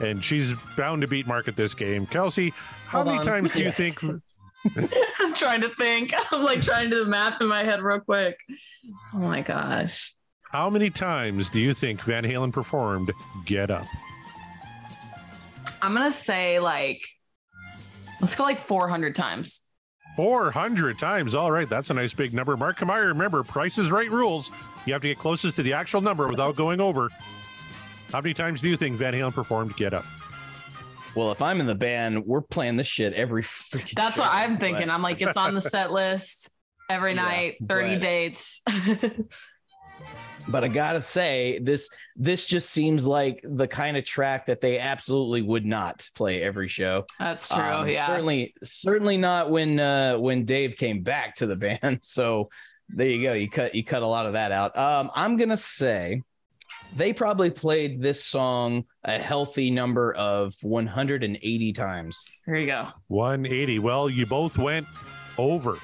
[0.00, 2.04] and she's bound to beat Mark at this game.
[2.06, 2.50] Kelsey,
[2.86, 3.24] how Hold many on.
[3.24, 4.02] times do you think?
[5.20, 6.12] I'm trying to think.
[6.32, 8.38] I'm like trying to do the math in my head real quick.
[9.14, 10.14] Oh my gosh.
[10.50, 13.12] How many times do you think Van Halen performed
[13.46, 13.86] Get Up?
[15.80, 17.02] I'm gonna say like,
[18.20, 19.62] let's go like 400 times.
[20.16, 21.34] 400 times.
[21.34, 22.56] All right, that's a nice big number.
[22.56, 24.50] Mark Kamaya, remember, Price is Right rules.
[24.86, 27.08] You have to get closest to the actual number without going over.
[28.12, 30.04] How many times do you think Van Halen performed Get Up?
[31.14, 33.94] Well, if I'm in the band, we're playing this shit every freaking.
[33.94, 34.90] That's show, what I'm but- thinking.
[34.90, 36.50] I'm like, it's on the set list
[36.88, 38.62] every Yeah, night, 30 but- dates.
[40.48, 44.78] but I gotta say, this this just seems like the kind of track that they
[44.78, 47.04] absolutely would not play every show.
[47.18, 47.62] That's true.
[47.62, 48.06] Um, yeah.
[48.06, 52.00] Certainly, certainly not when uh when Dave came back to the band.
[52.10, 52.50] So
[52.88, 53.32] there you go.
[53.34, 54.76] You cut you cut a lot of that out.
[54.76, 56.22] Um, I'm gonna say
[56.96, 62.24] they probably played this song a healthy number of 180 times.
[62.46, 62.88] Here you go.
[63.08, 63.78] 180.
[63.78, 64.86] Well, you both went
[65.38, 65.78] over.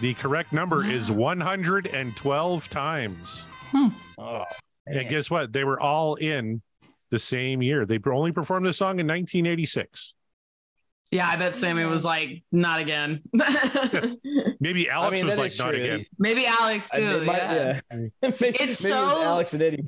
[0.00, 3.48] The correct number is 112 times.
[3.70, 3.88] Hmm.
[4.18, 4.44] Oh,
[4.86, 5.52] And guess what?
[5.52, 6.62] They were all in
[7.10, 7.86] the same year.
[7.86, 10.14] They only performed this song in 1986.
[11.10, 13.22] Yeah, I bet Sammy was like, not again.
[14.60, 15.80] Maybe Alex I mean, was like, is not true.
[15.82, 16.06] again.
[16.18, 17.04] Maybe Alex I- too.
[17.06, 17.80] it might- yeah.
[17.90, 17.98] yeah.
[18.22, 19.84] Maybe- maybe it so- Alex and Eddie.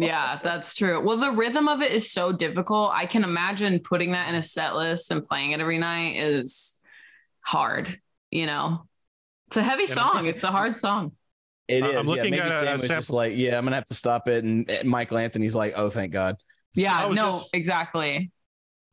[0.00, 1.00] yeah, that's true.
[1.00, 2.90] Well, the rhythm of it is so difficult.
[2.92, 6.82] I can imagine putting that in a set list and playing it every night is
[7.42, 7.96] hard.
[8.32, 8.88] You know,
[9.46, 10.26] it's a heavy song.
[10.26, 11.12] It's a hard song.
[11.68, 13.64] It I'm looking yeah, maybe at a- Sam a was just sample- like, yeah, I'm
[13.64, 16.36] gonna have to stop it, and and Michael Anthony's like, oh, thank God.
[16.74, 18.30] Yeah, no, this- exactly.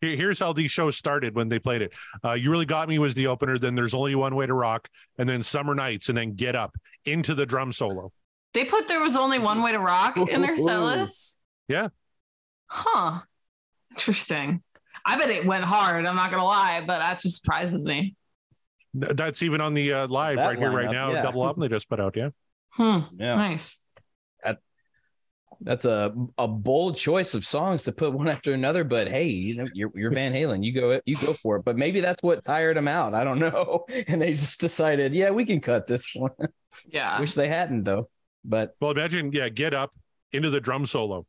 [0.02, 1.94] Here's how these shows started when they played it.
[2.24, 3.58] Uh, you really got me was the opener.
[3.58, 4.88] Then there's only one way to rock,
[5.18, 6.76] and then Summer Nights, and then Get Up
[7.06, 8.12] into the drum solo.
[8.54, 11.42] They put there was only one way to rock in their set list.
[11.68, 11.88] Yeah.
[12.68, 13.22] Huh.
[13.92, 14.62] Interesting.
[15.06, 16.06] I bet it went hard.
[16.06, 18.16] I'm not gonna lie, but that just surprises me.
[18.94, 21.12] That's even on the uh, live That right here, right lineup, now.
[21.14, 21.22] yeah.
[21.22, 22.16] Double album they just put out.
[22.16, 22.30] Yeah.
[22.76, 23.00] Hmm.
[23.18, 23.82] Yeah, Nice.
[25.62, 28.84] that's a a bold choice of songs to put one after another.
[28.84, 31.64] But hey, you know, you're you're Van Halen, you go you go for it.
[31.66, 33.14] But maybe that's what tired them out.
[33.14, 36.32] I don't know, and they just decided, yeah, we can cut this one.
[36.90, 37.20] Yeah.
[37.22, 38.10] Wish they hadn't though.
[38.44, 39.92] But Well, imagine, yeah, Get Up
[40.34, 41.26] into the drum solo.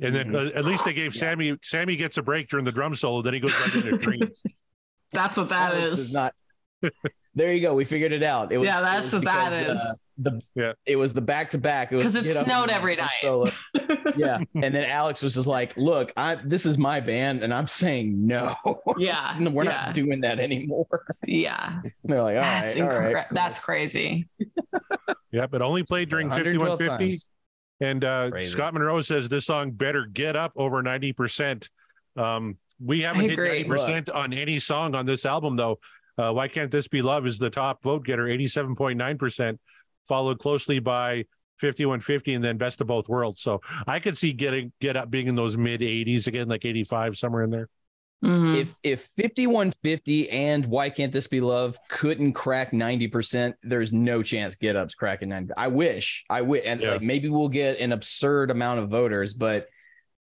[0.00, 0.54] And then Mhm.
[0.54, 1.20] uh, at least they gave Yeah.
[1.20, 3.20] Sammy Sammy gets a break during the drum solo.
[3.20, 4.42] Then he goes right into dreams.
[5.12, 6.14] That's what that Alex is.
[6.14, 6.32] not.
[7.36, 7.74] There you go.
[7.74, 8.50] We figured it out.
[8.52, 9.84] It was Yeah, it that's was what that because, is.
[9.86, 9.94] uh,
[10.30, 10.72] the Yeah.
[10.86, 11.90] it was the back to back.
[11.90, 13.12] 'Cause it Get Up snowed and every drum night.
[13.20, 13.44] solo.
[14.16, 17.66] yeah, and then Alex was just like, "Look, I this is my band, and I'm
[17.66, 18.56] saying no.
[18.98, 19.70] Yeah, we're yeah.
[19.86, 20.86] not doing that anymore."
[21.26, 21.82] yeah.
[22.04, 24.28] They're like, "All That's right, all incre- right, That's crazy.
[25.30, 27.06] yeah, but only played during 5150.
[27.08, 27.28] times.
[27.80, 31.68] And uh, Scott Monroe says this song better get up over 90%.
[32.16, 33.64] Um, we haven't hit agree.
[33.64, 35.78] 90% on any song on this album, though.
[36.18, 39.58] Uh, Why Can't This Be Love is the top vote getter, 87.9%,
[40.06, 41.24] followed closely by
[41.60, 43.40] 5150 and then Best of Both Worlds.
[43.40, 47.16] So I could see getting get up being in those mid 80s again, like 85,
[47.16, 47.68] somewhere in there.
[48.24, 48.58] Mhm.
[48.58, 54.54] If if 5150 and why can't this be love couldn't crack 90%, there's no chance
[54.54, 55.52] Get Up's cracking 90.
[55.56, 56.24] I wish.
[56.30, 56.92] I wish and Yeah.
[56.92, 59.68] like maybe we'll get an absurd amount of voters, but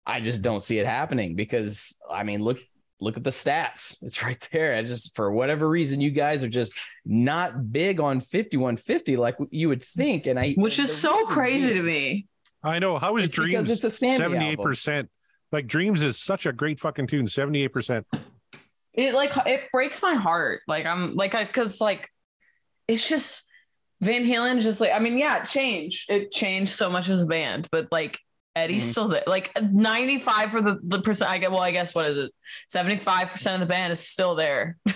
[0.05, 2.59] I just don't see it happening because I mean look
[3.01, 4.03] look at the stats.
[4.03, 4.77] It's right there.
[4.77, 9.69] I just for whatever reason you guys are just not big on 5150 like you
[9.69, 12.27] would think and I Which is so crazy to me.
[12.63, 12.99] I know.
[12.99, 15.09] How is It's because Dreams it's a 78%?
[15.53, 18.05] Like Dreams is such a great fucking tune, 78%.
[18.95, 20.63] It like it breaks my heart.
[20.67, 22.09] Like I'm like I cause like
[22.89, 23.45] it's just
[24.01, 26.07] Van Halen just like I mean, yeah, change.
[26.09, 28.19] It changed so much as a band, but like
[28.57, 28.91] Eddie's Mhm.
[28.91, 29.23] still there.
[29.27, 32.33] Like 95 for the, the percent I get well, I guess what is it?
[32.69, 34.77] 75% of the band is still there.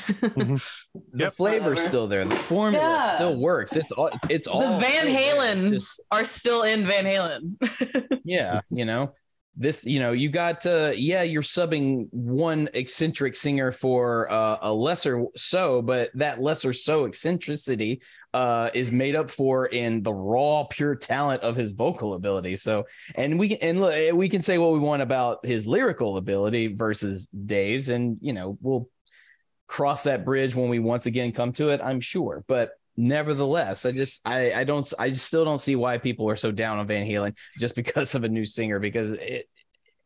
[1.15, 1.35] The Yep.
[1.35, 2.24] flavor's still there.
[2.24, 3.15] The formula Yeah.
[3.16, 3.77] still works.
[3.77, 5.53] It's all it's all the Van still there.
[5.53, 8.20] It's Halens just- are still in Van Halen.
[8.24, 9.12] yeah, you know.
[9.55, 14.73] This, you know, you got uh yeah, you're subbing one eccentric singer for uh, a
[14.73, 18.01] lesser so, but that lesser so eccentricity
[18.34, 22.56] uh is made up for in the raw pure talent of his vocal ability.
[22.56, 26.74] So, and we and look, we can say what we want about his lyrical ability
[26.74, 28.88] versus Dave's and, you know, we'll
[29.66, 32.44] cross that bridge when we once again come to it, I'm sure.
[32.46, 36.36] But nevertheless, I just I I don't I just still don't see why people are
[36.36, 39.48] so down on Van Halen just because of a new singer because it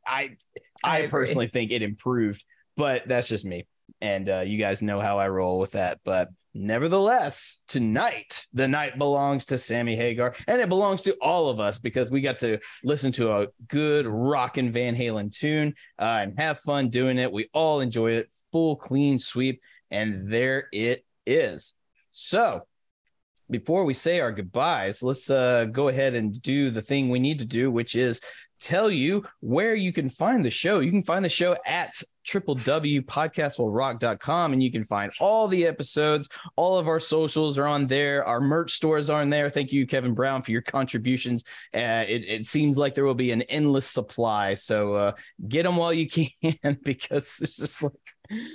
[0.07, 0.37] I
[0.85, 2.45] I I, personally think it improved,
[2.77, 3.67] but that's just me.
[4.01, 6.01] And uh, you guys know how I roll with that.
[6.05, 11.61] But nevertheless, tonight the night belongs to Sammy Hagar, and it belongs to all of
[11.61, 16.39] us because we got to listen to a good rockin' Van Halen tune uh, and
[16.39, 17.31] have fun doing it.
[17.31, 19.61] We all enjoy it, full clean sweep,
[19.91, 21.75] and there it is.
[22.11, 22.63] So
[23.51, 27.39] before we say our goodbyes, let's uh, go ahead and do the thing we need
[27.41, 28.21] to do, which is
[28.59, 30.81] tell you where you can find the show.
[30.81, 31.95] You can find the show at
[32.27, 36.29] www.podcastwillrock.com and you can find all the episodes.
[36.57, 38.25] All of our socials are on there.
[38.25, 39.51] Our merch stores are on there.
[39.51, 41.45] Thank you, Kevin Brown, for your contributions.
[41.75, 44.55] Uh, it, it seems like there will be an endless supply.
[44.55, 45.13] So uh,
[45.49, 47.93] get them while you can because it's just like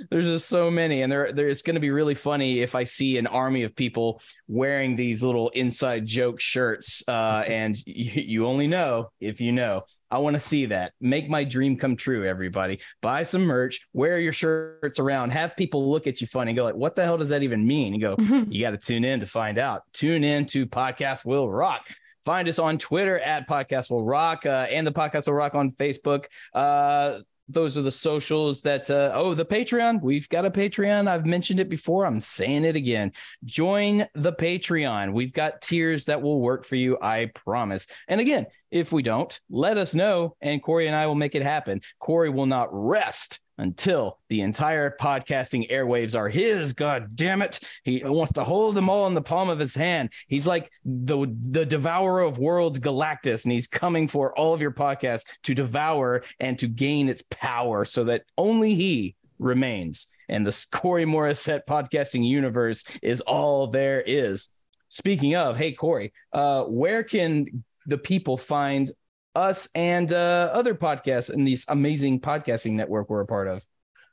[0.09, 2.83] there's just so many and there there it's going to be really funny if i
[2.83, 8.45] see an army of people wearing these little inside joke shirts uh and you, you
[8.45, 10.93] only know if you know i want to see that.
[10.99, 12.79] Make my dream come true everybody.
[13.01, 16.63] Buy some merch wear your shirts around have people look at you funny and go
[16.63, 17.93] like what the hell does that even mean?
[17.93, 18.15] You go
[18.49, 19.83] you got to tune in to find out.
[19.93, 21.87] Tune in to podcast will rock.
[22.23, 25.71] Find us on Twitter at Podcast Will Rock uh, and the Podcast Will Rock on
[25.71, 26.25] Facebook.
[26.53, 27.19] Uh,
[27.49, 30.01] those are the socials that uh, oh the patreon.
[30.01, 31.07] We've got a patreon.
[31.07, 32.05] I've mentioned it before.
[32.05, 33.11] I'm saying it again.
[33.43, 35.13] Join the patreon.
[35.13, 37.87] We've got tiers that will work for you i promise.
[38.07, 41.43] And again if we don't let us know and corey and i will make it
[41.43, 41.81] happen.
[41.99, 47.59] Corey will not rest until the entire podcasting airwaves are his god damn it.
[47.83, 50.11] He wants to hold them all in the palm of his hand.
[50.27, 54.71] He's like the the devourer of worlds galactus and he's coming for all of your
[54.71, 60.65] podcasts to devour and to gain its power so that only he remains and the
[60.71, 64.49] corey morissette podcasting universe is all there is.
[64.87, 68.91] Speaking of hey corey uh where can the people find
[69.35, 73.65] us and uh, other podcasts in this amazing podcasting network we're a part of.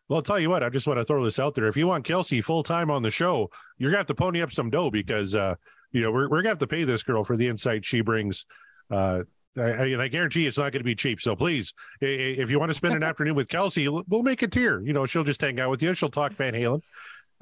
[0.09, 1.66] Well, I'll tell you what, I just want to throw this out there.
[1.66, 4.51] If you want Kelsey full time on the show, you're gonna have to pony up
[4.51, 5.55] some dough because uh,
[5.93, 8.47] you know, we're we're gonna have to pay this girl for the insight she brings.
[8.90, 9.24] Uh
[9.57, 11.20] I, and I guarantee it's not going to be cheap.
[11.20, 14.81] So please, if you want to spend an afternoon with Kelsey, we'll make a tier.
[14.81, 15.95] You know, she'll just hang out with you.
[15.95, 16.81] She'll talk Van Halen,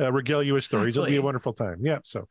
[0.01, 0.97] uh, regale you with stories.
[0.97, 1.79] It'll be a wonderful time.
[1.83, 1.99] Yeah.
[2.05, 2.27] So,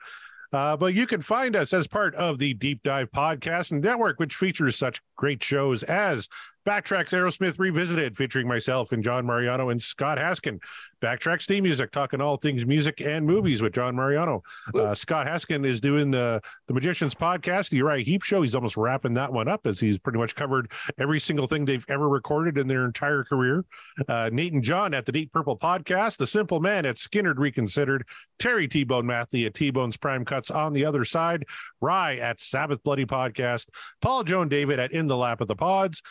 [0.55, 4.35] uh, but you can find us as part of the Deep Dive Podcast Network, which
[4.35, 6.27] features such great shows as
[6.65, 10.59] Backtracks Aerosmith Revisited, featuring myself and John Mariano and Scott Haskin.
[11.01, 14.41] Backtracks theme music, talking all things music and movies with John Mariano.
[14.73, 18.41] Uh, Scott Haskin is doing the the Magicians podcast, the Uriah Heep show.
[18.41, 21.85] He's almost wrapping that one up as he's pretty much covered every single thing they've
[21.89, 23.63] ever recorded in their entire career.
[24.07, 28.07] Uh, Nate and John at the Deep Purple podcast, The Simple Man at Skynyrd Reconsidered,
[28.39, 31.45] Terry T Bone Mathley at T Bone's Prime Cuts on the other side,
[31.81, 33.67] Rye at Sabbath Bloody podcast,
[34.01, 36.01] Paul Joan David at In the Lap of the Pods,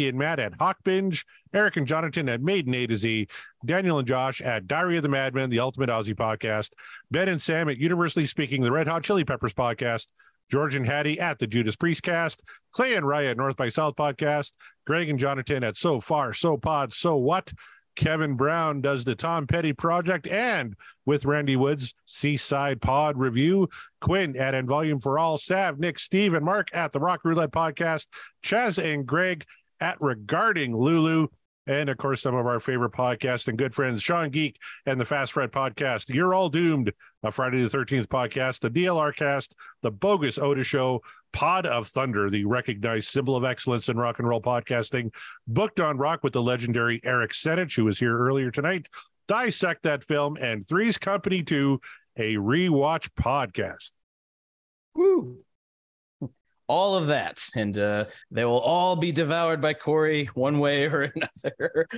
[0.00, 3.26] Andy and Matt at Hawk Binge, Eric and Jonathan at Maiden A to Z,
[3.66, 6.70] Daniel and Josh at Diary of the Madman, the Ultimate Ozzy podcast,
[7.10, 10.06] Ben and Sam at Universally Speaking, the Red Hot Chili Peppers podcast,
[10.50, 13.94] George and Hattie at the Judas Priest cast, Clay and Raya at North by South
[13.94, 14.52] podcast,
[14.86, 17.52] Greg and Jonathan at So Far, So Pod, So What.
[17.96, 20.74] Kevin Brown does the Tom Petty project and
[21.04, 23.68] with Randy Woods, Seaside Pod Review,
[24.00, 27.50] Quinn at And Volume for All, Sav, Nick, Steve, and Mark at the Rock Roulette
[27.50, 28.06] Podcast,
[28.42, 29.44] Chaz and Greg
[29.80, 31.28] at Regarding Lulu,
[31.66, 35.04] and of course, some of our favorite podcasts and good friends, Sean Geek and the
[35.04, 36.12] Fast Fred Podcast.
[36.12, 36.92] You're All Doomed,
[37.22, 41.02] a Friday the 13th podcast, the DLR Cast, the Bogus Oda Show,
[41.32, 45.14] Pod of Thunder, the recognized symbol of excellence in rock and roll podcasting,
[45.46, 48.88] Booked on Rock with the legendary Eric Senich, who was here earlier tonight,
[49.28, 51.80] Dissect That Film, and Three's Company 2,
[52.16, 53.92] a rewatch podcast.
[54.94, 55.44] Woo.
[56.70, 61.12] All of that, and uh, they will all be devoured by Corey one way or
[61.42, 61.88] another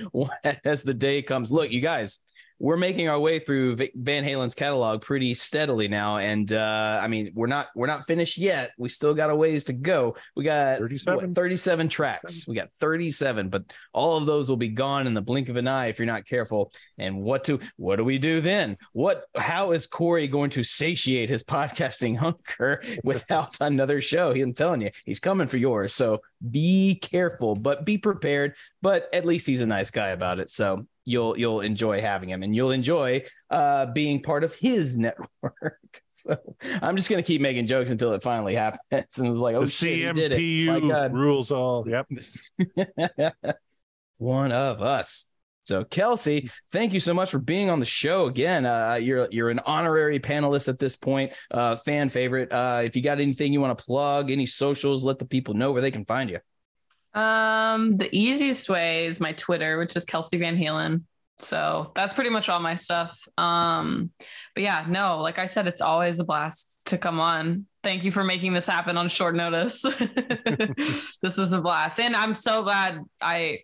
[0.65, 1.51] as the day comes.
[1.51, 2.19] Look, you guys,
[2.63, 7.33] we're making our way through Van Halen's catalog pretty steadily now, and uh, I mean,
[7.35, 8.71] we're not we're not finished yet.
[8.77, 10.15] We still got a ways to go.
[10.37, 11.27] We got 37?
[11.27, 12.47] what, 37 tracks.
[12.47, 15.67] We got 37, but all of those will be gone in the blink of an
[15.67, 16.71] eye if you're not careful.
[16.97, 18.77] And what to what do we do then?
[18.93, 22.15] What how is Corey going to satiate his podcasting
[22.47, 24.31] hunger without another show?
[24.31, 25.93] I'm telling you, he's coming for yours.
[25.93, 28.55] So be careful, but be prepared.
[28.81, 30.49] But at least he's a nice guy about it.
[30.49, 36.01] So you'll you'll enjoy having him and you'll enjoy uh being part of his network.
[36.11, 36.37] So
[36.81, 38.81] I'm just gonna keep making jokes until it finally happens.
[38.91, 40.39] And it's like, oh the shit, did it.
[40.39, 41.13] CMPU My God.
[41.13, 41.85] rules all.
[41.87, 42.07] Yep.
[44.17, 45.29] one of us.
[45.65, 48.65] So Kelsey, thank you so much for being on the show again.
[48.65, 52.51] Uh, you're you're an honorary panelist at this point, uh, fan favorite.
[52.51, 55.71] Uh, if you got anything you want to plug, any socials, let the people know
[55.71, 56.39] where they can find you.
[57.13, 61.03] Um, the easiest way is my Twitter, which is Kelsey Van Halen.
[61.39, 63.19] So that's pretty much all my stuff.
[63.37, 64.11] Um,
[64.55, 67.65] but yeah, no, like I said, it's always a blast to come on.
[67.83, 69.81] Thank you for making this happen on short notice.
[71.21, 71.99] this is a blast.
[71.99, 73.59] And I'm so glad I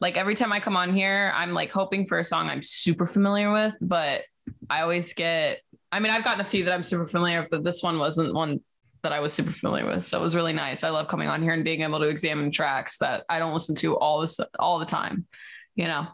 [0.00, 3.04] like every time I come on here, I'm like hoping for a song I'm super
[3.04, 4.22] familiar with, but
[4.70, 5.60] I always get
[5.90, 8.34] I mean, I've gotten a few that I'm super familiar with, but this one wasn't
[8.34, 8.60] one
[9.02, 10.02] that I was super familiar with.
[10.04, 10.84] So it was really nice.
[10.84, 13.74] I love coming on here and being able to examine tracks that I don't listen
[13.76, 15.26] to all this all the time.
[15.76, 16.06] You know,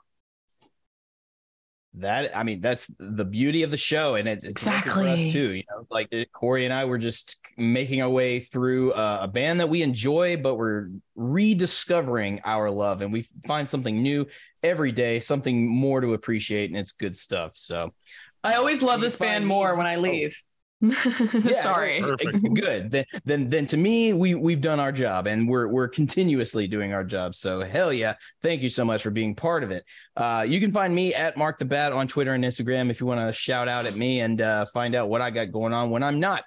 [1.94, 5.26] That I mean, that's the beauty of the show, and it, it's working for Exactly.
[5.28, 5.52] us too.
[5.52, 9.60] You know, like Corey and I were just making our way through uh, a band
[9.60, 14.26] that we enjoy, but we're rediscovering our love, and we find something new
[14.62, 17.52] every day, something more to appreciate, and it's good stuff.
[17.54, 17.94] So.
[18.42, 20.00] I always love this band me- more when I Oh.
[20.00, 20.36] leave.
[20.36, 20.53] Yeah,
[21.52, 22.00] Sorry.
[22.00, 22.54] Perfect.
[22.54, 22.90] Good.
[22.90, 26.92] Then, then, then to me, we we've done our job, and we're we're continuously doing
[26.92, 27.34] our job.
[27.34, 28.14] So hell yeah!
[28.42, 29.84] Thank you so much for being part of it.
[30.16, 33.06] Uh, you can find me at Mark the Bat on Twitter and Instagram if you
[33.06, 35.90] want to shout out at me and uh, find out what I got going on
[35.90, 36.44] when I'm not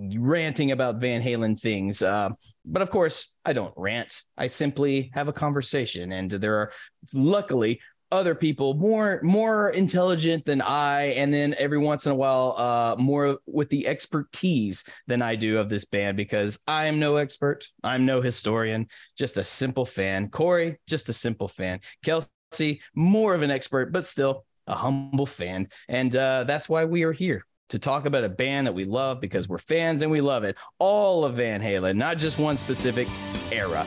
[0.00, 2.02] ranting about Van Halen things.
[2.02, 2.30] Uh,
[2.64, 4.22] but of course, I don't rant.
[4.36, 6.72] I simply have a conversation, and there are
[7.12, 7.80] luckily
[8.12, 12.96] other people more more intelligent than I, and then every once in a while, uh,
[12.98, 17.66] more with the expertise than I do of this band because I am no expert.
[17.82, 20.28] I'm no historian, just a simple fan.
[20.28, 21.80] Corey, just a simple fan.
[22.04, 27.04] Kelsey, more of an expert, but still a humble fan, and uh, that's why we
[27.04, 30.20] are here to talk about a band that we love because we're fans and we
[30.20, 30.56] love it.
[30.78, 33.08] All of Van Halen, not just one specific
[33.52, 33.86] era.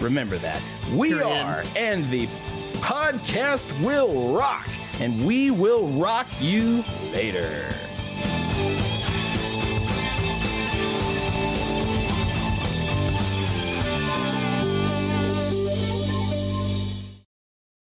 [0.00, 0.62] Remember that.
[0.94, 1.26] We Period.
[1.26, 2.26] are, and the
[2.80, 4.68] podcast will rock,
[5.00, 7.87] and we will rock you later.